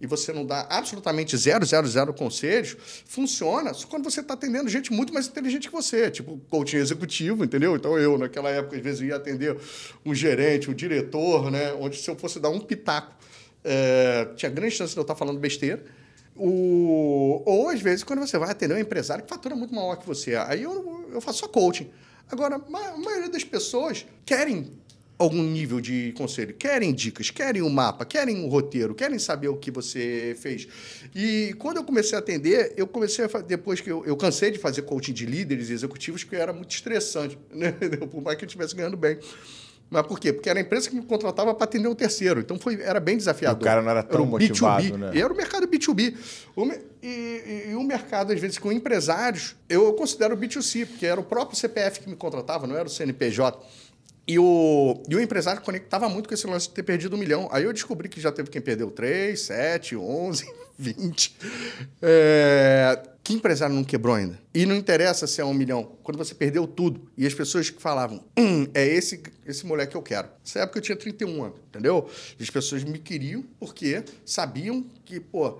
e 0.00 0.06
você 0.06 0.32
não 0.32 0.44
dá 0.44 0.66
absolutamente 0.70 1.36
zero, 1.36 1.64
zero, 1.64 1.86
zero 1.86 2.14
conselhos, 2.14 2.76
funciona 3.04 3.74
só 3.74 3.86
quando 3.86 4.04
você 4.04 4.20
está 4.20 4.34
atendendo 4.34 4.68
gente 4.68 4.92
muito 4.92 5.12
mais 5.12 5.26
inteligente 5.26 5.68
que 5.68 5.74
você, 5.74 6.10
tipo 6.10 6.40
coaching 6.48 6.78
executivo, 6.78 7.44
entendeu? 7.44 7.76
Então 7.76 7.98
eu, 7.98 8.16
naquela 8.16 8.48
época, 8.50 8.76
às 8.76 8.82
vezes 8.82 9.02
ia 9.02 9.16
atender 9.16 9.56
um 10.04 10.14
gerente, 10.14 10.70
um 10.70 10.74
diretor, 10.74 11.50
né? 11.50 11.72
Onde 11.74 11.96
se 11.96 12.10
eu 12.10 12.16
fosse 12.16 12.40
dar 12.40 12.48
um 12.48 12.60
pitaco, 12.60 13.14
é, 13.64 14.28
tinha 14.36 14.50
grande 14.50 14.74
chance 14.74 14.92
de 14.92 14.98
eu 14.98 15.02
estar 15.02 15.14
falando 15.14 15.38
besteira. 15.38 15.84
O, 16.34 17.42
ou 17.44 17.68
às 17.68 17.80
vezes 17.80 18.04
quando 18.04 18.20
você 18.20 18.38
vai 18.38 18.50
atender 18.50 18.74
um 18.74 18.78
empresário 18.78 19.24
que 19.24 19.28
fatura 19.28 19.56
muito 19.56 19.74
maior 19.74 19.96
que 19.96 20.06
você. 20.06 20.36
Aí 20.36 20.62
eu, 20.62 21.08
eu 21.12 21.20
faço 21.20 21.40
só 21.40 21.48
coaching. 21.48 21.90
Agora, 22.30 22.56
a 22.56 22.96
maioria 22.98 23.28
das 23.28 23.42
pessoas 23.42 24.06
querem 24.24 24.70
algum 25.18 25.42
nível 25.42 25.80
de 25.80 26.12
conselho, 26.16 26.54
querem 26.54 26.94
dicas, 26.94 27.28
querem 27.30 27.60
um 27.60 27.68
mapa, 27.68 28.04
querem 28.04 28.36
um 28.44 28.48
roteiro, 28.48 28.94
querem 28.94 29.18
saber 29.18 29.48
o 29.48 29.56
que 29.56 29.70
você 29.70 30.36
fez. 30.40 30.68
E 31.14 31.54
quando 31.58 31.78
eu 31.78 31.84
comecei 31.84 32.16
a 32.16 32.20
atender, 32.20 32.72
eu 32.76 32.86
comecei 32.86 33.24
a 33.24 33.28
depois 33.40 33.80
que 33.80 33.90
eu, 33.90 34.04
eu 34.06 34.16
cansei 34.16 34.52
de 34.52 34.58
fazer 34.58 34.82
coaching 34.82 35.12
de 35.12 35.26
líderes 35.26 35.70
e 35.70 35.72
executivos, 35.72 36.22
que 36.22 36.36
era 36.36 36.52
muito 36.52 36.70
estressante, 36.70 37.36
né? 37.50 37.72
por 38.10 38.22
mais 38.22 38.38
que 38.38 38.44
eu 38.44 38.46
estivesse 38.46 38.76
ganhando 38.76 38.96
bem. 38.96 39.18
Mas 39.90 40.06
por 40.06 40.20
quê? 40.20 40.34
Porque 40.34 40.50
era 40.50 40.58
a 40.58 40.62
empresa 40.62 40.90
que 40.90 40.94
me 40.94 41.02
contratava 41.02 41.54
para 41.54 41.64
atender 41.64 41.88
o 41.88 41.94
terceiro. 41.94 42.40
Então 42.40 42.58
foi, 42.58 42.78
era 42.82 43.00
bem 43.00 43.16
desafiador. 43.16 43.62
O 43.62 43.64
cara 43.64 43.80
não 43.80 43.90
era 43.90 44.02
tão 44.02 44.22
o 44.24 44.26
motivado, 44.26 44.84
B2B. 44.84 44.96
né? 44.98 45.10
E 45.14 45.20
era 45.22 45.32
o 45.32 45.36
mercado 45.36 45.66
B2B. 45.66 46.14
O 46.54 46.66
e, 47.02 47.06
e- 47.06 47.70
e 47.70 47.74
o 47.74 47.82
mercado, 47.82 48.30
às 48.32 48.38
vezes, 48.38 48.58
com 48.58 48.70
empresários, 48.70 49.56
eu 49.66 49.90
considero 49.94 50.36
B2C, 50.36 50.84
porque 50.86 51.06
era 51.06 51.18
o 51.18 51.24
próprio 51.24 51.56
CPF 51.58 52.00
que 52.00 52.08
me 52.10 52.16
contratava, 52.16 52.66
não 52.66 52.76
era 52.76 52.86
o 52.86 52.90
CNPJ. 52.90 53.58
E 54.28 54.38
o, 54.38 55.02
e 55.08 55.16
o 55.16 55.20
empresário 55.20 55.62
conectava 55.62 56.06
muito 56.06 56.28
com 56.28 56.34
esse 56.34 56.46
lance 56.46 56.68
de 56.68 56.74
ter 56.74 56.82
perdido 56.82 57.16
um 57.16 57.18
milhão. 57.18 57.48
Aí 57.50 57.64
eu 57.64 57.72
descobri 57.72 58.10
que 58.10 58.20
já 58.20 58.30
teve 58.30 58.50
quem 58.50 58.60
perdeu 58.60 58.90
3, 58.90 59.40
7, 59.40 59.96
11, 59.96 60.52
20. 60.78 61.34
É, 62.02 63.02
que 63.24 63.32
empresário 63.32 63.74
não 63.74 63.82
quebrou 63.82 64.14
ainda? 64.14 64.38
E 64.54 64.66
não 64.66 64.76
interessa 64.76 65.26
se 65.26 65.40
é 65.40 65.44
um 65.46 65.54
milhão. 65.54 65.96
Quando 66.02 66.18
você 66.18 66.34
perdeu 66.34 66.66
tudo 66.66 67.10
e 67.16 67.26
as 67.26 67.32
pessoas 67.32 67.70
que 67.70 67.80
falavam, 67.80 68.22
hum, 68.38 68.66
é 68.74 68.86
esse, 68.86 69.22
esse 69.46 69.64
moleque 69.64 69.92
que 69.92 69.96
eu 69.96 70.02
quero. 70.02 70.28
Nessa 70.44 70.60
época 70.60 70.78
eu 70.78 70.82
tinha 70.82 70.96
31 70.96 71.44
anos, 71.44 71.58
entendeu? 71.66 72.06
E 72.38 72.42
as 72.42 72.50
pessoas 72.50 72.84
me 72.84 72.98
queriam 72.98 73.42
porque 73.58 74.04
sabiam 74.26 74.84
que, 75.06 75.20
pô, 75.20 75.58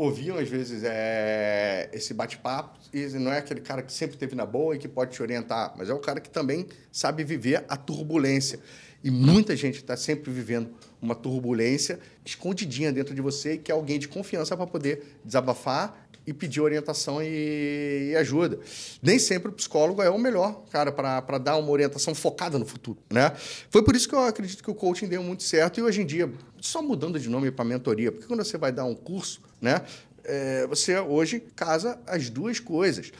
ouviam 0.00 0.38
às 0.38 0.48
vezes 0.48 0.82
é, 0.82 1.90
esse 1.92 2.14
bate-papo 2.14 2.78
e 2.90 3.06
não 3.18 3.30
é 3.30 3.38
aquele 3.38 3.60
cara 3.60 3.82
que 3.82 3.92
sempre 3.92 4.16
esteve 4.16 4.34
na 4.34 4.46
boa 4.46 4.74
e 4.74 4.78
que 4.78 4.88
pode 4.88 5.12
te 5.12 5.22
orientar, 5.22 5.74
mas 5.76 5.90
é 5.90 5.92
o 5.92 5.98
cara 5.98 6.20
que 6.20 6.30
também 6.30 6.66
sabe 6.90 7.22
viver 7.22 7.66
a 7.68 7.76
turbulência. 7.76 8.58
E 9.04 9.10
muita 9.10 9.54
gente 9.54 9.76
está 9.76 9.98
sempre 9.98 10.30
vivendo 10.30 10.70
uma 11.02 11.14
turbulência 11.14 12.00
escondidinha 12.24 12.90
dentro 12.90 13.14
de 13.14 13.20
você 13.20 13.54
e 13.54 13.58
quer 13.58 13.72
alguém 13.72 13.98
de 13.98 14.08
confiança 14.08 14.56
para 14.56 14.66
poder 14.66 15.18
desabafar 15.22 16.08
e 16.26 16.32
pedir 16.32 16.60
orientação 16.60 17.22
e, 17.22 18.10
e 18.10 18.16
ajuda. 18.16 18.58
Nem 19.02 19.18
sempre 19.18 19.50
o 19.50 19.52
psicólogo 19.52 20.02
é 20.02 20.08
o 20.08 20.18
melhor, 20.18 20.64
cara, 20.70 20.92
para 20.92 21.38
dar 21.38 21.56
uma 21.56 21.70
orientação 21.70 22.14
focada 22.14 22.58
no 22.58 22.64
futuro, 22.64 22.98
né? 23.10 23.32
Foi 23.68 23.82
por 23.82 23.94
isso 23.96 24.08
que 24.08 24.14
eu 24.14 24.20
acredito 24.20 24.62
que 24.62 24.70
o 24.70 24.74
coaching 24.74 25.08
deu 25.08 25.22
muito 25.22 25.42
certo 25.42 25.78
e 25.78 25.82
hoje 25.82 26.02
em 26.02 26.06
dia, 26.06 26.30
só 26.60 26.82
mudando 26.82 27.18
de 27.18 27.28
nome 27.28 27.50
para 27.50 27.64
mentoria, 27.64 28.12
porque 28.12 28.26
quando 28.26 28.44
você 28.44 28.58
vai 28.58 28.72
dar 28.72 28.84
um 28.84 28.94
curso, 28.94 29.40
né, 29.60 29.82
é, 30.24 30.66
você 30.66 30.98
hoje 30.98 31.40
casa 31.56 31.98
as 32.06 32.30
duas 32.30 32.60
coisas. 32.60 33.12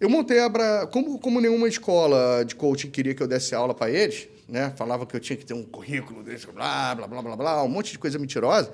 Eu 0.00 0.08
montei 0.08 0.38
a 0.38 0.48
Bra... 0.48 0.86
como, 0.86 1.18
como 1.18 1.40
nenhuma 1.40 1.68
escola 1.68 2.44
de 2.44 2.54
coaching 2.54 2.90
queria 2.90 3.14
que 3.14 3.22
eu 3.22 3.26
desse 3.26 3.54
aula 3.54 3.74
para 3.74 3.90
eles, 3.90 4.28
né? 4.48 4.72
Falava 4.76 5.04
que 5.04 5.16
eu 5.16 5.20
tinha 5.20 5.36
que 5.36 5.44
ter 5.44 5.54
um 5.54 5.64
currículo 5.64 6.22
blá, 6.54 6.94
blá, 6.94 7.06
blá, 7.06 7.22
blá, 7.22 7.36
blá, 7.36 7.62
um 7.64 7.68
monte 7.68 7.92
de 7.92 7.98
coisa 7.98 8.18
mentirosa. 8.18 8.70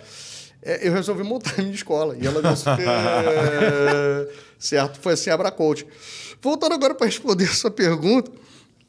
É, 0.63 0.87
eu 0.87 0.93
resolvi 0.93 1.23
montar 1.23 1.55
a 1.59 1.63
minha 1.63 1.75
escola. 1.75 2.17
E 2.19 2.27
ela 2.27 2.41
deu 2.41 2.57
super 2.57 2.87
certo. 4.59 4.99
Foi 5.01 5.13
assim, 5.13 5.31
a 5.31 5.51
Coach. 5.51 5.87
Voltando 6.41 6.75
agora 6.75 6.95
para 6.95 7.07
responder 7.07 7.45
a 7.45 7.53
sua 7.53 7.71
pergunta, 7.71 8.31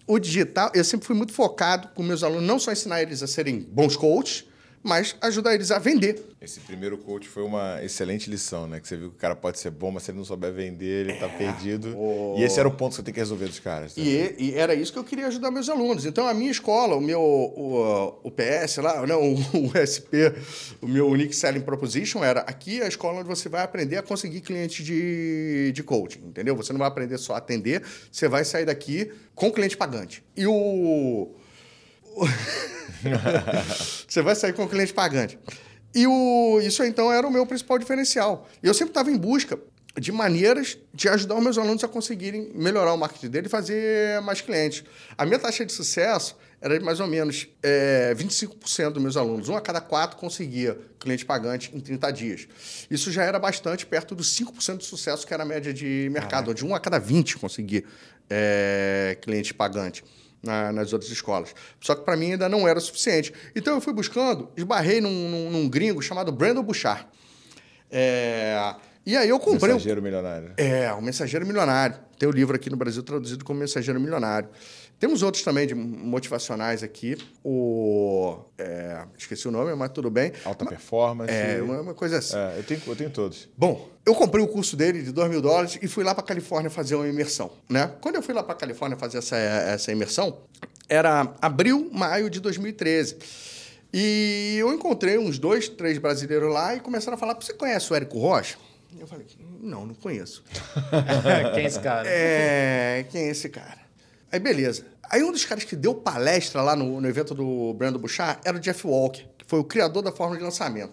o 0.07 0.19
digital, 0.19 0.71
eu 0.73 0.83
sempre 0.83 1.07
fui 1.07 1.15
muito 1.15 1.33
focado 1.33 1.89
com 1.89 2.03
meus 2.03 2.23
alunos, 2.23 2.45
não 2.45 2.59
só 2.59 2.71
ensinar 2.71 3.01
eles 3.01 3.23
a 3.23 3.27
serem 3.27 3.59
bons 3.59 3.95
coaches, 3.95 4.45
mas 4.85 5.15
ajudar 5.19 5.55
eles 5.55 5.71
a 5.71 5.79
vender. 5.79 6.23
Esse 6.39 6.59
primeiro 6.59 6.95
coach 6.95 7.27
foi 7.27 7.41
uma 7.41 7.83
excelente 7.83 8.29
lição, 8.29 8.67
né? 8.67 8.79
Que 8.79 8.87
você 8.87 8.95
viu 8.95 9.09
que 9.09 9.15
o 9.15 9.19
cara 9.19 9.35
pode 9.35 9.57
ser 9.57 9.71
bom, 9.71 9.89
mas 9.89 10.03
se 10.03 10.11
ele 10.11 10.19
não 10.19 10.25
souber 10.25 10.53
vender, 10.53 11.07
ele 11.07 11.13
tá 11.13 11.27
perdido. 11.27 11.95
E 12.37 12.43
esse 12.43 12.59
era 12.59 12.67
o 12.67 12.71
ponto 12.71 12.91
que 12.91 12.97
você 12.97 13.03
tem 13.03 13.13
que 13.13 13.19
resolver 13.19 13.47
dos 13.47 13.59
caras. 13.59 13.95
né? 13.97 14.03
E, 14.03 14.51
e 14.51 14.53
era 14.53 14.75
isso 14.75 14.93
que 14.93 14.99
eu 14.99 15.03
queria 15.03 15.25
ajudar 15.25 15.49
meus 15.49 15.69
alunos. 15.69 16.05
Então, 16.05 16.27
a 16.27 16.33
minha 16.35 16.51
escola, 16.51 16.95
o 16.95 17.01
meu 17.01 17.19
o, 17.19 18.19
o 18.23 18.31
PS 18.31 18.77
lá, 18.77 19.07
não, 19.07 19.21
o, 19.33 19.33
o 19.33 19.71
SP, 19.73 20.31
o 20.79 20.87
meu 20.87 21.07
Unique 21.07 21.35
Selling 21.35 21.61
Proposition 21.61 22.23
era 22.23 22.41
aqui 22.41 22.79
é 22.81 22.85
a 22.85 22.87
escola 22.87 23.19
onde 23.21 23.27
você 23.27 23.49
vai 23.49 23.63
aprender 23.63 23.97
a 23.97 24.03
conseguir 24.03 24.41
clientes 24.41 24.85
de, 24.85 25.71
de 25.73 25.81
coaching, 25.81 26.19
entendeu? 26.27 26.55
Você 26.55 26.71
não 26.71 26.79
vai 26.79 26.87
aprender 26.87 27.17
só 27.17 27.33
a 27.33 27.37
atender, 27.37 27.81
você 28.11 28.27
vai 28.27 28.45
sair 28.45 28.65
daqui 28.65 29.11
com 29.33 29.51
cliente 29.51 29.75
pagante. 29.75 30.23
E 30.37 30.45
o... 30.45 31.33
você 34.07 34.21
vai 34.21 34.35
sair 34.35 34.53
com 34.53 34.63
o 34.63 34.69
cliente 34.69 34.93
pagante. 34.93 35.37
E 35.93 36.05
o, 36.07 36.59
isso 36.61 36.83
então 36.83 37.11
era 37.11 37.25
o 37.25 37.31
meu 37.31 37.45
principal 37.45 37.79
diferencial. 37.79 38.47
E 38.61 38.67
eu 38.67 38.73
sempre 38.73 38.91
estava 38.91 39.09
em 39.09 39.17
busca 39.17 39.57
de 39.97 40.11
maneiras 40.11 40.77
de 40.93 41.07
ajudar 41.07 41.35
os 41.35 41.43
meus 41.43 41.57
alunos 41.57 41.83
a 41.83 41.87
conseguirem 41.87 42.51
melhorar 42.53 42.93
o 42.93 42.97
marketing 42.97 43.29
dele 43.29 43.47
e 43.47 43.49
fazer 43.49 44.21
mais 44.21 44.41
clientes. 44.41 44.83
A 45.17 45.25
minha 45.25 45.39
taxa 45.39 45.65
de 45.65 45.71
sucesso 45.71 46.35
era 46.59 46.77
de 46.77 46.83
mais 46.83 46.99
ou 46.99 47.07
menos 47.07 47.47
é, 47.63 48.13
25% 48.13 48.91
dos 48.91 49.01
meus 49.01 49.15
alunos. 49.15 49.47
Um 49.47 49.55
a 49.55 49.61
cada 49.61 49.79
quatro 49.79 50.17
conseguia 50.17 50.77
cliente 50.99 51.25
pagante 51.25 51.71
em 51.73 51.79
30 51.79 52.11
dias. 52.11 52.47
Isso 52.91 53.09
já 53.09 53.23
era 53.23 53.39
bastante 53.39 53.85
perto 53.85 54.13
dos 54.13 54.37
5% 54.37 54.79
de 54.79 54.85
sucesso, 54.85 55.25
que 55.25 55.33
era 55.33 55.43
a 55.43 55.45
média 55.45 55.73
de 55.73 56.09
mercado, 56.11 56.51
onde 56.51 56.65
um 56.65 56.75
a 56.75 56.79
cada 56.79 56.99
20 56.99 57.37
conseguia 57.37 57.83
é, 58.29 59.17
cliente 59.21 59.53
pagante 59.53 60.03
na- 60.45 60.71
nas 60.71 60.93
outras 60.93 61.11
escolas. 61.11 61.53
Só 61.81 61.95
que 61.95 62.03
para 62.05 62.15
mim 62.15 62.31
ainda 62.33 62.47
não 62.47 62.67
era 62.67 62.79
suficiente. 62.79 63.33
Então 63.55 63.73
eu 63.75 63.81
fui 63.81 63.93
buscando, 63.93 64.49
esbarrei 64.55 65.01
num, 65.01 65.29
num- 65.29 65.49
num 65.51 65.69
gringo 65.69 66.01
chamado 66.01 66.31
Brandon 66.31 66.63
Bouchard. 66.63 67.05
É, 67.91 68.75
E 69.05 69.15
aí 69.15 69.29
eu 69.29 69.37
comprei. 69.39 69.69
um- 69.71 69.75
Mensageiro 69.75 70.01
milionário. 70.01 70.53
É, 70.57 70.91
o 70.93 71.01
Mensageiro 71.01 71.45
Milionário. 71.45 71.97
Tem 72.17 72.27
o 72.27 72.31
livro 72.31 72.55
aqui 72.55 72.69
no 72.71 72.77
Brasil 72.77 73.03
traduzido 73.03 73.45
como 73.45 73.59
Mensageiro 73.59 73.99
Milionário. 73.99 74.49
Temos 74.99 75.21
outros 75.21 75.43
também 75.43 75.67
de 75.67 75.75
motivacionais 75.75 76.81
aqui. 76.81 77.17
O. 77.43 78.37
é, 78.57 79.03
esqueci 79.17 79.47
o 79.47 79.51
nome, 79.51 79.75
mas 79.75 79.89
tudo 79.91 80.09
bem. 80.09 80.31
Alta 80.45 80.65
performance. 80.65 81.31
É, 81.31 81.61
uma, 81.61 81.81
uma 81.81 81.93
coisa 81.93 82.19
assim. 82.19 82.37
É, 82.37 82.55
eu, 82.57 82.63
tenho, 82.63 82.81
eu 82.87 82.95
tenho 82.95 83.09
todos. 83.09 83.49
Bom, 83.57 83.89
eu 84.05 84.15
comprei 84.15 84.43
o 84.43 84.47
curso 84.47 84.77
dele 84.77 85.01
de 85.01 85.11
2 85.11 85.29
mil 85.29 85.41
dólares 85.41 85.77
e 85.81 85.87
fui 85.87 86.03
lá 86.03 86.15
para 86.15 86.23
Califórnia 86.23 86.69
fazer 86.69 86.95
uma 86.95 87.07
imersão, 87.07 87.51
né? 87.69 87.91
Quando 87.99 88.15
eu 88.15 88.21
fui 88.21 88.33
lá 88.33 88.41
para 88.41 88.55
Califórnia 88.55 88.97
fazer 88.97 89.17
essa, 89.17 89.35
essa 89.35 89.91
imersão, 89.91 90.37
era 90.87 91.33
abril, 91.41 91.89
maio 91.91 92.29
de 92.29 92.39
2013. 92.39 93.17
E 93.93 94.57
eu 94.59 94.73
encontrei 94.73 95.17
uns 95.17 95.37
dois, 95.37 95.69
três 95.69 95.97
brasileiros 95.97 96.51
lá 96.51 96.75
e 96.75 96.79
começaram 96.79 97.15
a 97.15 97.19
falar: 97.19 97.33
você 97.35 97.53
conhece 97.53 97.91
o 97.91 97.95
Érico 97.95 98.19
Rocha? 98.19 98.57
Eu 98.97 99.07
falei: 99.07 99.25
não, 99.61 99.85
não 99.85 99.93
conheço. 99.93 100.43
Quem 101.53 101.63
é 101.63 101.67
esse 101.67 101.79
cara? 101.79 102.09
É, 102.09 103.05
quem 103.09 103.21
é 103.23 103.29
esse 103.29 103.49
cara? 103.49 103.84
Aí, 104.35 104.39
beleza. 104.39 104.85
Aí, 105.09 105.23
um 105.23 105.31
dos 105.31 105.45
caras 105.45 105.63
que 105.63 105.77
deu 105.77 105.95
palestra 105.95 106.61
lá 106.61 106.75
no, 106.75 106.99
no 106.99 107.07
evento 107.07 107.33
do 107.33 107.73
Brandon 107.73 107.99
Bouchard 107.99 108.41
era 108.43 108.57
o 108.57 108.59
Jeff 108.59 108.85
Walker, 108.85 109.25
que 109.37 109.45
foi 109.47 109.59
o 109.59 109.63
criador 109.63 110.03
da 110.03 110.11
fórmula 110.11 110.37
de 110.37 110.43
lançamento. 110.43 110.91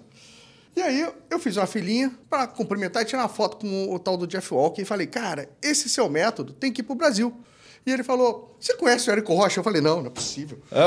E 0.76 0.80
aí, 0.80 1.12
eu 1.28 1.40
fiz 1.40 1.56
uma 1.56 1.66
filinha 1.66 2.12
para 2.30 2.46
cumprimentar 2.46 3.02
e 3.02 3.04
tirar 3.04 3.22
uma 3.22 3.28
foto 3.28 3.56
com 3.56 3.92
o 3.92 3.98
tal 3.98 4.16
do 4.16 4.28
Jeff 4.28 4.54
Walker 4.54 4.80
e 4.80 4.84
falei, 4.84 5.08
cara, 5.08 5.48
esse 5.60 5.88
seu 5.88 6.08
método 6.08 6.52
tem 6.52 6.70
que 6.70 6.82
ir 6.82 6.84
pro 6.84 6.94
Brasil. 6.94 7.34
E 7.84 7.90
ele 7.90 8.04
falou, 8.04 8.56
você 8.60 8.76
conhece 8.76 9.10
o 9.10 9.12
Érico 9.12 9.34
Rocha? 9.34 9.58
Eu 9.58 9.64
falei, 9.64 9.82
não, 9.82 9.98
não 9.98 10.06
é 10.06 10.10
possível. 10.10 10.60
É. 10.70 10.84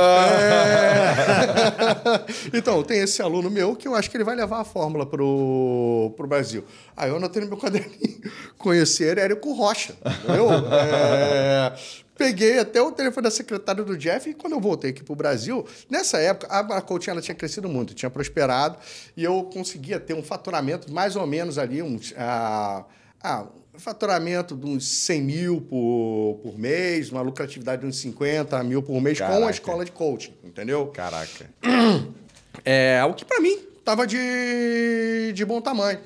então, 2.58 2.82
tem 2.84 3.02
esse 3.02 3.22
aluno 3.22 3.52
meu 3.52 3.76
que 3.76 3.86
eu 3.86 3.94
acho 3.94 4.10
que 4.10 4.16
ele 4.16 4.24
vai 4.24 4.34
levar 4.34 4.62
a 4.62 4.64
fórmula 4.64 5.06
pro, 5.06 6.14
pro 6.16 6.26
Brasil. 6.26 6.64
Aí 6.96 7.10
eu 7.10 7.18
anotei 7.18 7.42
no 7.42 7.50
meu 7.50 7.58
caderninho, 7.60 8.22
conhecer 8.58 9.18
Érico 9.18 9.52
Rocha, 9.52 9.94
entendeu? 10.24 10.48
É, 10.72 11.74
Peguei 12.18 12.60
até 12.60 12.82
o 12.82 12.92
telefone 12.92 13.26
da 13.26 13.32
secretária 13.32 13.84
do 13.84 13.98
Jeff 13.98 14.30
e 14.30 14.34
quando 14.34 14.54
eu 14.54 14.62
voltei 14.62 14.92
aqui 14.92 15.04
para 15.04 15.12
o 15.12 15.16
Brasil, 15.16 15.66
nessa 15.90 16.18
época, 16.18 16.48
a 16.48 16.64
Barcoach 16.64 17.10
ela 17.10 17.22
tinha 17.22 17.36
crescido 17.36 17.68
muito, 17.68 17.94
tinha 17.94 18.10
prosperado 18.10 18.78
e 19.18 19.24
eu 19.24 19.44
conseguia 19.54 20.00
ter 20.00 20.14
um 20.14 20.24
faturamento 20.24 20.92
mais 20.92 21.16
ou 21.18 21.28
menos 21.28 21.58
ali, 21.58 21.82
uns, 21.82 22.14
ah, 22.18 22.86
ah, 23.22 23.46
um 23.74 23.80
faturamento 23.80 24.56
de 24.56 24.66
uns 24.66 24.88
100 24.88 25.22
mil 25.22 25.62
por, 25.62 26.40
por 26.42 26.58
mês, 26.58 27.12
uma 27.12 27.22
lucratividade 27.22 27.82
de 27.82 27.88
uns 27.88 27.98
50 28.00 28.64
mil 28.64 28.82
por 28.82 29.02
mês 29.02 29.20
com 29.20 29.28
Caraca. 29.28 29.48
a 29.48 29.52
escola 29.52 29.84
de 29.84 29.92
coaching, 29.92 30.34
entendeu? 30.44 30.88
Caraca. 30.88 31.50
É, 32.64 33.04
o 33.04 33.14
que 33.14 33.26
para 33.26 33.42
mim 33.42 33.60
estava 33.78 34.08
de, 34.08 35.34
de 35.34 35.44
bom 35.44 35.60
tamanho. 35.60 36.00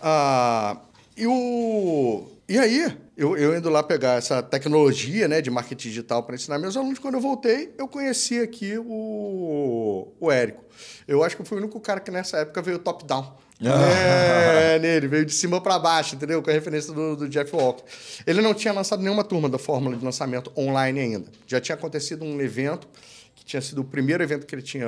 Ah, 0.00 0.76
e, 1.16 1.26
o, 1.26 2.28
e 2.46 2.58
aí, 2.58 2.94
eu, 3.16 3.36
eu 3.36 3.56
indo 3.56 3.68
lá 3.68 3.82
pegar 3.82 4.14
essa 4.18 4.42
tecnologia 4.42 5.28
né, 5.28 5.40
de 5.40 5.50
marketing 5.50 5.88
digital 5.88 6.22
para 6.22 6.34
ensinar 6.34 6.58
meus 6.58 6.76
alunos, 6.76 6.98
quando 6.98 7.14
eu 7.14 7.20
voltei, 7.20 7.74
eu 7.76 7.86
conheci 7.86 8.38
aqui 8.40 8.78
o, 8.78 10.08
o 10.18 10.30
Érico. 10.30 10.64
Eu 11.06 11.22
acho 11.22 11.36
que 11.36 11.42
eu 11.42 11.46
fui 11.46 11.58
o 11.58 11.60
único 11.60 11.78
cara 11.80 12.00
que 12.00 12.10
nessa 12.10 12.38
época 12.38 12.62
veio 12.62 12.78
top-down. 12.78 13.36
É, 13.64 14.78
nele, 14.80 15.06
veio 15.06 15.24
de 15.24 15.32
cima 15.32 15.60
para 15.60 15.78
baixo, 15.78 16.16
entendeu? 16.16 16.42
Com 16.42 16.50
a 16.50 16.52
referência 16.52 16.92
do, 16.92 17.14
do 17.16 17.28
Jeff 17.28 17.54
Walker. 17.54 17.84
Ele 18.26 18.40
não 18.40 18.54
tinha 18.54 18.72
lançado 18.72 19.02
nenhuma 19.02 19.22
turma 19.22 19.48
da 19.48 19.58
fórmula 19.58 19.96
de 19.96 20.04
lançamento 20.04 20.50
online 20.56 20.98
ainda. 20.98 21.26
Já 21.46 21.60
tinha 21.60 21.76
acontecido 21.76 22.24
um 22.24 22.40
evento 22.40 22.88
que 23.36 23.44
tinha 23.44 23.60
sido 23.62 23.80
o 23.82 23.84
primeiro 23.84 24.22
evento 24.22 24.46
que 24.46 24.54
ele 24.54 24.62
tinha, 24.62 24.86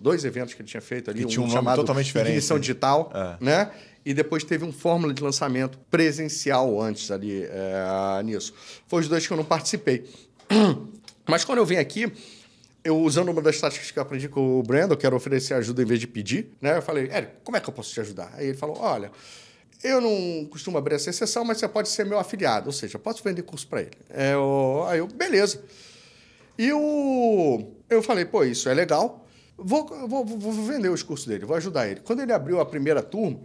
dois 0.00 0.24
eventos 0.24 0.54
que 0.54 0.62
ele 0.62 0.68
tinha 0.68 0.80
feito 0.80 1.10
ali, 1.10 1.20
Que 1.20 1.26
tinha 1.26 1.44
um 1.44 1.48
nome 1.48 1.74
totalmente 1.74 2.06
diferente, 2.06 2.30
Ignição 2.30 2.56
né? 2.56 2.60
Digital, 2.60 3.12
É. 3.14 3.44
né? 3.44 3.70
E 4.06 4.14
depois 4.14 4.44
teve 4.44 4.64
um 4.64 4.70
fórmula 4.72 5.12
de 5.12 5.20
lançamento 5.20 5.78
presencial 5.90 6.80
antes 6.80 7.10
ali 7.10 7.42
é, 7.42 8.22
nisso. 8.22 8.54
Foi 8.86 9.00
os 9.00 9.08
dois 9.08 9.26
que 9.26 9.32
eu 9.32 9.36
não 9.36 9.44
participei. 9.44 10.08
Mas 11.28 11.44
quando 11.44 11.58
eu 11.58 11.66
vim 11.66 11.74
aqui, 11.74 12.12
eu 12.84 12.96
usando 13.00 13.30
uma 13.30 13.42
das 13.42 13.60
táticas 13.60 13.90
que 13.90 13.98
eu 13.98 14.02
aprendi 14.04 14.28
com 14.28 14.60
o 14.60 14.62
Brandon, 14.62 14.94
eu 14.94 14.96
quero 14.96 15.16
oferecer 15.16 15.54
ajuda 15.54 15.82
em 15.82 15.84
vez 15.84 15.98
de 15.98 16.06
pedir, 16.06 16.52
né? 16.62 16.76
Eu 16.78 16.82
falei, 16.82 17.08
Érico, 17.10 17.32
como 17.42 17.56
é 17.56 17.60
que 17.60 17.68
eu 17.68 17.74
posso 17.74 17.92
te 17.92 18.00
ajudar? 18.00 18.30
Aí 18.34 18.46
ele 18.46 18.56
falou, 18.56 18.78
olha, 18.78 19.10
eu 19.82 20.00
não 20.00 20.44
costumo 20.46 20.78
abrir 20.78 20.94
essa 20.94 21.10
exceção, 21.10 21.44
mas 21.44 21.58
você 21.58 21.66
pode 21.66 21.88
ser 21.88 22.06
meu 22.06 22.20
afiliado, 22.20 22.66
ou 22.68 22.72
seja, 22.72 22.94
eu 22.94 23.00
posso 23.00 23.24
vender 23.24 23.42
curso 23.42 23.66
para 23.66 23.80
ele. 23.82 23.90
É, 24.08 24.34
eu- 24.34 24.84
aí 24.88 25.00
eu, 25.00 25.08
beleza. 25.08 25.60
E 26.56 26.72
o, 26.72 27.72
eu 27.90 28.00
falei, 28.04 28.24
pô, 28.24 28.44
isso 28.44 28.68
é 28.68 28.72
legal, 28.74 29.26
vou, 29.58 29.84
vou, 30.06 30.24
vou 30.24 30.52
vender 30.52 30.90
os 30.90 31.02
cursos 31.02 31.26
dele, 31.26 31.44
vou 31.44 31.56
ajudar 31.56 31.88
ele. 31.88 31.98
Quando 32.04 32.22
ele 32.22 32.32
abriu 32.32 32.60
a 32.60 32.64
primeira 32.64 33.02
turma, 33.02 33.40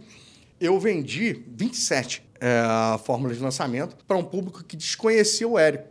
eu 0.62 0.78
vendi 0.78 1.44
27 1.48 2.22
é, 2.40 2.98
fórmulas 3.04 3.36
de 3.36 3.42
lançamento 3.42 3.96
para 4.06 4.16
um 4.16 4.24
público 4.24 4.62
que 4.62 4.76
desconhecia 4.76 5.46
o 5.46 5.58
Érico. 5.58 5.88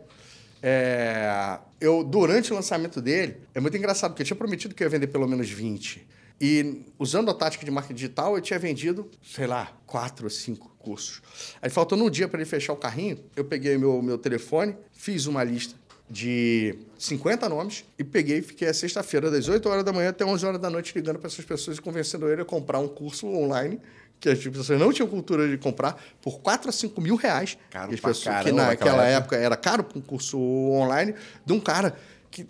É, 0.62 1.58
eu, 1.80 2.02
durante 2.02 2.52
o 2.52 2.54
lançamento 2.54 3.00
dele, 3.00 3.36
é 3.54 3.60
muito 3.60 3.76
engraçado, 3.76 4.12
porque 4.12 4.22
eu 4.22 4.26
tinha 4.26 4.36
prometido 4.36 4.74
que 4.74 4.82
eu 4.82 4.86
ia 4.86 4.90
vender 4.90 5.08
pelo 5.08 5.28
menos 5.28 5.50
20. 5.50 6.06
E 6.40 6.82
usando 6.98 7.30
a 7.30 7.34
tática 7.34 7.64
de 7.64 7.70
marketing 7.70 7.94
digital, 7.94 8.36
eu 8.36 8.40
tinha 8.40 8.58
vendido, 8.58 9.08
sei 9.22 9.46
lá, 9.46 9.72
quatro 9.86 10.24
ou 10.24 10.30
cinco 10.30 10.74
cursos. 10.78 11.22
Aí, 11.60 11.70
faltando 11.70 12.04
um 12.04 12.10
dia 12.10 12.26
para 12.26 12.40
ele 12.40 12.48
fechar 12.48 12.72
o 12.72 12.76
carrinho, 12.76 13.18
eu 13.36 13.44
peguei 13.44 13.76
meu, 13.76 14.00
meu 14.02 14.18
telefone, 14.18 14.76
fiz 14.92 15.26
uma 15.26 15.44
lista 15.44 15.74
de 16.10 16.74
50 16.98 17.48
nomes 17.48 17.84
e 17.98 18.04
peguei 18.04 18.38
e 18.38 18.42
fiquei 18.42 18.68
a 18.68 18.74
sexta-feira, 18.74 19.30
das 19.30 19.48
8 19.48 19.68
horas 19.68 19.84
da 19.84 19.92
manhã 19.92 20.10
até 20.10 20.24
11 20.24 20.44
horas 20.44 20.60
da 20.60 20.68
noite, 20.68 20.92
ligando 20.94 21.18
para 21.18 21.28
essas 21.28 21.44
pessoas 21.44 21.78
e 21.78 21.80
convencendo 21.80 22.28
ele 22.28 22.42
a 22.42 22.44
comprar 22.44 22.78
um 22.80 22.88
curso 22.88 23.26
online 23.26 23.80
que 24.22 24.28
as 24.28 24.38
pessoas 24.38 24.78
não 24.78 24.92
tinham 24.92 25.08
cultura 25.08 25.48
de 25.48 25.58
comprar 25.58 26.00
por 26.22 26.38
4 26.38 26.70
a 26.70 26.72
5 26.72 27.00
mil 27.00 27.16
reais. 27.16 27.58
Caro 27.68 27.92
as 27.92 27.98
pessoas, 27.98 28.22
caramba 28.24 28.44
que 28.44 28.52
naquela 28.52 29.04
época. 29.04 29.34
época 29.34 29.36
era 29.36 29.56
caro 29.56 29.82
para 29.82 29.98
um 29.98 30.00
curso 30.00 30.38
online, 30.38 31.12
de 31.44 31.52
um 31.52 31.58
cara 31.58 31.96
que. 32.30 32.46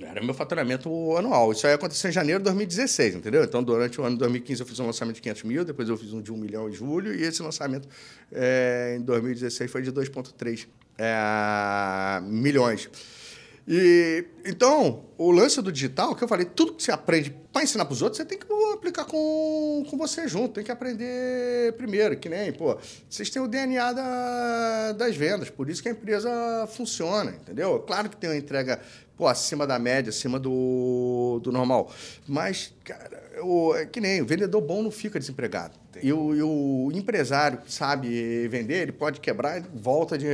Era 0.00 0.22
meu 0.22 0.34
faturamento 0.34 1.16
anual. 1.16 1.52
Isso 1.52 1.66
aí 1.66 1.72
aconteceu 1.72 2.10
em 2.10 2.12
janeiro 2.12 2.40
de 2.40 2.44
2016, 2.44 3.16
entendeu? 3.16 3.42
Então, 3.42 3.62
durante 3.62 4.00
o 4.00 4.04
ano 4.04 4.14
de 4.14 4.20
2015, 4.20 4.60
eu 4.60 4.66
fiz 4.66 4.78
um 4.78 4.86
lançamento 4.86 5.16
de 5.16 5.22
500 5.22 5.42
mil, 5.44 5.64
depois 5.64 5.88
eu 5.88 5.96
fiz 5.96 6.12
um 6.12 6.22
de 6.22 6.32
1 6.32 6.36
milhão 6.36 6.68
em 6.68 6.72
julho, 6.72 7.14
e 7.14 7.22
esse 7.22 7.42
lançamento 7.42 7.88
é, 8.32 8.96
em 8.98 9.02
2016 9.02 9.70
foi 9.70 9.82
de 9.82 9.92
2,3 9.92 10.66
é, 10.96 12.20
milhões. 12.22 12.88
E, 13.68 14.24
então, 14.44 15.04
o 15.16 15.30
lance 15.30 15.60
do 15.62 15.70
digital, 15.70 16.14
que 16.14 16.24
eu 16.24 16.28
falei, 16.28 16.44
tudo 16.44 16.74
que 16.74 16.82
você 16.82 16.90
aprende 16.90 17.30
para 17.52 17.62
ensinar 17.62 17.84
para 17.84 17.92
os 17.92 18.02
outros, 18.02 18.16
você 18.16 18.24
tem 18.24 18.38
que 18.38 18.46
aplicar 18.72 19.04
com, 19.04 19.84
com 19.88 19.96
você 19.96 20.26
junto, 20.26 20.54
tem 20.54 20.64
que 20.64 20.72
aprender 20.72 21.72
primeiro, 21.74 22.16
que 22.16 22.28
nem, 22.28 22.52
pô, 22.52 22.76
vocês 23.08 23.30
têm 23.30 23.40
o 23.40 23.46
DNA 23.46 23.92
da, 23.92 24.92
das 24.92 25.14
vendas, 25.16 25.50
por 25.50 25.68
isso 25.68 25.82
que 25.82 25.88
a 25.88 25.92
empresa 25.92 26.30
funciona, 26.74 27.32
entendeu? 27.32 27.78
Claro 27.80 28.08
que 28.08 28.16
tem 28.16 28.30
uma 28.30 28.36
entrega 28.36 28.80
pô, 29.20 29.28
acima 29.28 29.66
da 29.66 29.78
média, 29.78 30.08
acima 30.08 30.38
do, 30.38 31.40
do 31.42 31.52
normal. 31.52 31.92
Mas, 32.26 32.72
cara, 32.82 33.22
o, 33.42 33.74
é 33.76 33.84
que 33.84 34.00
nem 34.00 34.22
o 34.22 34.26
vendedor 34.26 34.62
bom 34.62 34.82
não 34.82 34.90
fica 34.90 35.18
desempregado. 35.18 35.74
E 36.02 36.10
o, 36.10 36.34
e 36.34 36.42
o 36.42 36.90
empresário 36.94 37.58
que 37.58 37.70
sabe 37.70 38.48
vender, 38.48 38.82
ele 38.82 38.92
pode 38.92 39.20
quebrar 39.20 39.58
e 39.58 39.64
volta 39.74 40.16
de, 40.16 40.26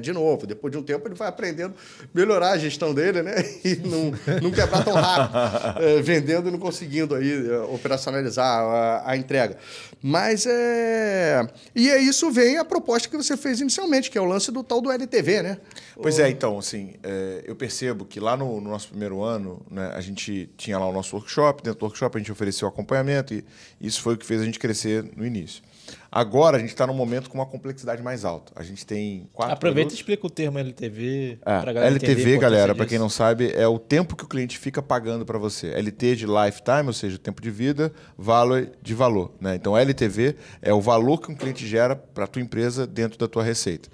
de 0.00 0.12
novo. 0.12 0.46
Depois 0.46 0.70
de 0.70 0.78
um 0.78 0.82
tempo, 0.82 1.08
ele 1.08 1.16
vai 1.16 1.26
aprendendo 1.26 1.74
a 2.00 2.06
melhorar 2.14 2.52
a 2.52 2.58
gestão 2.58 2.94
dele, 2.94 3.22
né? 3.22 3.34
E 3.64 3.76
não, 3.76 4.12
não 4.40 4.50
quebrar 4.50 4.84
tão 4.84 4.94
rápido, 4.94 5.82
é, 5.82 6.00
vendendo 6.02 6.48
e 6.48 6.52
não 6.52 6.58
conseguindo 6.58 7.14
aí 7.14 7.48
é, 7.48 7.58
operacionalizar 7.60 8.46
a, 8.46 9.10
a 9.10 9.16
entrega. 9.16 9.56
Mas 10.02 10.46
é. 10.46 11.46
E 11.74 11.90
é 11.90 11.98
isso 12.00 12.30
vem 12.30 12.56
a 12.56 12.64
proposta 12.64 13.08
que 13.08 13.16
você 13.16 13.36
fez 13.36 13.60
inicialmente, 13.60 14.10
que 14.10 14.16
é 14.16 14.20
o 14.20 14.24
lance 14.24 14.50
do 14.50 14.62
tal 14.62 14.80
do 14.80 14.90
LTV, 14.90 15.42
né? 15.42 15.58
Pois 16.00 16.18
é, 16.18 16.30
então, 16.30 16.58
assim, 16.58 16.94
é, 17.02 17.44
eu 17.44 17.54
percebo 17.54 18.06
que 18.06 18.18
lá 18.18 18.36
no, 18.36 18.60
no 18.60 18.70
nosso 18.70 18.88
primeiro 18.88 19.22
ano, 19.22 19.60
né, 19.70 19.92
a 19.94 20.00
gente 20.00 20.48
tinha 20.56 20.78
lá 20.78 20.88
o 20.88 20.92
nosso 20.92 21.14
workshop, 21.14 21.62
dentro 21.62 21.80
do 21.80 21.84
workshop 21.84 22.16
a 22.16 22.18
gente 22.18 22.32
ofereceu 22.32 22.66
acompanhamento 22.66 23.34
e 23.34 23.44
isso 23.80 24.00
foi 24.00 24.14
o 24.14 24.16
que 24.16 24.24
fez 24.24 24.40
a 24.40 24.44
gente 24.44 24.58
crescer 24.58 25.04
no 25.14 25.26
início. 25.26 25.62
Agora 26.10 26.56
a 26.56 26.60
gente 26.60 26.70
está 26.70 26.86
num 26.86 26.94
momento 26.94 27.30
com 27.30 27.38
uma 27.38 27.46
complexidade 27.46 28.02
mais 28.02 28.24
alta. 28.24 28.52
A 28.56 28.62
gente 28.62 28.84
tem 28.84 29.28
quatro. 29.32 29.54
Aproveita 29.54 29.92
e 29.92 29.96
explica 29.96 30.26
o 30.26 30.30
termo 30.30 30.58
LTV. 30.58 31.38
É, 31.44 31.72
galera 31.72 31.86
LTV, 31.86 32.38
galera, 32.38 32.74
para 32.74 32.86
quem 32.86 32.98
não 32.98 33.08
sabe, 33.08 33.52
é 33.54 33.66
o 33.66 33.78
tempo 33.78 34.16
que 34.16 34.24
o 34.24 34.28
cliente 34.28 34.58
fica 34.58 34.82
pagando 34.82 35.24
para 35.24 35.38
você. 35.38 35.68
LT 35.68 36.16
de 36.16 36.26
lifetime, 36.26 36.86
ou 36.86 36.92
seja, 36.92 37.18
tempo 37.18 37.40
de 37.40 37.50
vida, 37.50 37.92
valor 38.16 38.70
de 38.82 38.94
valor. 38.94 39.32
Né? 39.40 39.54
Então, 39.54 39.76
LTV 39.76 40.36
é 40.60 40.72
o 40.72 40.80
valor 40.80 41.18
que 41.18 41.30
um 41.30 41.34
cliente 41.34 41.66
gera 41.66 41.94
para 41.94 42.24
a 42.24 42.26
tua 42.26 42.42
empresa 42.42 42.86
dentro 42.86 43.18
da 43.18 43.28
tua 43.28 43.42
receita. 43.42 43.88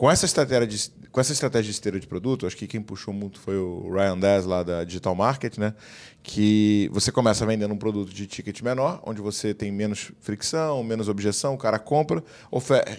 Com 0.00 0.10
essa 0.10 0.24
estratégia 0.24 0.66
de, 0.66 0.90
com 1.12 1.20
essa 1.20 1.30
estratégia 1.30 1.64
de 1.64 1.72
esteira 1.72 2.00
de 2.00 2.06
produto, 2.06 2.46
acho 2.46 2.56
que 2.56 2.66
quem 2.66 2.80
puxou 2.80 3.12
muito 3.12 3.38
foi 3.38 3.58
o 3.58 3.92
Ryan 3.92 4.18
Dess 4.18 4.46
lá 4.46 4.62
da 4.62 4.82
Digital 4.82 5.14
Market, 5.14 5.58
né? 5.58 5.74
Que 6.22 6.88
você 6.90 7.12
começa 7.12 7.44
vendendo 7.44 7.74
um 7.74 7.76
produto 7.76 8.10
de 8.10 8.26
ticket 8.26 8.62
menor, 8.62 9.02
onde 9.04 9.20
você 9.20 9.52
tem 9.52 9.70
menos 9.70 10.10
fricção, 10.22 10.82
menos 10.82 11.06
objeção, 11.06 11.52
o 11.52 11.58
cara 11.58 11.78
compra, 11.78 12.24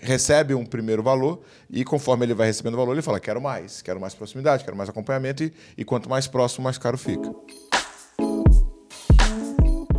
recebe 0.03 0.53
um 0.53 0.63
primeiro 0.63 1.01
valor 1.01 1.41
e 1.71 1.83
conforme 1.83 2.23
ele 2.23 2.35
vai 2.35 2.45
recebendo 2.45 2.75
o 2.75 2.77
valor, 2.77 2.91
ele 2.91 3.01
fala: 3.01 3.19
quero 3.19 3.41
mais, 3.41 3.81
quero 3.81 3.99
mais 3.99 4.13
proximidade, 4.13 4.63
quero 4.63 4.77
mais 4.77 4.87
acompanhamento 4.87 5.43
e, 5.43 5.51
e 5.79 5.83
quanto 5.83 6.07
mais 6.07 6.27
próximo, 6.27 6.65
mais 6.65 6.77
caro 6.77 6.99
fica. 6.99 7.33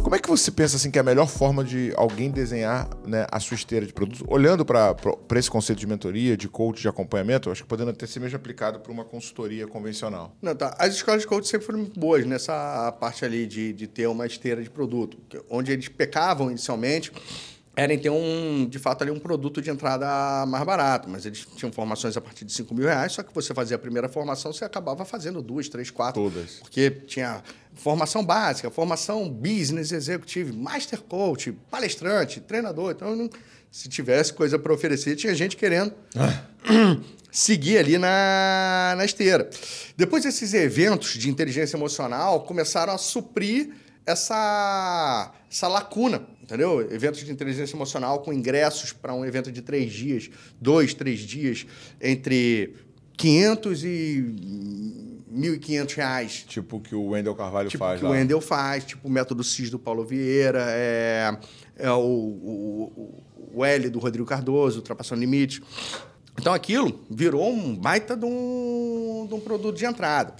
Como 0.02 0.16
é 0.16 0.18
que 0.18 0.28
você 0.28 0.50
pensa 0.50 0.76
assim 0.76 0.90
que 0.90 0.98
é 0.98 1.00
a 1.00 1.04
melhor 1.04 1.28
forma 1.28 1.62
de 1.62 1.92
alguém 1.96 2.28
desenhar 2.28 2.88
né, 3.06 3.24
a 3.30 3.38
sua 3.38 3.54
esteira 3.54 3.86
de 3.86 3.92
produtos? 3.92 4.22
Olhando 4.26 4.64
para 4.64 4.96
esse 5.36 5.48
conceito 5.48 5.78
de 5.78 5.86
mentoria, 5.86 6.36
de 6.36 6.48
coach, 6.48 6.82
de 6.82 6.88
acompanhamento, 6.88 7.50
acho 7.50 7.62
que 7.62 7.68
podendo 7.68 7.92
ter 7.92 8.08
ser 8.08 8.18
mesmo 8.18 8.36
aplicado 8.36 8.80
para 8.80 8.90
uma 8.90 9.04
consultoria 9.04 9.66
convencional. 9.66 10.36
Não, 10.42 10.56
tá. 10.56 10.74
As 10.78 10.94
escolas 10.94 11.22
de 11.22 11.28
coach 11.28 11.46
sempre 11.46 11.66
foram 11.66 11.84
boas 11.96 12.26
nessa 12.26 12.90
parte 13.00 13.24
ali 13.24 13.46
de, 13.46 13.72
de 13.72 13.86
ter 13.86 14.08
uma 14.08 14.26
esteira 14.26 14.60
de 14.60 14.68
produto. 14.68 15.18
Onde 15.48 15.70
eles 15.70 15.88
pecavam 15.88 16.50
inicialmente 16.50 17.12
era 17.74 17.92
em 17.94 17.98
ter 17.98 18.10
um, 18.10 18.66
de 18.68 18.78
fato, 18.78 19.02
ali 19.02 19.10
um 19.10 19.18
produto 19.18 19.62
de 19.62 19.70
entrada 19.70 20.44
mais 20.46 20.64
barato. 20.64 21.08
Mas 21.08 21.24
eles 21.24 21.46
tinham 21.56 21.72
formações 21.72 22.16
a 22.16 22.20
partir 22.20 22.44
de 22.44 22.52
5 22.52 22.74
mil 22.74 22.86
reais, 22.86 23.12
só 23.12 23.22
que 23.22 23.34
você 23.34 23.54
fazia 23.54 23.76
a 23.76 23.78
primeira 23.78 24.08
formação, 24.08 24.52
você 24.52 24.64
acabava 24.64 25.04
fazendo 25.04 25.40
duas, 25.40 25.68
três, 25.68 25.90
quatro. 25.90 26.22
Todas. 26.22 26.56
Porque 26.60 26.90
tinha 26.90 27.42
formação 27.74 28.22
básica, 28.24 28.70
formação 28.70 29.28
business 29.28 29.90
executive, 29.92 30.52
master 30.52 31.00
coach, 31.00 31.52
palestrante, 31.70 32.40
treinador. 32.40 32.92
Então, 32.92 33.16
não- 33.16 33.30
se 33.70 33.88
tivesse 33.88 34.34
coisa 34.34 34.58
para 34.58 34.70
oferecer, 34.70 35.16
tinha 35.16 35.34
gente 35.34 35.56
querendo 35.56 35.94
seguir 37.32 37.78
ali 37.78 37.96
na, 37.96 38.94
na 38.98 39.04
esteira. 39.06 39.48
Depois 39.96 40.24
desses 40.24 40.52
eventos 40.52 41.14
de 41.14 41.30
inteligência 41.30 41.76
emocional 41.78 42.42
começaram 42.42 42.92
a 42.92 42.98
suprir 42.98 43.70
essa, 44.04 45.32
essa 45.50 45.68
lacuna, 45.68 46.22
entendeu? 46.42 46.80
Eventos 46.92 47.24
de 47.24 47.30
inteligência 47.30 47.76
emocional 47.76 48.20
com 48.20 48.32
ingressos 48.32 48.92
para 48.92 49.14
um 49.14 49.24
evento 49.24 49.52
de 49.52 49.62
três 49.62 49.92
dias, 49.92 50.28
dois, 50.60 50.92
três 50.92 51.20
dias, 51.20 51.66
entre 52.00 52.74
500 53.16 53.84
e 53.84 54.34
1.500 55.32 55.94
reais. 55.94 56.44
Tipo 56.46 56.76
o 56.76 56.80
que 56.80 56.94
o 56.94 57.08
Wendel 57.08 57.34
Carvalho 57.34 57.68
Tipo 57.68 57.84
faz 57.84 58.00
que 58.00 58.04
lá. 58.04 58.10
o 58.10 58.14
Wendel 58.14 58.40
faz, 58.40 58.84
tipo 58.84 59.08
o 59.08 59.10
método 59.10 59.42
CIS 59.42 59.70
do 59.70 59.78
Paulo 59.78 60.04
Vieira, 60.04 60.64
é, 60.68 61.36
é 61.76 61.90
o, 61.90 62.00
o, 62.00 63.22
o 63.54 63.64
L 63.64 63.88
do 63.88 63.98
Rodrigo 63.98 64.26
Cardoso, 64.26 64.78
Ultrapassando 64.78 65.20
Limite. 65.20 65.62
Então 66.38 66.52
aquilo 66.52 67.00
virou 67.10 67.50
um 67.50 67.76
baita 67.76 68.16
de 68.16 68.24
um, 68.24 69.26
de 69.28 69.34
um 69.34 69.40
produto 69.40 69.76
de 69.76 69.84
entrada. 69.84 70.34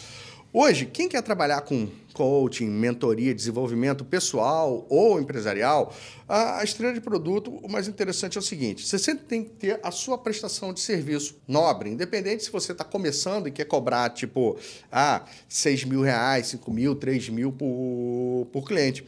Hoje, 0.53 0.85
quem 0.85 1.09
quer 1.09 1.23
trabalhar 1.23 1.63
com 1.63 1.89
coaching, 2.13 2.67
mentoria, 2.67 3.35
desenvolvimento 3.35 4.05
pessoal 4.05 4.87
ou 4.89 5.21
empresarial, 5.21 5.95
a, 6.29 6.63
estrela 6.63 6.95
de 6.95 7.01
produto, 7.01 7.51
o 7.63 7.69
mais 7.71 7.89
interessante 7.89 8.39
é 8.39 8.41
o 8.41 8.43
seguinte: 8.43 8.87
você 8.87 8.99
sempre 8.99 9.25
tem 9.25 9.45
que 9.45 9.51
ter 9.51 9.81
a 9.83 9.91
sua 9.91 10.17
prestação 10.17 10.73
de 10.73 10.81
serviço 10.81 11.37
nobre, 11.47 11.91
independente 11.91 12.45
se 12.45 12.51
você 12.51 12.73
está 12.73 12.85
começando 12.85 13.47
e 13.47 13.51
quer 13.51 13.65
cobrar, 13.65 14.11
tipo, 14.11 14.57
ah, 14.91 15.25
6 15.49 15.85
mil 15.85 16.03
reais, 16.03 16.49
5 16.49 16.71
mil, 16.71 16.95
3 16.95 17.29
mil 17.29 17.53
por, 17.53 18.47
por 18.53 18.67
cliente. 18.67 19.05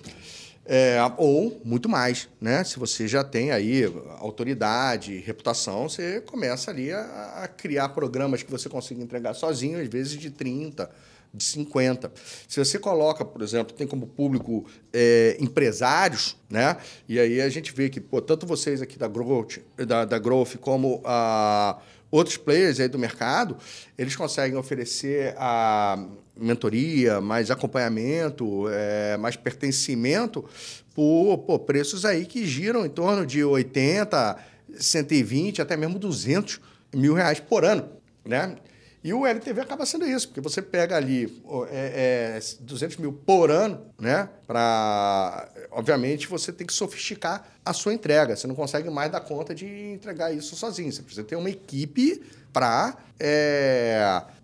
É, 0.67 0.97
ou 1.19 1.61
muito 1.63 1.91
mais, 1.91 2.27
né? 2.41 2.65
Se 2.65 2.79
você 2.79 3.07
já 3.07 3.23
tem 3.23 3.51
aí 3.51 3.85
autoridade, 4.19 5.19
reputação, 5.19 5.91
você 5.91 6.23
começa 6.23 6.71
ali 6.71 6.91
a, 6.91 7.43
a 7.43 7.49
criar 7.49 7.91
programas 7.91 8.43
que 8.43 8.51
você 8.51 8.67
consiga 8.69 9.03
entregar 9.03 9.35
sozinho, 9.35 9.79
às 9.79 9.89
vezes 9.89 10.19
de 10.19 10.31
30, 10.31 10.91
de 11.35 11.43
50. 11.43 12.13
Se 12.49 12.65
você 12.65 12.79
coloca, 12.79 13.25
por 13.25 13.43
exemplo, 13.43 13.75
tem 13.75 13.87
como 13.87 14.07
público 14.07 14.65
é, 14.93 15.37
empresários, 15.41 16.37
né? 16.49 16.77
E 17.09 17.19
aí 17.19 17.41
a 17.41 17.49
gente 17.49 17.73
vê 17.73 17.91
que, 17.91 18.01
pô, 18.01 18.23
tanto 18.23 18.47
vocês 18.47 18.81
aqui 18.81 18.97
da 18.97 19.09
Growth, 19.09 19.59
da, 19.77 20.05
da 20.05 20.19
Growth 20.19 20.57
como 20.61 21.03
a 21.05 21.79
outros 22.11 22.37
players 22.37 22.79
aí 22.79 22.87
do 22.87 22.99
mercado, 22.99 23.57
eles 23.99 24.15
conseguem 24.15 24.57
oferecer 24.57 25.35
a 25.37 26.07
mentoria, 26.39 27.21
mais 27.21 27.51
acompanhamento, 27.51 28.69
é, 28.69 29.17
mais 29.17 29.35
pertencimento 29.35 30.45
por 30.95 31.39
pô, 31.39 31.59
preços 31.59 32.05
aí 32.05 32.25
que 32.25 32.47
giram 32.47 32.87
em 32.87 32.89
torno 32.89 33.27
de 33.27 33.43
80, 33.43 34.39
120, 34.79 35.61
até 35.61 35.77
mesmo 35.77 35.99
200 35.99 36.61
mil 36.95 37.15
reais 37.15 37.41
por 37.41 37.65
ano, 37.65 37.89
né? 38.25 38.55
E 39.05 39.13
o 39.13 39.27
LTV 39.27 39.61
acaba 39.61 39.85
sendo 39.85 40.07
isso, 40.07 40.29
porque 40.29 40.41
você 40.41 40.63
pega 40.63 40.97
ali 40.97 41.31
é, 41.71 42.39
é, 42.39 42.41
200 42.61 42.97
mil 42.97 43.13
por 43.13 43.51
ano, 43.51 43.85
né? 44.01 44.31
Para, 44.47 45.47
obviamente, 45.71 46.27
você 46.27 46.51
tem 46.51 46.67
que 46.67 46.73
sofisticar 46.73 47.47
a 47.63 47.75
sua 47.75 47.93
entrega. 47.93 48.35
Você 48.35 48.47
não 48.47 48.55
consegue 48.55 48.89
mais 48.89 49.13
dar 49.13 49.21
conta 49.21 49.55
de 49.55 49.67
entregar 49.67 50.33
isso 50.35 50.57
sozinho. 50.57 50.91
Você 50.91 51.03
precisa 51.03 51.23
ter 51.23 51.37
uma 51.37 51.51
equipe 51.51 52.23
para 52.51 52.97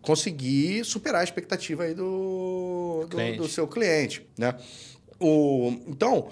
conseguir 0.02 0.84
superar 0.84 1.22
a 1.22 1.24
expectativa 1.24 1.84
aí 1.84 1.94
do, 1.94 3.06
do, 3.08 3.36
do 3.38 3.48
seu 3.48 3.66
cliente, 3.66 4.28
né? 4.36 4.54
O, 5.18 5.72
então, 5.86 6.28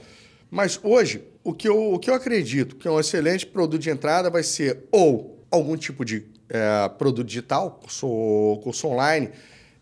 mas 0.50 0.78
hoje, 0.82 1.24
o 1.42 1.54
que, 1.54 1.66
eu, 1.66 1.94
o 1.94 1.98
que 1.98 2.10
eu 2.10 2.14
acredito 2.14 2.76
que 2.76 2.86
é 2.86 2.90
um 2.90 3.00
excelente 3.00 3.46
produto 3.46 3.80
de 3.80 3.88
entrada 3.88 4.28
vai 4.28 4.42
ser 4.42 4.84
ou 4.90 5.46
algum 5.50 5.78
tipo 5.78 6.04
de 6.04 6.26
é, 6.48 6.88
produto 6.90 7.26
digital, 7.26 7.72
curso, 7.82 8.60
curso 8.62 8.88
online. 8.88 9.30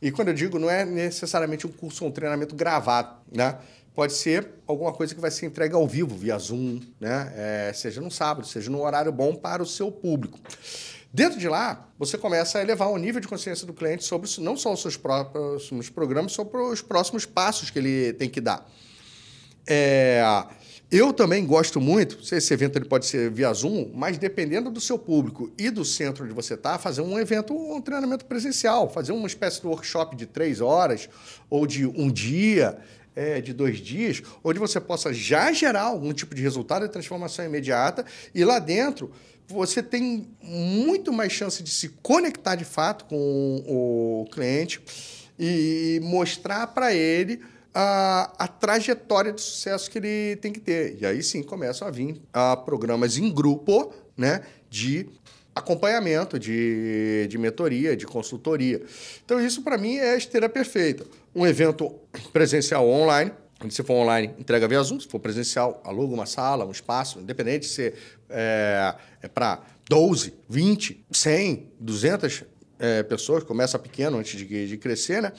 E 0.01 0.11
quando 0.11 0.29
eu 0.29 0.35
digo, 0.35 0.59
não 0.59 0.71
é 0.71 0.85
necessariamente 0.85 1.67
um 1.67 1.71
curso 1.71 2.05
ou 2.05 2.11
um 2.11 2.13
treinamento 2.13 2.55
gravado, 2.55 3.17
né? 3.33 3.59
Pode 3.95 4.13
ser 4.13 4.47
alguma 4.67 4.93
coisa 4.93 5.15
que 5.15 5.21
vai 5.21 5.31
ser 5.31 5.47
entregue 5.47 5.75
ao 5.75 5.87
vivo, 5.89 6.15
via 6.15 6.39
Zoom, 6.39 6.81
né? 7.01 7.33
É, 7.35 7.73
seja 7.73 8.01
no 8.01 8.11
sábado, 8.11 8.47
seja 8.47 8.71
num 8.71 8.83
horário 8.83 9.11
bom 9.11 9.35
para 9.35 9.63
o 9.63 9.67
seu 9.67 9.91
público. 9.91 10.39
Dentro 11.13 11.39
de 11.39 11.49
lá, 11.49 11.89
você 11.99 12.19
começa 12.19 12.59
a 12.59 12.63
elevar 12.63 12.91
o 12.91 12.99
nível 12.99 13.23
de 13.23 13.27
consciência 13.27 13.67
do 13.67 13.73
cliente 13.73 14.05
sobre 14.05 14.29
não 14.41 14.55
só 14.55 14.71
os 14.71 14.83
seus 14.83 14.99
próximos 14.99 15.89
programas, 15.89 16.33
sobre 16.33 16.61
os 16.61 16.83
próximos 16.83 17.25
passos 17.25 17.71
que 17.71 17.79
ele 17.79 18.13
tem 18.13 18.29
que 18.29 18.39
dar. 18.39 18.69
É, 19.67 20.23
Eu 20.91 21.13
também 21.13 21.45
gosto 21.45 21.81
muito, 21.81 22.17
esse 22.33 22.55
evento 22.55 22.79
ele 22.79 22.85
pode 22.85 23.07
ser 23.07 23.29
via 23.29 23.53
Zoom, 23.53 23.91
mas 23.93 24.19
dependendo 24.19 24.71
do 24.71 24.81
seu 24.81 24.97
público 24.97 25.51
e 25.59 25.69
do 25.69 25.85
centro 25.85 26.25
onde 26.25 26.33
você 26.33 26.55
está, 26.55 26.79
fazer 26.79 27.01
um 27.01 27.19
evento, 27.19 27.53
um 27.53 27.81
treinamento 27.81 28.25
presencial, 28.25 28.89
fazer 28.89 29.11
uma 29.11 29.27
espécie 29.27 29.61
de 29.61 29.67
workshop 29.67 30.15
de 30.15 30.27
três 30.27 30.61
horas 30.61 31.09
ou 31.51 31.67
de 31.67 31.85
um 31.85 32.09
dia, 32.09 32.79
é, 33.17 33.41
de 33.41 33.53
dois 33.53 33.79
dias, 33.79 34.23
onde 34.45 34.61
você 34.61 34.79
possa 34.79 35.13
já 35.13 35.53
gerar 35.53 35.83
algum 35.83 36.13
tipo 36.13 36.37
de 36.37 36.43
resultado 36.43 36.87
de 36.87 36.93
transformação 36.93 37.45
imediata 37.45 38.05
e 38.33 38.45
lá 38.45 38.61
dentro 38.61 39.11
você 39.49 39.83
tem 39.83 40.29
muito 40.41 41.13
mais 41.13 41.33
chance 41.33 41.65
de 41.65 41.71
se 41.71 41.89
conectar 42.01 42.55
de 42.55 42.65
fato 42.65 43.07
com 43.07 43.65
o 43.67 44.29
cliente 44.31 44.81
e 45.37 46.01
mostrar 46.05 46.69
para 46.69 46.95
ele 46.95 47.41
a, 47.79 48.33
a, 48.39 48.49
trajetória 48.49 49.31
de 49.31 49.43
sucesso 49.43 49.91
que 49.91 49.99
ele 49.99 50.37
tem 50.37 50.51
que 50.51 50.61
ter. 50.61 50.97
E 50.99 51.05
aí 51.05 51.23
sim 51.23 51.43
começam 51.43 51.87
a 51.87 51.91
vir 51.91 52.23
a 52.33 52.57
programas 52.57 53.19
em 53.19 53.31
grupo 53.31 53.93
né, 54.17 54.41
de 54.71 55.07
acompanhamento, 55.55 56.39
de, 56.39 57.27
de 57.29 57.37
mentoria, 57.37 57.95
de 57.95 58.07
consultoria. 58.07 58.83
Então, 59.23 59.39
isso 59.39 59.61
para 59.61 59.77
mim 59.77 59.97
é 59.97 60.13
a 60.13 60.17
esteira 60.17 60.49
perfeita. 60.49 61.05
Um 61.35 61.47
evento 61.47 61.95
presencial 62.33 62.89
online, 62.89 63.31
se 63.69 63.83
for 63.83 63.95
online, 63.95 64.33
entrega 64.39 64.67
via 64.67 64.83
Zoom. 64.83 64.99
Se 64.99 65.07
for 65.07 65.21
presencial, 65.21 65.83
aluga 65.85 66.15
uma 66.15 66.27
sala, 66.27 66.65
um 66.65 66.71
espaço, 66.71 67.21
independente 67.21 67.67
se 67.67 67.93
é, 68.31 68.95
é 69.21 69.29
para 69.29 69.61
12, 69.87 70.33
20, 70.49 71.05
100, 71.11 71.73
200 71.79 72.45
é, 72.79 73.03
pessoas, 73.03 73.45
começa 73.45 73.79
pequeno 73.79 74.17
antes 74.17 74.39
de, 74.39 74.67
de 74.67 74.77
crescer, 74.79 75.21
né? 75.21 75.31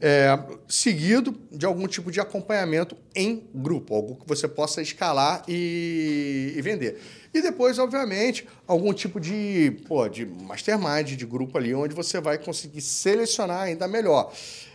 É, 0.00 0.38
seguido 0.68 1.34
de 1.50 1.64
algum 1.64 1.86
tipo 1.86 2.10
de 2.10 2.20
acompanhamento 2.20 2.96
em 3.14 3.48
grupo, 3.54 3.94
algo 3.94 4.16
que 4.16 4.26
você 4.26 4.48
possa 4.48 4.82
escalar 4.82 5.42
e, 5.48 6.52
e 6.56 6.62
vender. 6.62 7.00
E 7.32 7.40
depois, 7.40 7.78
obviamente, 7.78 8.46
algum 8.66 8.92
tipo 8.92 9.18
de, 9.18 9.76
pô, 9.86 10.08
de 10.08 10.26
mastermind, 10.26 11.16
de 11.16 11.26
grupo 11.26 11.58
ali, 11.58 11.74
onde 11.74 11.94
você 11.94 12.20
vai 12.20 12.38
conseguir 12.38 12.80
selecionar 12.80 13.62
ainda 13.62 13.88
melhor. 13.88 14.32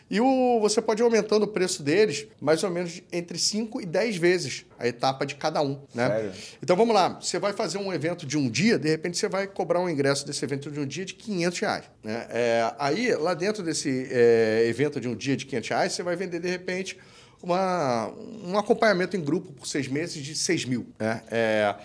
E 0.09 0.19
o, 0.19 0.59
você 0.59 0.81
pode 0.81 1.01
ir 1.01 1.03
aumentando 1.03 1.43
o 1.43 1.47
preço 1.47 1.83
deles 1.83 2.27
mais 2.41 2.63
ou 2.63 2.69
menos 2.69 3.01
entre 3.11 3.37
5 3.37 3.81
e 3.81 3.85
10 3.85 4.17
vezes 4.17 4.65
a 4.77 4.87
etapa 4.87 5.25
de 5.25 5.35
cada 5.35 5.61
um. 5.61 5.79
Né? 5.93 6.07
Sério? 6.07 6.31
Então 6.63 6.75
vamos 6.75 6.95
lá, 6.95 7.19
você 7.21 7.37
vai 7.37 7.53
fazer 7.53 7.77
um 7.77 7.93
evento 7.93 8.25
de 8.25 8.37
um 8.37 8.49
dia, 8.49 8.79
de 8.79 8.89
repente 8.89 9.17
você 9.17 9.29
vai 9.29 9.45
cobrar 9.45 9.79
um 9.79 9.89
ingresso 9.89 10.25
desse 10.25 10.43
evento 10.43 10.71
de 10.71 10.79
um 10.79 10.85
dia 10.85 11.05
de 11.05 11.13
500 11.13 11.59
reais. 11.59 11.85
Né? 12.03 12.27
É, 12.29 12.73
aí, 12.79 13.13
lá 13.15 13.33
dentro 13.33 13.61
desse 13.61 14.07
é, 14.09 14.65
evento 14.67 14.99
de 14.99 15.07
um 15.07 15.15
dia 15.15 15.37
de 15.37 15.45
500 15.45 15.69
reais, 15.69 15.93
você 15.93 16.01
vai 16.01 16.15
vender 16.15 16.39
de 16.39 16.49
repente 16.49 16.97
uma, 17.41 18.11
um 18.43 18.57
acompanhamento 18.57 19.15
em 19.15 19.21
grupo 19.21 19.51
por 19.53 19.67
seis 19.67 19.87
meses 19.87 20.23
de 20.23 20.35
6 20.35 20.65
mil. 20.65 20.87
Né? 20.99 21.21
É, 21.29 21.75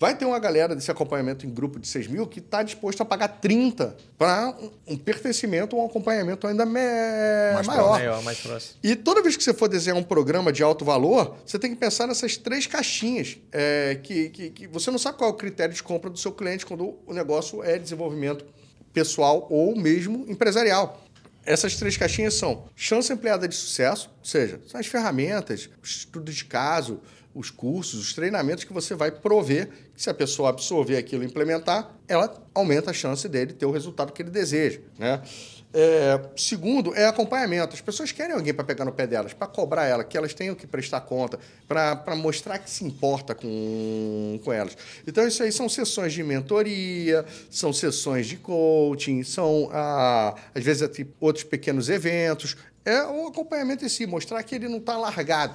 Vai 0.00 0.16
ter 0.16 0.24
uma 0.24 0.38
galera 0.38 0.74
desse 0.74 0.90
acompanhamento 0.90 1.44
em 1.44 1.50
grupo 1.50 1.78
de 1.78 1.86
6 1.86 2.06
mil 2.06 2.26
que 2.26 2.38
está 2.38 2.62
disposto 2.62 3.02
a 3.02 3.04
pagar 3.04 3.28
30 3.28 3.94
para 4.16 4.56
um, 4.88 4.96
pertencimento 4.96 5.76
ou 5.76 5.82
um 5.82 5.86
acompanhamento 5.86 6.46
ainda 6.46 6.64
me... 6.64 6.80
mais 7.52 7.66
maior. 7.66 7.90
maior. 7.90 8.22
Mais 8.22 8.40
próximo. 8.40 8.78
E 8.82 8.96
toda 8.96 9.20
vez 9.20 9.36
que 9.36 9.44
você 9.44 9.52
for 9.52 9.68
desenhar 9.68 9.98
um 9.98 10.02
programa 10.02 10.50
de 10.50 10.62
alto 10.62 10.86
valor, 10.86 11.36
você 11.44 11.58
tem 11.58 11.68
que 11.68 11.76
pensar 11.76 12.06
nessas 12.06 12.38
três 12.38 12.66
caixinhas. 12.66 13.36
É, 13.52 14.00
que, 14.02 14.30
que, 14.30 14.48
que 14.48 14.66
você 14.66 14.90
não 14.90 14.98
sabe 14.98 15.18
qual 15.18 15.28
é 15.28 15.32
o 15.34 15.36
critério 15.36 15.74
de 15.74 15.82
compra 15.82 16.08
do 16.08 16.18
seu 16.18 16.32
cliente 16.32 16.64
quando 16.64 16.96
o 17.06 17.12
negócio 17.12 17.62
é 17.62 17.78
desenvolvimento 17.78 18.46
pessoal 18.94 19.48
ou 19.50 19.76
mesmo 19.76 20.24
empresarial. 20.30 20.98
Essas 21.44 21.76
três 21.76 21.96
caixinhas 21.96 22.34
são 22.34 22.68
chance 22.76 23.12
ampliada 23.12 23.48
de 23.48 23.54
sucesso, 23.54 24.10
ou 24.18 24.24
seja, 24.24 24.60
são 24.66 24.78
as 24.78 24.86
ferramentas, 24.86 25.70
estudo 25.82 26.30
de 26.30 26.44
caso, 26.44 27.00
os 27.34 27.50
cursos, 27.50 28.00
os 28.00 28.12
treinamentos 28.12 28.64
que 28.64 28.72
você 28.72 28.94
vai 28.94 29.10
prover, 29.10 29.68
que 29.94 30.02
se 30.02 30.10
a 30.10 30.14
pessoa 30.14 30.50
absorver 30.50 30.96
aquilo 30.96 31.22
e 31.22 31.26
implementar, 31.26 31.94
ela 32.08 32.42
aumenta 32.54 32.90
a 32.90 32.94
chance 32.94 33.28
dele 33.28 33.52
ter 33.52 33.66
o 33.66 33.70
resultado 33.70 34.12
que 34.12 34.20
ele 34.20 34.30
deseja. 34.30 34.80
Né? 34.98 35.22
É, 35.72 36.20
segundo, 36.36 36.94
é 36.94 37.06
acompanhamento. 37.06 37.74
As 37.74 37.80
pessoas 37.80 38.10
querem 38.10 38.34
alguém 38.34 38.52
para 38.52 38.64
pegar 38.64 38.84
no 38.84 38.92
pé 38.92 39.06
delas, 39.06 39.32
para 39.32 39.46
cobrar 39.46 39.86
ela, 39.86 40.02
que 40.02 40.16
elas 40.16 40.34
tenham 40.34 40.54
que 40.54 40.66
prestar 40.66 41.00
conta, 41.02 41.38
para 41.68 42.16
mostrar 42.16 42.58
que 42.58 42.68
se 42.68 42.84
importa 42.84 43.34
com, 43.34 44.40
com 44.44 44.52
elas. 44.52 44.76
Então, 45.06 45.26
isso 45.26 45.42
aí 45.42 45.52
são 45.52 45.68
sessões 45.68 46.12
de 46.12 46.22
mentoria, 46.22 47.24
são 47.50 47.72
sessões 47.72 48.26
de 48.26 48.36
coaching, 48.36 49.22
são, 49.22 49.70
ah, 49.72 50.34
às 50.54 50.64
vezes, 50.64 50.88
outros 51.20 51.44
pequenos 51.44 51.88
eventos. 51.88 52.56
É 52.84 53.02
o 53.04 53.28
acompanhamento 53.28 53.84
em 53.84 53.88
si, 53.88 54.06
mostrar 54.06 54.42
que 54.42 54.54
ele 54.54 54.68
não 54.68 54.78
está 54.78 54.96
largado 54.96 55.54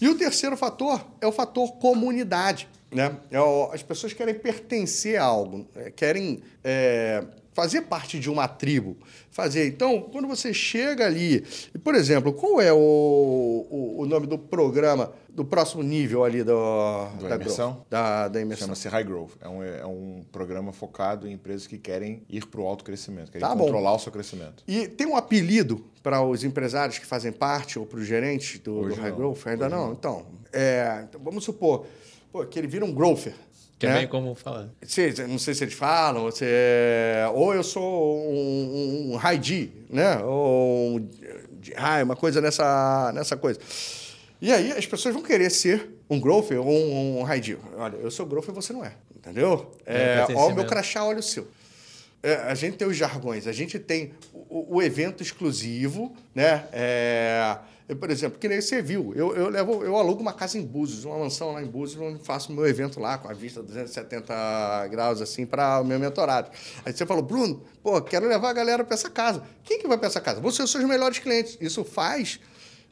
e 0.00 0.08
o 0.08 0.16
terceiro 0.16 0.56
fator 0.56 1.04
é 1.20 1.26
o 1.26 1.32
fator 1.32 1.72
comunidade. 1.72 2.66
Né? 2.90 3.14
É 3.30 3.38
as 3.72 3.82
pessoas 3.82 4.12
querem 4.12 4.34
pertencer 4.34 5.20
a 5.20 5.24
algo, 5.24 5.68
é, 5.76 5.90
querem 5.90 6.42
é, 6.64 7.22
fazer 7.52 7.82
parte 7.82 8.18
de 8.18 8.30
uma 8.30 8.48
tribo. 8.48 8.96
Fazer. 9.30 9.66
Então, 9.66 10.02
quando 10.02 10.26
você 10.26 10.52
chega 10.52 11.06
ali, 11.06 11.44
por 11.82 11.94
exemplo, 11.94 12.32
qual 12.32 12.60
é 12.60 12.72
o, 12.72 12.76
o, 12.76 13.96
o 14.00 14.06
nome 14.06 14.26
do 14.26 14.38
programa 14.38 15.12
do 15.28 15.44
próximo 15.44 15.82
nível 15.82 16.24
ali 16.24 16.42
do, 16.42 17.08
do 17.18 17.28
da 17.28 17.36
imersão? 17.36 17.84
Da, 17.88 18.28
da 18.28 18.40
imersão. 18.40 18.66
Chama-se 18.66 18.88
High 18.88 19.04
Growth. 19.04 19.32
É 19.40 19.48
um, 19.48 19.62
é 19.62 19.86
um 19.86 20.24
programa 20.30 20.72
focado 20.72 21.28
em 21.28 21.32
empresas 21.32 21.66
que 21.66 21.78
querem 21.78 22.22
ir 22.28 22.46
para 22.46 22.60
o 22.60 22.66
alto 22.66 22.84
crescimento, 22.84 23.30
querem 23.30 23.46
tá 23.46 23.54
controlar 23.54 23.94
o 23.94 23.98
seu 23.98 24.12
crescimento. 24.12 24.62
E 24.66 24.88
tem 24.88 25.06
um 25.06 25.16
apelido 25.16 25.84
para 26.02 26.22
os 26.22 26.44
empresários 26.44 26.98
que 26.98 27.06
fazem 27.06 27.32
parte 27.32 27.78
ou 27.78 27.86
para 27.86 27.98
os 27.98 28.06
gerentes 28.06 28.58
do, 28.58 28.88
do 28.88 28.94
High 28.94 29.10
não. 29.10 29.16
Growth? 29.16 29.46
Ainda 29.46 29.68
não? 29.68 29.86
não? 29.86 29.92
Então, 29.92 30.26
é, 30.52 31.04
então, 31.08 31.20
vamos 31.22 31.44
supor 31.44 31.86
pô, 32.32 32.44
que 32.44 32.58
ele 32.58 32.66
vira 32.66 32.84
um 32.84 32.92
growther. 32.92 33.34
Que 33.80 33.86
é 33.86 33.88
né? 33.88 33.98
bem 34.00 34.08
como 34.08 34.34
falar. 34.34 34.68
não 35.26 35.38
sei 35.38 35.54
se 35.54 35.64
eles 35.64 35.72
falam, 35.72 36.24
ou, 36.24 36.30
se 36.30 36.44
é, 36.46 37.26
ou 37.32 37.54
eu 37.54 37.64
sou 37.64 38.18
um, 38.30 39.14
um 39.14 39.38
D, 39.38 39.70
né? 39.88 40.18
Ou 40.18 40.98
um 40.98 41.08
high, 41.74 42.02
uma 42.02 42.14
coisa 42.14 42.42
nessa, 42.42 43.10
nessa 43.14 43.38
coisa. 43.38 43.58
E 44.38 44.52
aí 44.52 44.72
as 44.72 44.84
pessoas 44.84 45.14
vão 45.14 45.22
querer 45.22 45.48
ser 45.48 45.88
um 46.10 46.20
growth 46.20 46.50
ou 46.50 46.68
um, 46.68 47.20
um 47.22 47.40
D. 47.40 47.56
Olha, 47.78 47.96
eu 47.96 48.10
sou 48.10 48.26
growth 48.26 48.48
e 48.48 48.52
você 48.52 48.70
não 48.74 48.84
é, 48.84 48.92
entendeu? 49.16 49.74
É, 49.86 50.26
é 50.28 50.34
olha 50.34 50.52
o 50.52 50.56
meu 50.56 50.66
crachá, 50.66 51.02
olha 51.02 51.20
o 51.20 51.22
seu. 51.22 51.48
É, 52.22 52.34
a 52.34 52.54
gente 52.54 52.76
tem 52.76 52.86
os 52.86 52.98
jargões, 52.98 53.46
a 53.46 53.52
gente 53.52 53.78
tem 53.78 54.12
o, 54.34 54.76
o 54.76 54.82
evento 54.82 55.22
exclusivo, 55.22 56.14
né? 56.34 56.66
É, 56.70 57.56
eu, 57.90 57.96
por 57.96 58.08
exemplo, 58.08 58.38
que 58.38 58.46
nem 58.46 58.60
você 58.60 58.80
viu, 58.80 59.12
eu, 59.16 59.34
eu, 59.34 59.48
levo, 59.48 59.82
eu 59.82 59.96
alugo 59.96 60.22
uma 60.22 60.32
casa 60.32 60.56
em 60.56 60.64
Búzios, 60.64 61.04
uma 61.04 61.18
mansão 61.18 61.50
lá 61.50 61.60
em 61.60 61.66
Búzios, 61.66 62.00
onde 62.00 62.22
faço 62.22 62.52
meu 62.52 62.64
evento 62.64 63.00
lá, 63.00 63.18
com 63.18 63.28
a 63.28 63.32
vista 63.32 63.60
270 63.60 64.86
graus, 64.86 65.20
assim, 65.20 65.44
para 65.44 65.80
o 65.80 65.84
meu 65.84 65.98
mentorado. 65.98 66.52
Aí 66.84 66.92
você 66.92 67.04
falou, 67.04 67.20
Bruno, 67.20 67.64
pô, 67.82 68.00
quero 68.00 68.28
levar 68.28 68.50
a 68.50 68.52
galera 68.52 68.84
para 68.84 68.94
essa 68.94 69.10
casa. 69.10 69.42
Quem 69.64 69.80
que 69.80 69.88
vai 69.88 69.98
para 69.98 70.06
essa 70.06 70.20
casa? 70.20 70.40
Você 70.40 70.64
são 70.68 70.80
os 70.80 70.86
melhores 70.86 71.18
clientes. 71.18 71.58
Isso 71.60 71.84
faz 71.84 72.38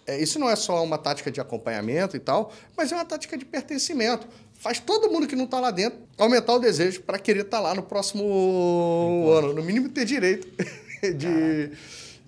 é, 0.05 0.21
isso 0.21 0.39
não 0.39 0.51
é 0.51 0.57
só 0.57 0.83
uma 0.83 0.99
tática 0.99 1.31
de 1.31 1.39
acompanhamento 1.39 2.17
e 2.17 2.19
tal, 2.19 2.51
mas 2.75 2.91
é 2.91 2.97
uma 2.97 3.05
tática 3.05 3.39
de 3.39 3.45
pertencimento. 3.45 4.27
Faz 4.55 4.81
todo 4.81 5.09
mundo 5.09 5.29
que 5.29 5.37
não 5.37 5.45
está 5.45 5.61
lá 5.61 5.71
dentro 5.71 6.01
aumentar 6.17 6.55
o 6.55 6.59
desejo 6.59 7.03
para 7.03 7.19
querer 7.19 7.43
estar 7.43 7.59
tá 7.59 7.63
lá 7.63 7.75
no 7.75 7.83
próximo 7.83 9.29
ano. 9.31 9.53
No 9.53 9.63
mínimo 9.63 9.91
ter 9.91 10.07
direito 10.07 10.49
de, 11.15 11.71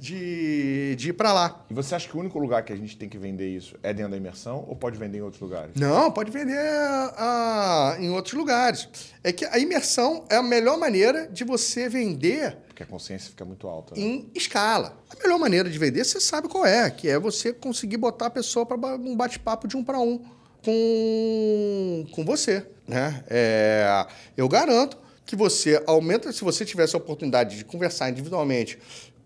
de, 0.00 0.96
de 0.96 1.10
ir 1.10 1.12
para 1.12 1.30
lá. 1.30 1.64
E 1.68 1.74
você 1.74 1.94
acha 1.94 2.08
que 2.08 2.16
o 2.16 2.20
único 2.20 2.38
lugar 2.38 2.64
que 2.64 2.72
a 2.72 2.76
gente 2.76 2.96
tem 2.96 3.06
que 3.06 3.18
vender 3.18 3.48
isso 3.54 3.76
é 3.82 3.92
dentro 3.92 4.12
da 4.12 4.16
imersão 4.16 4.64
ou 4.66 4.74
pode 4.74 4.98
vender 4.98 5.18
em 5.18 5.20
outros 5.20 5.42
lugares? 5.42 5.74
Não, 5.76 6.10
pode 6.10 6.30
vender 6.30 6.58
a, 6.58 7.96
em 8.00 8.08
outros 8.08 8.32
lugares. 8.32 8.88
É 9.22 9.30
que 9.30 9.44
a 9.44 9.58
imersão 9.58 10.24
é 10.30 10.36
a 10.36 10.42
melhor 10.42 10.78
maneira 10.78 11.28
de 11.28 11.44
você 11.44 11.86
vender. 11.86 12.56
Porque 12.66 12.82
a 12.82 12.86
consciência 12.86 13.28
fica 13.28 13.44
muito 13.44 13.68
alta. 13.68 13.94
Né? 13.94 14.00
Em 14.00 14.30
escala. 14.34 14.98
A 15.10 15.22
melhor 15.22 15.38
maneira 15.38 15.68
de 15.68 15.78
vender, 15.78 16.02
você 16.02 16.18
sabe 16.18 16.48
qual 16.48 16.64
é, 16.64 16.90
que 16.90 17.06
é 17.06 17.18
você 17.18 17.52
conseguir 17.52 17.98
botar 17.98 18.26
a 18.26 18.30
pessoa 18.30 18.64
para 18.64 18.78
um 18.96 19.14
bate-papo 19.14 19.68
de 19.68 19.76
um 19.76 19.84
para 19.84 20.00
um 20.00 20.24
com, 20.64 22.06
com 22.12 22.24
você. 22.24 22.66
Né? 22.88 23.22
É, 23.28 24.06
eu 24.34 24.48
garanto 24.48 24.96
que 25.26 25.36
você 25.36 25.80
aumenta, 25.86 26.32
se 26.32 26.42
você 26.42 26.64
tivesse 26.64 26.96
a 26.96 26.98
oportunidade 26.98 27.58
de 27.58 27.64
conversar 27.64 28.10
individualmente 28.10 28.78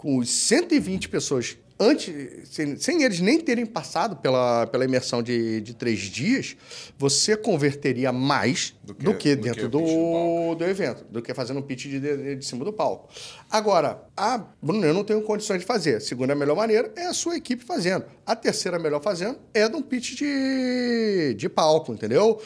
com 0.05 0.19
os 0.19 0.29
120 0.29 1.09
pessoas 1.09 1.57
antes, 1.81 2.47
sem, 2.51 2.77
sem, 2.77 3.03
eles 3.03 3.21
nem 3.21 3.41
terem 3.41 3.65
passado 3.65 4.17
pela, 4.17 4.67
pela 4.67 4.85
imersão 4.85 5.23
de, 5.23 5.63
de 5.63 5.73
três 5.73 5.99
dias, 5.99 6.55
você 6.99 7.35
converteria 7.35 8.13
mais 8.13 8.75
do 8.85 8.95
que, 8.95 9.03
do 9.03 9.15
que 9.15 9.35
dentro 9.35 9.67
do, 9.67 9.81
do, 9.81 10.55
do, 10.57 10.65
evento, 10.65 11.07
do 11.11 11.23
que 11.23 11.33
fazendo 11.33 11.61
um 11.61 11.63
pitch 11.63 11.87
de, 11.87 12.01
de, 12.01 12.37
de, 12.37 12.45
cima 12.45 12.67
do 12.67 12.73
palco. 12.73 13.09
Agora, 13.51 14.05
a 14.15 14.45
Bruno, 14.63 14.85
eu 14.85 14.93
não 14.93 15.05
tenho 15.05 15.23
condições 15.23 15.61
de 15.61 15.65
fazer. 15.65 15.97
A 15.97 16.01
segunda 16.01 16.35
melhor 16.35 16.55
maneira 16.55 16.93
é 16.97 17.07
a 17.07 17.15
sua 17.15 17.39
equipe 17.39 17.65
fazendo. 17.65 18.05
A 18.27 18.37
terceira 18.37 18.79
melhor 18.79 19.03
fazendo 19.03 19.39
é 19.55 19.67
de 19.67 19.75
um 19.75 19.81
pitch 19.81 20.17
de, 20.17 21.35
de 21.35 21.49
palco, 21.49 21.95
entendeu? 21.95 22.43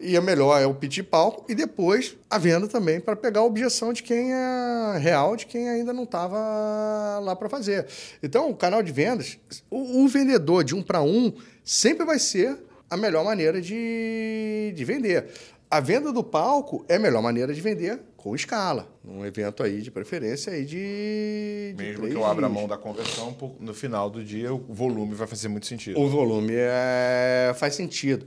E 0.00 0.16
a 0.16 0.20
melhor 0.20 0.60
é 0.60 0.66
o 0.66 0.74
pitch 0.74 1.02
palco 1.02 1.44
e 1.48 1.54
depois 1.54 2.16
a 2.30 2.38
venda 2.38 2.68
também 2.68 3.00
para 3.00 3.16
pegar 3.16 3.40
a 3.40 3.44
objeção 3.44 3.92
de 3.92 4.02
quem 4.02 4.32
é 4.32 4.98
real, 4.98 5.34
de 5.34 5.46
quem 5.46 5.68
ainda 5.68 5.92
não 5.92 6.04
estava 6.04 7.18
lá 7.20 7.34
para 7.34 7.48
fazer. 7.48 7.86
Então, 8.22 8.48
o 8.48 8.54
canal 8.54 8.82
de 8.82 8.92
vendas, 8.92 9.38
o, 9.68 10.04
o 10.04 10.08
vendedor 10.08 10.62
de 10.62 10.74
um 10.74 10.82
para 10.82 11.02
um 11.02 11.32
sempre 11.64 12.06
vai 12.06 12.18
ser 12.18 12.56
a 12.88 12.96
melhor 12.96 13.24
maneira 13.24 13.60
de, 13.60 14.72
de 14.74 14.84
vender. 14.84 15.26
A 15.70 15.80
venda 15.80 16.12
do 16.12 16.24
palco 16.24 16.84
é 16.88 16.96
a 16.96 16.98
melhor 16.98 17.22
maneira 17.22 17.52
de 17.52 17.60
vender 17.60 18.00
com 18.16 18.34
escala. 18.34 18.88
Um 19.04 19.24
evento 19.24 19.62
aí 19.62 19.82
de 19.82 19.90
preferência 19.90 20.52
aí 20.52 20.64
de. 20.64 21.74
de 21.76 21.82
Mesmo 21.82 22.08
que 22.08 22.14
eu 22.14 22.24
abra 22.24 22.46
a 22.46 22.48
mão 22.48 22.66
da 22.66 22.78
conversão, 22.78 23.36
no 23.60 23.74
final 23.74 24.08
do 24.08 24.24
dia 24.24 24.52
o 24.52 24.58
volume 24.68 25.14
vai 25.14 25.26
fazer 25.26 25.48
muito 25.48 25.66
sentido. 25.66 26.00
O 26.00 26.08
volume 26.08 26.54
é, 26.54 27.52
faz 27.56 27.74
sentido. 27.74 28.26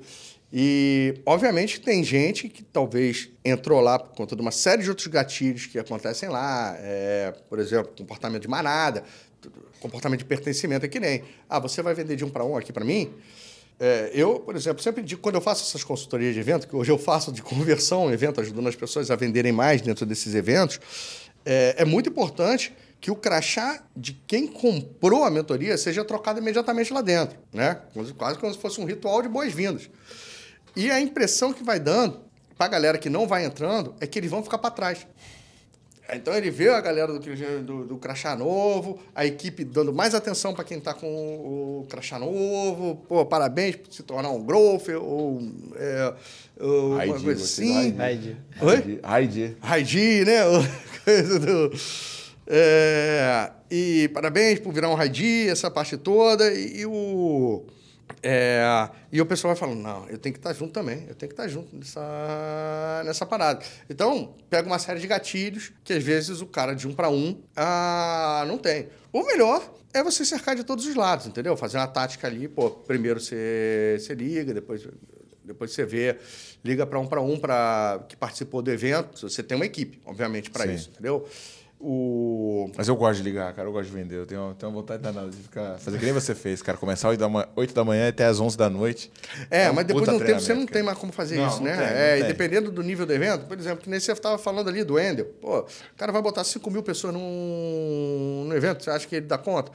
E, 0.54 1.22
obviamente, 1.26 1.80
tem 1.80 2.04
gente 2.04 2.49
que 2.49 2.62
talvez 2.62 3.30
entrou 3.43 3.80
lá 3.80 3.97
por 3.97 4.14
conta 4.16 4.36
de 4.36 4.41
uma 4.41 4.52
série 4.52 4.84
de 4.84 4.89
outros 4.89 5.08
gatilhos 5.08 5.66
que 5.66 5.80
acontecem 5.80 6.28
lá. 6.28 6.76
é, 6.80 7.34
por 7.49 7.58
exemplo, 7.60 7.93
comportamento 7.97 8.41
de 8.41 8.47
manada, 8.49 9.04
comportamento 9.80 10.20
de 10.20 10.26
pertencimento. 10.26 10.86
É 10.86 10.89
que 10.89 10.99
nem, 10.99 11.24
ah, 11.49 11.60
você 11.60 11.82
vai 11.82 11.93
vender 11.93 12.16
de 12.16 12.26
um 12.26 12.30
para 12.30 12.43
um 12.43 12.58
aqui 12.58 12.74
para 12.74 12.84
mim? 12.84 13.14
É, 13.80 14.12
eu, 14.14 14.39
por 14.39 14.56
exemplo, 14.56 14.84
sempre 14.84 15.02
digo, 15.02 15.22
quando 15.22 15.36
eu 15.36 15.41
faço 15.41 15.64
essas 15.64 15.84
consultorias 15.84 16.34
de 16.34 16.39
evento, 16.39 16.68
que 16.68 16.76
hoje 16.76 16.91
eu 16.91 16.97
faço 16.99 17.32
de 17.32 17.41
conversão, 17.41 18.12
evento, 18.12 18.39
ajudando 18.41 18.68
as 18.68 18.76
pessoas 18.76 19.10
a 19.10 19.16
venderem 19.16 19.52
mais 19.52 19.82
dentro 19.82 20.06
desses 20.06 20.36
eventos, 20.36 20.80
é, 21.45 21.76
é 21.80 21.86
muito 21.86 22.10
importante 22.10 22.74
que 22.99 23.10
o 23.10 23.16
crachá 23.16 23.82
de 23.97 24.14
quem 24.28 24.45
comprou 24.45 25.24
a 25.24 25.32
mentoria 25.32 25.76
seja 25.78 26.06
trocado 26.06 26.39
imediatamente 26.39 26.93
lá 26.93 27.02
dentro, 27.02 27.39
né? 27.52 27.80
Quase- 28.16 28.38
como 28.38 28.54
se 28.54 28.60
fosse 28.60 28.80
um 28.80 28.86
ritual 28.86 29.24
de 29.24 29.28
boas-vindas. 29.30 29.89
E 30.76 30.89
a 30.89 30.99
impressão 30.99 31.53
que 31.53 31.63
vai 31.63 31.80
dando 31.80 32.19
para 32.57 32.65
a 32.67 32.69
galera 32.69 32.97
que 32.97 33.09
não 33.09 33.28
vai 33.28 33.45
entrando 33.45 33.95
é 33.99 34.07
que 34.07 34.19
eles 34.19 34.30
vão 34.30 34.43
ficar 34.43 34.57
para 34.57 34.72
trás. 34.72 35.07
Então 36.13 36.34
ele 36.36 36.51
vê 36.51 36.67
a 36.67 36.82
galera 36.82 37.07
do, 37.17 37.63
do, 37.63 37.86
do 37.86 37.97
crachá 37.97 38.36
novo, 38.36 38.99
a 39.15 39.26
equipe 39.26 39.63
dando 39.63 39.93
mais 39.93 40.13
atenção 40.13 40.53
para 40.53 40.65
quem 40.65 40.78
está 40.78 40.93
com 40.93 41.07
o 41.07 41.88
crachá 41.89 42.19
novo, 42.19 43.03
pô, 43.07 43.26
parabéns 43.26 43.78
por 43.78 43.93
se 43.93 44.03
tornar 44.03 44.30
um 44.30 44.43
growth 44.43 44.89
ou, 44.89 45.41
é, 45.78 46.13
uma 46.59 47.05
Heidi, 47.05 47.24
coisa 47.24 47.43
assim. 47.43 48.01
Heidi. 48.01 48.38
Oi? 48.61 48.99
Heidi. 49.03 49.57
Raidi, 49.61 50.26
né? 50.26 50.41
Coisa 51.03 51.39
do... 51.39 51.72
É, 52.45 53.49
e 53.72 54.09
parabéns 54.13 54.59
por 54.59 54.74
virar 54.74 54.89
um 54.89 54.93
Raidi, 54.93 55.47
essa 55.47 55.72
parte 55.72 55.97
toda. 55.97 56.53
E, 56.53 56.82
e 56.82 56.86
o... 56.86 57.63
é, 58.22 58.89
e 59.12 59.22
o 59.22 59.26
pessoal 59.26 59.53
vai 59.53 59.59
falando, 59.59 59.82
não, 59.82 60.07
eu 60.09 60.18
tenho 60.18 60.34
que 60.34 60.39
estar 60.39 60.53
junto 60.53 60.72
também, 60.72 61.05
eu 61.07 61.16
tenho 61.16 61.30
que 61.30 61.34
estar 61.34 61.47
junto 61.47 61.76
nessa, 61.76 63.01
nessa 63.05 63.26
parada. 63.26 63.64
Então, 63.89 64.36
pega 64.49 64.68
uma 64.68 64.80
série 64.80 64.99
de 64.99 65.07
gatilhos 65.07 65.72
que 65.84 65.93
às 65.93 66.03
vezes 66.03 66.41
o 66.41 66.45
cara 66.45 66.74
de 66.74 66.88
um 66.88 66.93
para 66.93 67.09
um 67.09 67.41
ah, 67.55 68.43
não 68.47 68.57
tem. 68.57 68.89
O 69.12 69.24
melhor 69.24 69.74
é 69.93 70.03
você 70.03 70.24
cercar 70.24 70.55
de 70.55 70.64
todos 70.64 70.86
os 70.86 70.95
lados, 70.95 71.28
entendeu? 71.28 71.55
Fazer 71.57 71.78
uma 71.78 71.88
tática 71.88 72.28
ali, 72.28 72.47
pô, 72.47 72.70
primeiro 72.70 73.20
você, 73.20 73.97
você 73.99 74.14
liga, 74.14 74.53
depois 74.53 74.88
depois 75.43 75.72
você 75.72 75.86
vê, 75.86 76.18
liga 76.64 76.86
para 76.86 76.99
um 76.99 77.07
para 77.07 77.22
um 77.22 77.38
para 77.38 78.05
que 78.07 78.16
participou 78.16 78.62
do 78.62 78.72
evento. 78.72 79.28
Você 79.28 79.43
tem 79.43 79.55
uma 79.55 79.66
equipe, 79.66 79.99
obviamente, 80.05 80.49
para 80.49 80.66
isso, 80.66 80.89
entendeu? 80.89 81.28
O 81.84 82.69
Mas 82.77 82.88
eu 82.88 82.95
gosto 82.95 83.17
de 83.17 83.23
ligar, 83.23 83.51
cara. 83.53 83.67
Eu 83.67 83.71
gosto 83.71 83.89
de 83.89 83.95
vender. 83.95 84.15
Eu 84.15 84.25
tenho, 84.27 84.53
tenho 84.57 84.71
uma 84.71 84.79
vontade 84.82 85.01
danada 85.01 85.29
de 85.29 85.38
ficar. 85.38 85.79
Fazer 85.79 85.97
que 85.97 86.05
nem 86.05 86.13
você 86.13 86.36
fez, 86.36 86.61
cara. 86.61 86.77
Começar 86.77 87.07
às 87.07 87.11
8 87.13 87.19
da 87.19 87.27
manhã, 87.27 87.47
8 87.55 87.73
da 87.73 87.84
manhã 87.84 88.07
até 88.07 88.25
às 88.25 88.39
11 88.39 88.55
da 88.55 88.69
noite. 88.69 89.11
É, 89.49 89.69
um 89.69 89.73
mas 89.73 89.86
depois 89.86 90.07
de 90.07 90.11
um 90.15 90.19
tempo 90.19 90.27
você 90.39 90.53
não 90.53 90.65
treinamento, 90.65 90.73
tem 90.73 90.82
cara. 90.82 90.86
mais 90.86 90.97
como 90.99 91.11
fazer 91.11 91.38
Não, 91.38 91.47
isso, 91.47 91.57
não 91.57 91.63
né? 91.65 91.77
tem, 91.77 91.86
é, 91.88 92.19
e 92.19 92.23
dependendo 92.25 92.71
do 92.71 92.84
nível 92.84 93.05
do 93.07 93.13
evento, 93.13 93.45
por 93.47 93.57
exemplo, 93.57 93.82
que 93.82 93.89
nem 93.89 93.99
você 93.99 94.11
estava 94.11 94.38
falando 94.38 94.69
ali 94.69 94.84
do 94.84 94.99
Endel, 94.99 95.25
pô, 95.41 95.59
o 95.61 95.65
cara 95.97 96.11
vai 96.11 96.21
botar 96.21 96.43
5 96.43 96.69
mil 96.69 96.84
pessoas 96.84 97.13
num, 97.13 98.45
num 98.47 98.53
evento, 98.55 98.84
você 98.84 98.91
acha 98.91 99.07
que 99.07 99.15
ele 99.15 99.25
dá 99.25 99.39
conta? 99.39 99.71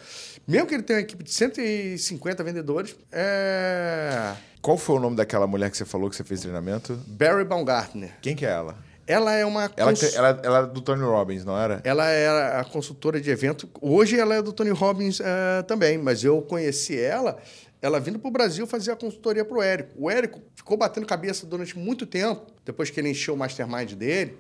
Mesmo 0.47 0.69
que 0.69 0.75
ele 0.75 0.85
tenha 0.85 1.01
uma 1.01 1.03
equipe 1.03 1.25
de 1.25 1.33
150 1.33 2.45
vendedores, 2.45 2.95
é. 3.11 4.33
Qual 4.63 4.77
foi 4.77 4.97
o 4.97 5.01
nome 5.01 5.17
daquela 5.17 5.47
mulher 5.47 5.71
que 5.71 5.77
você 5.77 5.85
falou 5.85 6.09
que 6.11 6.17
você 6.17 6.25
fez 6.25 6.41
treinamento? 6.41 6.95
Barry 7.07 7.45
Baumgartner. 7.45 8.11
Quem 8.21 8.35
que 8.35 8.45
é 8.47 8.51
ela? 8.51 8.77
Ela 9.07 9.35
é 9.35 9.45
uma. 9.47 9.71
Ela, 9.77 9.91
cons- 9.93 10.15
ela, 10.15 10.41
ela 10.43 10.59
era 10.59 10.67
do 10.67 10.81
Tony 10.81 11.03
Robbins, 11.03 11.45
não 11.45 11.57
era? 11.57 11.81
Ela 11.85 12.07
era 12.09 12.61
a 12.61 12.65
consultora 12.65 13.21
de 13.21 13.31
evento. 13.31 13.69
Hoje 13.81 14.19
ela 14.19 14.35
é 14.35 14.43
do 14.43 14.53
Tony 14.53 14.71
Robbins 14.71 15.21
eh, 15.21 15.63
também, 15.63 15.97
mas 15.97 16.25
eu 16.25 16.43
conheci 16.43 16.99
ela, 16.99 17.39
ela 17.81 18.01
vindo 18.01 18.19
para 18.19 18.29
o 18.29 18.33
Brasil 18.33 18.67
fazer 18.67 18.91
a 18.91 18.97
consultoria 18.97 19.45
para 19.45 19.57
o 19.57 19.63
Érico. 19.63 19.91
O 19.97 20.11
Érico 20.11 20.41
ficou 20.57 20.77
batendo 20.77 21.07
cabeça 21.07 21.47
durante 21.47 21.79
muito 21.79 22.05
tempo, 22.05 22.47
depois 22.65 22.91
que 22.91 22.99
ele 22.99 23.11
encheu 23.11 23.35
o 23.35 23.37
mastermind 23.37 23.93
dele, 23.93 24.37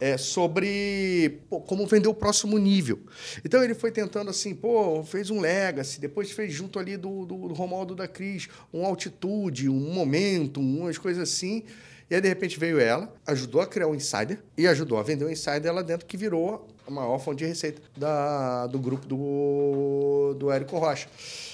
eh, 0.00 0.16
sobre 0.18 1.40
pô, 1.48 1.60
como 1.60 1.86
vender 1.86 2.08
o 2.08 2.14
próximo 2.14 2.58
nível. 2.58 2.98
Então 3.44 3.62
ele 3.62 3.74
foi 3.74 3.92
tentando 3.92 4.28
assim, 4.30 4.54
pô, 4.56 5.04
fez 5.04 5.30
um 5.30 5.40
Legacy, 5.40 6.00
depois 6.00 6.32
fez 6.32 6.52
junto 6.52 6.80
ali 6.80 6.96
do, 6.96 7.24
do, 7.24 7.48
do 7.48 7.54
Romualdo 7.54 7.94
da 7.94 8.08
Cris, 8.08 8.48
um 8.74 8.84
Altitude, 8.84 9.68
um 9.68 9.92
Momentum, 9.94 10.60
umas 10.62 10.98
coisas 10.98 11.22
assim. 11.30 11.62
E 12.10 12.14
aí, 12.16 12.20
de 12.20 12.28
repente, 12.28 12.58
veio 12.58 12.80
ela, 12.80 13.12
ajudou 13.24 13.60
a 13.60 13.66
criar 13.66 13.86
o 13.86 13.94
Insider 13.94 14.42
e 14.58 14.66
ajudou 14.66 14.98
a 14.98 15.02
vender 15.02 15.24
o 15.24 15.30
Insider 15.30 15.72
lá 15.72 15.80
dentro, 15.80 16.04
que 16.06 16.16
virou 16.16 16.66
a 16.84 16.90
maior 16.90 17.18
fonte 17.20 17.38
de 17.38 17.46
receita 17.46 17.80
da, 17.96 18.66
do 18.66 18.80
grupo 18.80 19.06
do, 19.06 20.34
do 20.36 20.50
Érico 20.50 20.76
Rocha. 20.76 21.06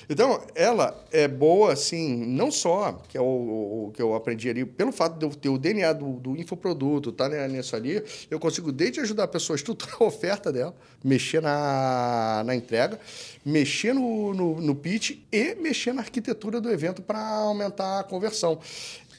Então, 0.09 0.41
ela 0.55 0.99
é 1.13 1.29
boa, 1.29 1.75
assim, 1.75 2.25
não 2.25 2.51
só, 2.51 2.93
que 3.07 3.19
é 3.19 3.21
o, 3.21 3.25
o 3.89 3.93
que 3.93 4.01
eu 4.01 4.15
aprendi 4.15 4.49
ali, 4.49 4.65
pelo 4.65 4.93
fato 4.93 5.19
de 5.19 5.27
eu 5.27 5.31
ter 5.31 5.51
o 5.51 5.59
DNA 5.59 5.93
do, 5.93 6.13
do 6.15 6.37
infoproduto, 6.37 7.13
tá 7.13 7.29
né, 7.29 7.47
nisso 7.49 7.77
ali, 7.77 8.03
eu 8.31 8.41
consigo 8.41 8.73
desde 8.73 9.01
ajudar 9.01 9.25
a 9.25 9.29
pessoa 9.29 9.57
a 9.57 9.59
estruturar 9.59 9.97
a 10.01 10.05
oferta 10.05 10.51
dela, 10.51 10.75
mexer 11.05 11.43
na, 11.43 12.43
na 12.47 12.55
entrega, 12.55 12.99
mexer 13.45 13.93
no, 13.93 14.33
no, 14.33 14.61
no 14.61 14.75
pitch 14.75 15.19
e 15.31 15.55
mexer 15.57 15.93
na 15.93 16.01
arquitetura 16.01 16.63
do 16.63 16.71
evento 16.71 17.03
para 17.03 17.19
aumentar 17.19 18.01
a 18.01 18.05
conversão. 18.05 18.59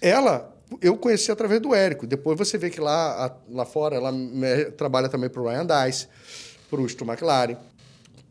Ela 0.01 0.56
eu 0.81 0.97
conheci 0.97 1.31
através 1.31 1.61
do 1.61 1.73
Érico. 1.73 2.05
Depois 2.07 2.37
você 2.37 2.57
vê 2.57 2.69
que 2.69 2.79
lá, 2.81 3.25
a- 3.25 3.35
lá 3.49 3.65
fora 3.65 3.95
ela 3.95 4.11
me- 4.11 4.65
trabalha 4.71 5.07
também 5.09 5.29
para 5.29 5.41
o 5.41 5.47
Ryan 5.47 5.65
Dice, 5.65 6.07
para 6.69 6.81
o 6.81 6.87
Stu 6.89 7.05
McLaren, 7.05 7.55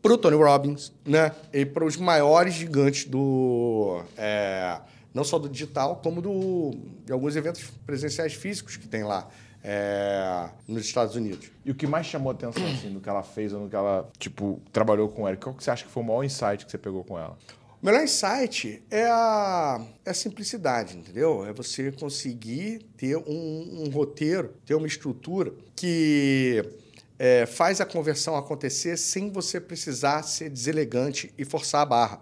para 0.01 0.13
o 0.13 0.17
Tony 0.17 0.35
Robbins, 0.37 0.91
né? 1.05 1.31
E 1.51 1.65
para 1.65 1.83
os 1.83 1.97
maiores 1.97 2.53
gigantes 2.53 3.05
do. 3.05 4.01
é, 4.17 4.79
não 5.13 5.23
só 5.23 5.39
do 5.39 5.49
digital, 5.49 5.95
como 6.03 6.21
do, 6.21 6.71
de 7.05 7.11
alguns 7.11 7.35
eventos 7.35 7.63
presenciais 7.85 8.33
físicos 8.33 8.77
que 8.77 8.87
tem 8.87 9.03
lá 9.03 9.27
é, 9.63 10.49
nos 10.67 10.85
Estados 10.85 11.15
Unidos. 11.15 11.49
E 11.65 11.71
o 11.71 11.75
que 11.75 11.87
mais 11.87 12.05
chamou 12.05 12.31
a 12.31 12.33
atenção, 12.35 12.63
assim, 12.67 12.93
do 12.93 12.99
que 13.01 13.09
ela 13.09 13.23
fez 13.23 13.51
ou 13.51 13.61
no 13.61 13.69
que 13.69 13.75
ela, 13.75 14.07
tipo, 14.19 14.61
trabalhou 14.71 15.09
com 15.09 15.23
o 15.23 15.27
Eric? 15.27 15.43
Qual 15.43 15.55
que 15.55 15.63
você 15.63 15.71
acha 15.71 15.83
que 15.83 15.91
foi 15.91 16.03
o 16.03 16.05
maior 16.05 16.23
insight 16.23 16.63
que 16.65 16.71
você 16.71 16.77
pegou 16.77 17.03
com 17.03 17.17
ela? 17.17 17.35
O 17.79 17.85
melhor 17.85 18.03
insight 18.03 18.81
é 18.89 19.05
a, 19.05 19.79
é 20.03 20.09
a 20.09 20.13
simplicidade, 20.13 20.97
entendeu? 20.97 21.45
É 21.45 21.53
você 21.53 21.91
conseguir 21.91 22.79
ter 22.97 23.15
um, 23.17 23.83
um 23.83 23.89
roteiro, 23.89 24.51
ter 24.65 24.73
uma 24.73 24.87
estrutura 24.87 25.53
que 25.75 26.65
é, 27.19 27.45
faz 27.45 27.79
a 27.79 27.85
conversão 27.85 28.35
acontecer 28.35 28.97
sem 28.97 29.31
você 29.31 29.61
precisar 29.61 30.23
ser 30.23 30.49
deselegante 30.49 31.31
e 31.37 31.45
forçar 31.45 31.81
a 31.81 31.85
barra. 31.85 32.21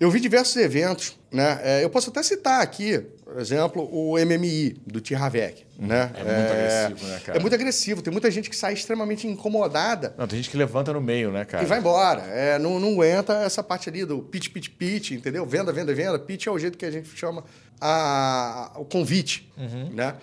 Eu 0.00 0.10
vi 0.12 0.20
diversos 0.20 0.54
eventos, 0.56 1.16
né? 1.32 1.58
É, 1.62 1.84
eu 1.84 1.90
posso 1.90 2.10
até 2.10 2.22
citar 2.22 2.60
aqui, 2.62 2.98
por 3.24 3.36
exemplo, 3.40 3.82
o 3.92 4.16
MMI 4.16 4.80
do 4.86 5.00
Tiravec, 5.00 5.64
né? 5.76 6.12
É 6.14 6.22
muito 6.22 6.52
agressivo, 6.52 7.06
né, 7.10 7.20
cara? 7.24 7.38
É 7.38 7.40
muito 7.40 7.52
agressivo. 7.54 8.02
Tem 8.02 8.12
muita 8.12 8.30
gente 8.30 8.48
que 8.48 8.54
sai 8.54 8.74
extremamente 8.74 9.26
incomodada 9.26 10.14
Não, 10.16 10.28
tem 10.28 10.36
gente 10.38 10.50
que 10.50 10.56
levanta 10.56 10.92
no 10.92 11.00
meio, 11.00 11.32
né, 11.32 11.44
cara? 11.44 11.64
e 11.64 11.66
vai 11.66 11.80
embora. 11.80 12.22
É, 12.22 12.58
não, 12.60 12.78
não 12.78 12.92
aguenta 12.92 13.32
essa 13.42 13.60
parte 13.62 13.88
ali 13.88 14.04
do 14.04 14.20
pitch, 14.20 14.50
pitch, 14.50 14.68
pitch, 14.70 15.10
entendeu? 15.10 15.44
Venda, 15.44 15.72
venda, 15.72 15.92
venda. 15.92 16.16
Pitch 16.18 16.46
é 16.46 16.50
o 16.50 16.58
jeito 16.58 16.78
que 16.78 16.86
a 16.86 16.90
gente 16.92 17.08
chama 17.16 17.42
a, 17.80 18.70
o 18.76 18.84
convite, 18.84 19.50
né? 19.92 20.14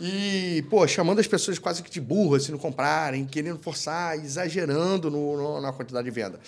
E, 0.00 0.64
pô, 0.70 0.86
chamando 0.86 1.18
as 1.18 1.26
pessoas 1.26 1.58
quase 1.58 1.82
que 1.82 1.90
de 1.90 2.00
burras 2.00 2.44
se 2.44 2.52
não 2.52 2.58
comprarem, 2.58 3.26
querendo 3.26 3.58
forçar, 3.58 4.16
exagerando 4.16 5.10
no- 5.10 5.36
no- 5.36 5.60
na 5.60 5.72
quantidade 5.72 6.04
de 6.04 6.10
venda. 6.12 6.38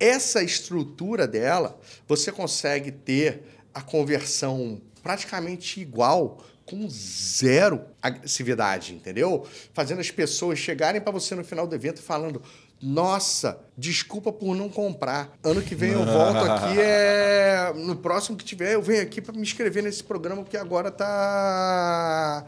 Essa 0.00 0.42
estrutura 0.42 1.28
dela, 1.28 1.78
você 2.08 2.32
consegue 2.32 2.90
ter 2.90 3.42
a 3.74 3.82
conversão 3.82 4.80
praticamente 5.02 5.80
igual 5.80 6.42
com 6.64 6.88
zero 6.88 7.84
agressividade, 8.00 8.94
entendeu? 8.94 9.46
Fazendo 9.74 10.00
as 10.00 10.10
pessoas 10.10 10.58
chegarem 10.58 11.00
para 11.00 11.10
você 11.10 11.34
no 11.34 11.44
final 11.44 11.66
do 11.66 11.74
evento 11.74 12.00
falando: 12.00 12.40
Nossa, 12.80 13.58
desculpa 13.76 14.32
por 14.32 14.54
não 14.54 14.68
comprar. 14.68 15.36
Ano 15.42 15.60
que 15.60 15.74
vem 15.74 15.90
eu 15.90 16.04
volto 16.04 16.38
aqui, 16.38 16.80
é 16.80 17.72
no 17.74 17.96
próximo 17.96 18.36
que 18.36 18.44
tiver 18.44 18.74
eu 18.74 18.82
venho 18.82 19.02
aqui 19.02 19.20
para 19.20 19.34
me 19.34 19.42
inscrever 19.42 19.82
nesse 19.82 20.04
programa 20.04 20.42
porque 20.42 20.56
agora 20.56 20.90
tá 20.90 22.46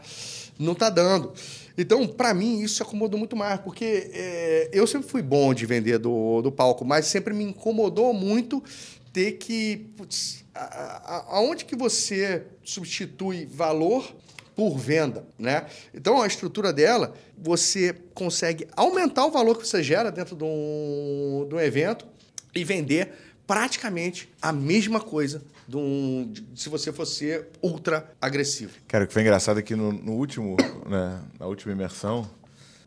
não 0.57 0.73
tá 0.73 0.89
dando. 0.89 1.33
Então, 1.77 2.07
para 2.07 2.33
mim, 2.33 2.61
isso 2.61 2.83
acomodou 2.83 3.17
muito 3.17 3.35
mais, 3.35 3.59
porque 3.59 4.09
é, 4.13 4.69
eu 4.71 4.85
sempre 4.85 5.07
fui 5.07 5.21
bom 5.21 5.53
de 5.53 5.65
vender 5.65 5.97
do, 5.97 6.41
do 6.41 6.51
palco, 6.51 6.85
mas 6.85 7.05
sempre 7.07 7.33
me 7.33 7.43
incomodou 7.43 8.13
muito 8.13 8.63
ter 9.11 9.33
que. 9.33 9.87
Putz, 9.97 10.43
a- 10.53 10.61
a- 10.63 11.25
aonde 11.37 11.65
que 11.65 11.75
você 11.75 12.43
substitui 12.63 13.45
valor 13.45 14.07
por 14.55 14.77
venda, 14.77 15.25
né? 15.39 15.65
Então 15.95 16.21
a 16.21 16.27
estrutura 16.27 16.71
dela, 16.71 17.15
você 17.35 17.95
consegue 18.13 18.67
aumentar 18.75 19.25
o 19.25 19.31
valor 19.31 19.57
que 19.57 19.67
você 19.67 19.81
gera 19.81 20.11
dentro 20.11 20.35
de 20.35 20.43
um, 20.43 21.47
de 21.49 21.55
um 21.55 21.59
evento 21.59 22.05
e 22.53 22.63
vender 22.63 23.11
praticamente 23.53 24.27
a 24.41 24.51
mesma 24.51 24.99
coisa 24.99 25.43
de 25.67 25.77
um, 25.77 26.27
de- 26.31 26.43
se 26.59 26.69
você 26.69 26.91
fosse 26.91 27.45
ultra 27.61 28.11
agressivo. 28.19 28.73
Cara, 28.87 29.03
o 29.03 29.07
que 29.07 29.13
foi 29.13 29.21
engraçado 29.21 29.59
é 29.59 29.61
que 29.61 29.75
no, 29.75 29.91
no 29.93 30.13
último, 30.13 30.57
né, 30.89 31.21
na 31.39 31.45
última 31.45 31.71
imersão, 31.71 32.27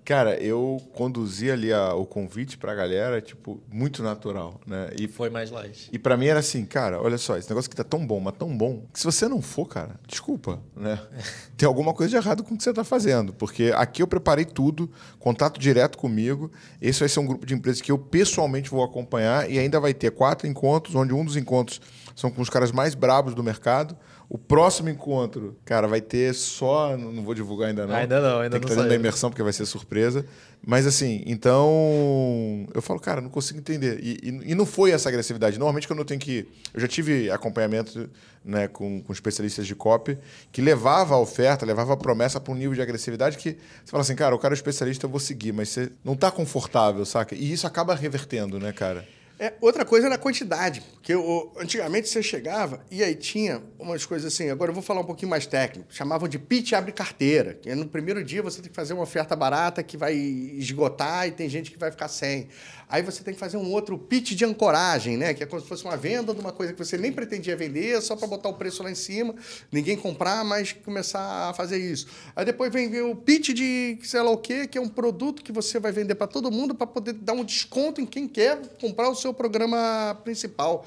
cara, 0.06 0.36
eu 0.40 0.80
conduzi 0.94 1.50
ali 1.50 1.72
a- 1.72 1.92
o 1.94 2.06
convite 2.06 2.56
pra 2.56 2.74
galera, 2.74 3.20
tipo, 3.20 3.60
muito 3.70 4.02
natural, 4.02 4.60
né? 4.66 4.88
E, 4.98 5.08
Foi 5.08 5.28
mais 5.28 5.50
light. 5.50 5.90
e 5.92 5.98
para 5.98 6.16
mim 6.16 6.26
era 6.26 6.38
assim, 6.40 6.64
cara, 6.64 7.02
olha 7.02 7.18
só, 7.18 7.36
esse 7.36 7.48
negócio 7.50 7.68
aqui 7.68 7.76
tá 7.76 7.82
tão 7.84 8.06
bom, 8.06 8.20
mas 8.20 8.34
tão 8.38 8.56
bom, 8.56 8.84
que 8.92 8.98
se 9.00 9.04
você 9.04 9.26
não 9.28 9.42
for, 9.42 9.66
cara, 9.66 9.98
desculpa, 10.06 10.60
né? 10.76 10.98
Tem 11.58 11.66
alguma 11.66 11.92
coisa 11.92 12.10
de 12.10 12.16
errado 12.16 12.44
com 12.44 12.54
o 12.54 12.56
que 12.56 12.62
você 12.62 12.72
tá 12.72 12.84
fazendo, 12.84 13.32
porque 13.34 13.72
aqui 13.74 14.00
eu 14.00 14.06
preparei 14.06 14.44
tudo, 14.44 14.88
contato 15.18 15.58
direto 15.58 15.98
comigo, 15.98 16.50
esse 16.80 17.00
vai 17.00 17.08
ser 17.08 17.18
um 17.20 17.26
grupo 17.26 17.44
de 17.44 17.52
empresas 17.54 17.80
que 17.82 17.90
eu 17.90 17.98
pessoalmente 17.98 18.70
vou 18.70 18.84
acompanhar 18.84 19.50
e 19.50 19.58
ainda 19.58 19.80
vai 19.80 19.92
ter 19.92 20.12
quatro 20.12 20.46
encontros, 20.46 20.94
onde 20.94 21.12
um 21.12 21.24
dos 21.24 21.36
encontros 21.36 21.80
são 22.14 22.30
com 22.30 22.40
os 22.40 22.48
caras 22.48 22.70
mais 22.70 22.94
brabos 22.94 23.34
do 23.34 23.42
mercado. 23.42 23.96
O 24.28 24.36
próximo 24.36 24.88
encontro, 24.88 25.56
cara, 25.64 25.86
vai 25.86 26.00
ter 26.00 26.34
só. 26.34 26.96
Não 26.96 27.22
vou 27.22 27.32
divulgar 27.32 27.68
ainda 27.68 27.86
não. 27.86 27.94
Ainda 27.94 28.20
não, 28.20 28.40
ainda 28.40 28.58
Tem 28.58 28.60
que 28.60 28.66
não 28.68 28.76
dentro 28.76 28.88
da 28.90 28.94
imersão, 28.96 29.30
porque 29.30 29.42
vai 29.42 29.52
ser 29.52 29.64
surpresa. 29.66 30.26
Mas 30.66 30.84
assim, 30.84 31.22
então. 31.26 32.66
Eu 32.74 32.82
falo, 32.82 32.98
cara, 32.98 33.20
não 33.20 33.28
consigo 33.30 33.58
entender. 33.60 34.00
E, 34.02 34.18
e- 34.22 34.50
e 34.50 34.54
não 34.54 34.66
foi 34.66 34.90
essa 34.90 35.08
agressividade. 35.08 35.58
Normalmente, 35.58 35.86
quando 35.86 36.00
eu 36.00 36.04
tenho 36.04 36.18
que. 36.18 36.48
Eu 36.74 36.80
já 36.80 36.88
tive 36.88 37.30
acompanhamento 37.30 38.10
né, 38.44 38.66
com, 38.68 39.00
com 39.02 39.12
especialistas 39.12 39.66
de 39.66 39.74
copy 39.74 40.18
que 40.50 40.60
levava 40.60 41.14
a 41.14 41.18
oferta, 41.20 41.64
levava 41.64 41.92
a 41.92 41.96
promessa 41.96 42.40
para 42.40 42.52
um 42.52 42.56
nível 42.56 42.74
de 42.74 42.82
agressividade 42.82 43.36
que 43.38 43.50
você 43.84 43.90
fala 43.90 44.02
assim, 44.02 44.14
cara, 44.14 44.34
o 44.34 44.38
cara 44.38 44.54
é 44.54 44.56
especialista, 44.56 45.06
eu 45.06 45.10
vou 45.10 45.20
seguir, 45.20 45.52
mas 45.52 45.68
você 45.68 45.90
não 46.04 46.14
está 46.14 46.30
confortável, 46.30 47.04
saca? 47.04 47.34
E 47.34 47.52
isso 47.52 47.66
acaba 47.66 47.94
revertendo, 47.94 48.58
né, 48.58 48.72
cara? 48.72 49.06
É, 49.38 49.52
outra 49.60 49.84
coisa 49.84 50.06
era 50.06 50.14
a 50.14 50.18
quantidade, 50.18 50.80
porque 50.80 51.12
antigamente 51.60 52.08
você 52.08 52.22
chegava 52.22 52.82
e 52.90 53.04
aí 53.04 53.14
tinha 53.14 53.62
umas 53.78 54.06
coisas 54.06 54.32
assim, 54.32 54.48
agora 54.48 54.70
eu 54.70 54.74
vou 54.74 54.82
falar 54.82 55.02
um 55.02 55.04
pouquinho 55.04 55.28
mais 55.28 55.46
técnico, 55.46 55.92
chamavam 55.92 56.26
de 56.26 56.38
pitch 56.38 56.72
abre 56.72 56.90
carteira, 56.90 57.52
que 57.52 57.68
é 57.68 57.74
no 57.74 57.86
primeiro 57.86 58.24
dia 58.24 58.42
você 58.42 58.62
tem 58.62 58.70
que 58.70 58.74
fazer 58.76 58.94
uma 58.94 59.02
oferta 59.02 59.36
barata 59.36 59.82
que 59.82 59.94
vai 59.94 60.14
esgotar 60.14 61.28
e 61.28 61.32
tem 61.32 61.50
gente 61.50 61.70
que 61.70 61.78
vai 61.78 61.90
ficar 61.90 62.08
sem. 62.08 62.48
Aí 62.88 63.02
você 63.02 63.22
tem 63.22 63.34
que 63.34 63.40
fazer 63.40 63.58
um 63.58 63.70
outro 63.72 63.98
pitch 63.98 64.32
de 64.32 64.44
ancoragem, 64.44 65.18
né, 65.18 65.34
que 65.34 65.42
é 65.42 65.46
como 65.46 65.60
se 65.60 65.68
fosse 65.68 65.84
uma 65.84 65.98
venda 65.98 66.32
de 66.32 66.40
uma 66.40 66.52
coisa 66.52 66.72
que 66.72 66.78
você 66.78 66.96
nem 66.96 67.12
pretendia 67.12 67.56
vender, 67.56 68.00
só 68.00 68.16
para 68.16 68.26
botar 68.26 68.48
o 68.48 68.54
preço 68.54 68.82
lá 68.82 68.90
em 68.90 68.94
cima, 68.94 69.34
ninguém 69.70 69.96
comprar, 69.96 70.44
mas 70.44 70.72
começar 70.72 71.50
a 71.50 71.52
fazer 71.52 71.76
isso. 71.76 72.06
Aí 72.34 72.44
depois 72.44 72.72
vem 72.72 73.02
o 73.02 73.14
pitch 73.14 73.50
de 73.50 73.98
sei 74.02 74.22
lá 74.22 74.30
o 74.30 74.38
quê, 74.38 74.66
que 74.66 74.78
é 74.78 74.80
um 74.80 74.88
produto 74.88 75.42
que 75.42 75.52
você 75.52 75.78
vai 75.78 75.92
vender 75.92 76.14
para 76.14 76.26
todo 76.26 76.50
mundo 76.50 76.74
para 76.74 76.86
poder 76.86 77.12
dar 77.12 77.34
um 77.34 77.44
desconto 77.44 78.00
em 78.00 78.06
quem 78.06 78.26
quer 78.26 78.58
comprar 78.80 79.10
o 79.10 79.14
seu 79.14 79.25
programa 79.34 80.18
principal. 80.24 80.84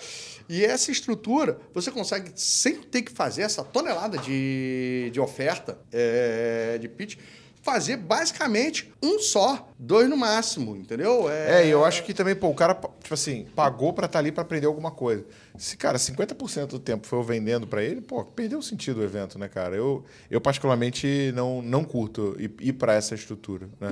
E 0.47 0.63
essa 0.63 0.91
estrutura 0.91 1.59
você 1.73 1.91
consegue, 1.91 2.31
sem 2.35 2.81
ter 2.81 3.01
que 3.01 3.11
fazer 3.11 3.43
essa 3.43 3.63
tonelada 3.63 4.17
de, 4.17 5.09
de 5.11 5.19
oferta 5.19 5.77
é, 5.91 6.77
de 6.79 6.87
pitch, 6.87 7.17
fazer 7.61 7.97
basicamente 7.97 8.91
um 9.01 9.19
só, 9.19 9.69
dois 9.77 10.09
no 10.09 10.17
máximo, 10.17 10.75
entendeu? 10.75 11.29
É, 11.29 11.65
e 11.65 11.69
eu 11.69 11.85
acho 11.85 12.03
que 12.03 12.13
também, 12.13 12.35
pô, 12.35 12.49
o 12.49 12.53
cara, 12.53 12.73
tipo 12.73 13.13
assim, 13.13 13.45
pagou 13.55 13.93
pra 13.93 14.05
estar 14.05 14.19
ali 14.19 14.31
pra 14.31 14.43
aprender 14.43 14.67
alguma 14.67 14.91
coisa. 14.91 15.25
Se, 15.57 15.75
cara, 15.77 15.97
50% 15.97 16.67
do 16.67 16.79
tempo 16.79 17.05
foi 17.05 17.19
eu 17.19 17.23
vendendo 17.23 17.67
pra 17.67 17.83
ele, 17.83 18.01
pô, 18.01 18.23
perdeu 18.23 18.59
o 18.59 18.63
sentido 18.63 18.99
o 18.99 19.03
evento, 19.03 19.37
né, 19.37 19.47
cara? 19.47 19.75
Eu, 19.75 20.03
eu 20.29 20.39
particularmente, 20.39 21.31
não, 21.35 21.61
não 21.61 21.83
curto 21.83 22.35
ir, 22.39 22.51
ir 22.61 22.73
pra 22.73 22.93
essa 22.93 23.15
estrutura, 23.15 23.69
né? 23.79 23.89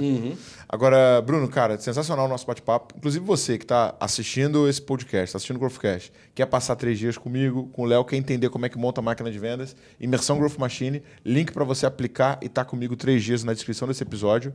Agora, 0.68 1.22
Bruno, 1.22 1.48
cara, 1.48 1.78
sensacional 1.80 2.26
o 2.26 2.30
nosso 2.30 2.46
bate-papo. 2.46 2.96
Inclusive 2.98 3.24
você 3.26 3.58
que 3.58 3.66
tá 3.66 3.96
assistindo 4.00 4.68
esse 4.68 4.82
podcast, 4.82 5.34
tá 5.34 5.38
assistindo 5.38 5.58
o 5.58 5.60
Growthcast, 5.60 6.12
quer 6.34 6.46
passar 6.46 6.76
três 6.76 6.98
dias 7.00 7.18
comigo, 7.18 7.68
com 7.74 7.84
o 7.84 7.86
Léo, 7.86 8.06
quer 8.06 8.16
entender 8.16 8.50
como 8.50 8.66
é 8.66 8.70
que 8.70 8.78
monta 8.78 9.02
a 9.02 9.04
máquina 9.04 9.32
de 9.32 9.40
vendas, 9.40 9.76
imersão 10.00 10.38
Growth 10.38 10.58
Machine, 10.58 11.02
link 11.26 11.52
pra 11.52 11.64
você 11.64 11.86
aplicar 11.86 12.40
e 12.42 12.48
tá 12.50 12.64
comigo 12.64 12.96
três 12.96 13.24
dias 13.24 13.44
na 13.44 13.54
descrição 13.58 13.88
desse 13.88 14.04
episódio. 14.04 14.54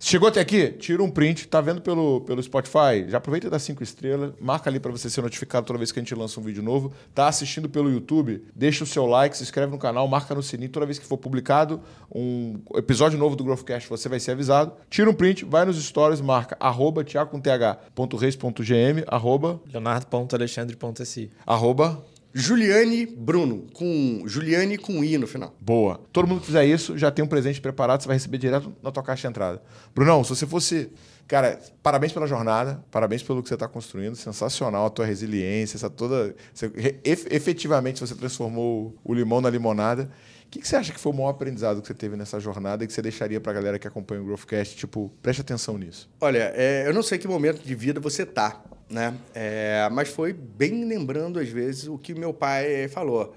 Chegou 0.00 0.28
até 0.28 0.40
aqui? 0.40 0.68
Tira 0.68 1.02
um 1.02 1.10
print, 1.10 1.48
tá 1.48 1.60
vendo 1.60 1.80
pelo, 1.82 2.20
pelo 2.20 2.40
Spotify? 2.40 3.04
Já 3.08 3.18
aproveita 3.18 3.48
e 3.48 3.50
dá 3.50 3.58
cinco 3.58 3.82
estrelas, 3.82 4.32
marca 4.40 4.70
ali 4.70 4.78
para 4.78 4.92
você 4.92 5.10
ser 5.10 5.22
notificado 5.22 5.66
toda 5.66 5.76
vez 5.76 5.90
que 5.90 5.98
a 5.98 6.02
gente 6.02 6.14
lança 6.14 6.38
um 6.38 6.42
vídeo 6.42 6.62
novo. 6.62 6.92
Tá 7.12 7.26
assistindo 7.26 7.68
pelo 7.68 7.90
YouTube? 7.90 8.44
Deixa 8.54 8.84
o 8.84 8.86
seu 8.86 9.06
like, 9.06 9.36
se 9.36 9.42
inscreve 9.42 9.72
no 9.72 9.78
canal, 9.78 10.06
marca 10.06 10.36
no 10.36 10.42
sininho. 10.42 10.70
Toda 10.70 10.86
vez 10.86 11.00
que 11.00 11.06
for 11.06 11.18
publicado 11.18 11.80
um 12.14 12.60
episódio 12.76 13.18
novo 13.18 13.34
do 13.34 13.42
Growthcast, 13.42 13.88
você 13.88 14.08
vai 14.08 14.20
ser 14.20 14.32
avisado. 14.32 14.72
Tira 14.88 15.10
um 15.10 15.14
print, 15.14 15.44
vai 15.44 15.64
nos 15.64 15.82
stories, 15.84 16.20
marca 16.20 16.56
arroba 16.60 17.02
tiago 17.02 17.32
com 17.32 17.40
th, 17.40 17.50
ponto 17.92 18.16
reis, 18.16 18.36
ponto 18.36 18.62
gm, 18.62 19.02
arroba, 19.08 19.60
Leonardo.alexandre.si. 19.72 21.30
arroba 21.44 22.04
Juliane 22.32 23.06
Bruno, 23.06 23.66
com 23.72 24.22
Juliane 24.26 24.76
com 24.76 25.02
I 25.02 25.16
no 25.18 25.26
final. 25.26 25.54
Boa. 25.60 26.00
Todo 26.12 26.26
mundo 26.26 26.40
que 26.40 26.46
fizer 26.46 26.64
isso 26.64 26.96
já 26.96 27.10
tem 27.10 27.24
um 27.24 27.28
presente 27.28 27.60
preparado, 27.60 28.02
você 28.02 28.06
vai 28.06 28.16
receber 28.16 28.38
direto 28.38 28.72
na 28.82 28.90
tua 28.90 29.02
caixa 29.02 29.22
de 29.22 29.28
entrada. 29.28 29.62
Brunão, 29.94 30.22
se 30.22 30.30
você 30.30 30.46
fosse. 30.46 30.90
Cara, 31.26 31.60
parabéns 31.82 32.10
pela 32.12 32.26
jornada, 32.26 32.82
parabéns 32.90 33.22
pelo 33.22 33.42
que 33.42 33.48
você 33.48 33.54
está 33.54 33.68
construindo, 33.68 34.16
sensacional 34.16 34.86
a 34.86 34.90
tua 34.90 35.04
resiliência, 35.04 35.76
essa 35.76 35.90
toda. 35.90 36.34
Você, 36.54 36.70
efetivamente 37.04 38.00
você 38.00 38.14
transformou 38.14 38.94
o 39.04 39.12
limão 39.12 39.40
na 39.40 39.50
limonada. 39.50 40.10
O 40.46 40.50
que, 40.50 40.60
que 40.60 40.66
você 40.66 40.76
acha 40.76 40.92
que 40.94 40.98
foi 40.98 41.12
o 41.12 41.14
maior 41.14 41.28
aprendizado 41.28 41.82
que 41.82 41.86
você 41.86 41.92
teve 41.92 42.16
nessa 42.16 42.40
jornada 42.40 42.82
e 42.82 42.86
que 42.86 42.92
você 42.92 43.02
deixaria 43.02 43.38
para 43.38 43.52
a 43.52 43.54
galera 43.54 43.78
que 43.78 43.86
acompanha 43.86 44.22
o 44.22 44.24
Growthcast? 44.24 44.76
Tipo, 44.76 45.12
preste 45.20 45.42
atenção 45.42 45.76
nisso. 45.76 46.08
Olha, 46.18 46.50
é, 46.56 46.88
eu 46.88 46.94
não 46.94 47.02
sei 47.02 47.18
que 47.18 47.28
momento 47.28 47.62
de 47.62 47.74
vida 47.74 48.00
você 48.00 48.24
tá, 48.24 48.62
né? 48.90 49.14
É, 49.34 49.88
mas 49.92 50.08
foi 50.08 50.32
bem 50.32 50.84
lembrando, 50.84 51.38
às 51.38 51.48
vezes, 51.48 51.86
o 51.88 51.98
que 51.98 52.14
meu 52.14 52.32
pai 52.32 52.88
falou. 52.88 53.34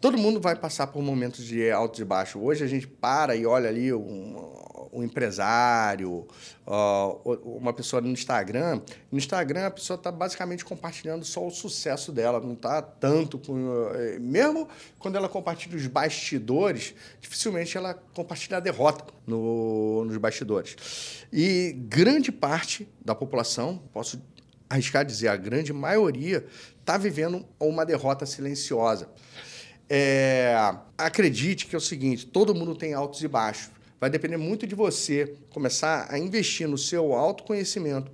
Todo 0.00 0.18
mundo 0.18 0.38
vai 0.38 0.54
passar 0.54 0.88
por 0.88 1.02
momentos 1.02 1.44
de 1.46 1.70
altos 1.70 1.98
e 2.00 2.04
baixos. 2.04 2.40
Hoje 2.42 2.62
a 2.62 2.66
gente 2.66 2.86
para 2.86 3.34
e 3.34 3.46
olha 3.46 3.70
ali 3.70 3.90
um, 3.90 4.52
um 4.92 5.02
empresário, 5.02 6.26
ó, 6.66 7.20
uma 7.42 7.72
pessoa 7.72 8.02
no 8.02 8.08
Instagram. 8.08 8.82
No 9.10 9.16
Instagram, 9.16 9.64
a 9.66 9.70
pessoa 9.70 9.96
está 9.96 10.12
basicamente 10.12 10.62
compartilhando 10.62 11.24
só 11.24 11.46
o 11.46 11.50
sucesso 11.50 12.12
dela, 12.12 12.38
não 12.38 12.52
está 12.52 12.82
tanto 12.82 13.38
com. 13.38 13.56
eh, 13.94 14.18
Mesmo 14.18 14.68
quando 14.98 15.16
ela 15.16 15.28
compartilha 15.28 15.74
os 15.74 15.86
bastidores, 15.86 16.94
dificilmente 17.18 17.74
ela 17.78 17.94
compartilha 18.12 18.58
a 18.58 18.60
derrota 18.60 19.06
no- 19.26 20.04
nos 20.04 20.18
bastidores. 20.18 20.76
E 21.32 21.72
grande 21.88 22.30
parte 22.30 22.86
da 23.02 23.14
população, 23.14 23.80
posso 23.90 24.20
arriscar 24.74 25.04
dizer, 25.04 25.28
a 25.28 25.36
grande 25.36 25.72
maioria, 25.72 26.44
está 26.80 26.98
vivendo 26.98 27.44
uma 27.58 27.86
derrota 27.86 28.26
silenciosa. 28.26 29.08
É, 29.88 30.54
acredite 30.96 31.66
que 31.66 31.74
é 31.74 31.78
o 31.78 31.80
seguinte: 31.80 32.26
todo 32.26 32.54
mundo 32.54 32.74
tem 32.74 32.94
altos 32.94 33.22
e 33.22 33.28
baixos. 33.28 33.70
Vai 34.00 34.10
depender 34.10 34.36
muito 34.36 34.66
de 34.66 34.74
você 34.74 35.34
começar 35.50 36.06
a 36.10 36.18
investir 36.18 36.68
no 36.68 36.76
seu 36.76 37.12
autoconhecimento 37.12 38.10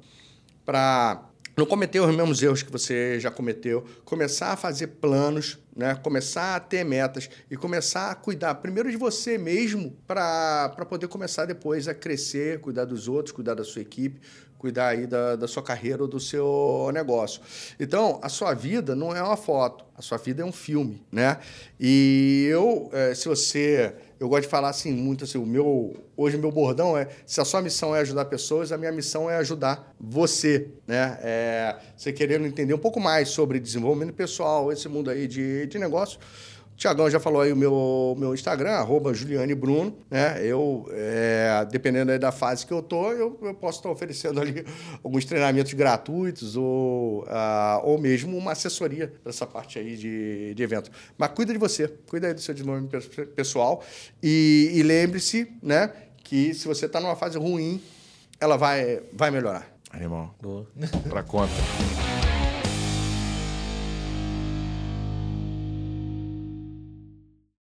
para 0.65 1.31
não 1.57 1.67
cometer 1.67 2.01
os 2.01 2.15
mesmos 2.15 2.43
erros 2.43 2.63
que 2.63 2.71
você 2.71 3.19
já 3.19 3.31
cometeu, 3.31 3.85
começar 4.05 4.53
a 4.53 4.57
fazer 4.57 4.87
planos, 4.87 5.59
né? 5.77 5.95
começar 5.97 6.57
a 6.57 6.61
ter 6.61 6.85
metas 6.85 7.29
e 7.51 7.57
começar 7.57 8.11
a 8.11 8.15
cuidar 8.15 8.55
primeiro 8.57 8.91
de 8.91 8.97
você 8.97 9.37
mesmo 9.37 9.97
para 10.07 10.71
poder 10.89 11.09
começar 11.09 11.45
depois 11.45 11.89
a 11.89 11.95
crescer, 11.95 12.61
cuidar 12.61 12.85
dos 12.85 13.09
outros, 13.09 13.33
cuidar 13.33 13.55
da 13.55 13.65
sua 13.65 13.83
equipe, 13.83 14.21
cuidar 14.61 14.89
aí 14.89 15.07
da, 15.07 15.37
da 15.37 15.49
sua 15.49 15.63
carreira 15.63 16.03
ou 16.03 16.09
do 16.09 16.21
seu 16.21 16.91
negócio. 16.93 17.41
Então, 17.81 18.21
a 18.23 18.29
sua 18.29 18.53
vida 18.53 18.95
não 18.95 19.17
é 19.17 19.23
uma 19.23 19.37
foto, 19.37 19.87
a 19.97 20.03
sua 20.03 20.19
vida 20.19 20.43
é 20.43 20.45
um 20.45 20.53
filme, 20.53 21.03
né? 21.11 21.39
E 21.81 22.47
eu, 22.51 22.91
eh, 22.93 23.15
se 23.15 23.27
você 23.27 23.95
eu 24.21 24.29
gosto 24.29 24.43
de 24.43 24.49
falar 24.49 24.69
assim 24.69 24.93
muito 24.93 25.25
assim, 25.25 25.39
o 25.39 25.47
meu 25.47 25.97
hoje 26.15 26.37
o 26.37 26.39
meu 26.39 26.53
bordão 26.53 26.95
é 26.95 27.09
se 27.25 27.41
a 27.41 27.45
sua 27.45 27.63
missão 27.63 27.97
é 27.97 28.01
ajudar 28.01 28.27
pessoas, 28.27 28.71
a 28.71 28.77
minha 28.77 28.93
missão 28.93 29.31
é 29.31 29.37
ajudar 29.39 29.95
você, 29.99 30.69
né? 30.87 31.19
É, 31.23 31.77
você 31.97 32.13
querendo 32.13 32.47
entender 32.47 32.75
um 32.75 32.79
pouco 32.79 33.01
mais 33.01 33.31
sobre 33.31 33.59
desenvolvimento 33.59 34.13
pessoal, 34.13 34.71
esse 34.71 34.87
mundo 34.91 35.09
aí 35.09 35.27
de, 35.27 35.67
de 35.67 35.79
negócio. 35.79 36.21
Tiagão 36.81 37.11
já 37.11 37.21
falou 37.21 37.43
aí 37.43 37.53
o 37.53 37.57
meu, 37.57 38.17
meu 38.19 38.33
Instagram, 38.33 38.71
arroba 38.71 39.13
Juliane 39.13 39.55
Bruno, 39.55 39.99
né? 40.11 40.41
Eu, 40.43 40.89
é, 40.93 41.67
dependendo 41.71 42.11
aí 42.11 42.19
da 42.19 42.33
fase 42.33 42.65
que 42.67 42.73
eu 42.73 42.81
tô, 42.83 43.13
eu, 43.13 43.39
eu 43.43 43.53
posso 43.53 43.81
estar 43.81 43.91
oferecendo 43.91 44.41
ali 44.41 44.65
alguns 45.05 45.27
treinamentos 45.27 45.75
gratuitos 45.75 46.57
ou, 46.57 47.27
ah, 47.29 47.83
ou 47.85 47.99
mesmo 48.01 48.35
uma 48.35 48.53
assessoria 48.53 49.13
para 49.23 49.29
essa 49.29 49.47
parte 49.47 49.79
aí 49.79 49.95
de, 49.95 50.55
de 50.55 50.63
evento. 50.63 50.91
Mas 51.19 51.29
cuida 51.33 51.53
de 51.53 51.59
você, 51.59 51.87
cuida 52.09 52.29
aí 52.29 52.33
do 52.33 52.41
seu 52.41 52.55
desenvolvimento 52.55 52.99
pe- 53.11 53.27
pessoal 53.27 53.83
e, 54.23 54.71
e 54.73 54.83
lembre-se, 54.83 55.53
né, 55.63 55.93
que 56.25 56.55
se 56.55 56.67
você 56.67 56.87
está 56.87 56.99
numa 56.99 57.15
fase 57.15 57.37
ruim, 57.37 57.79
ela 58.41 58.57
vai, 58.57 59.03
vai 59.13 59.31
melhorar. 59.31 59.71
Animal. 59.91 60.35
Boa. 60.41 60.67
Pra 61.11 61.23
conta. 61.23 61.53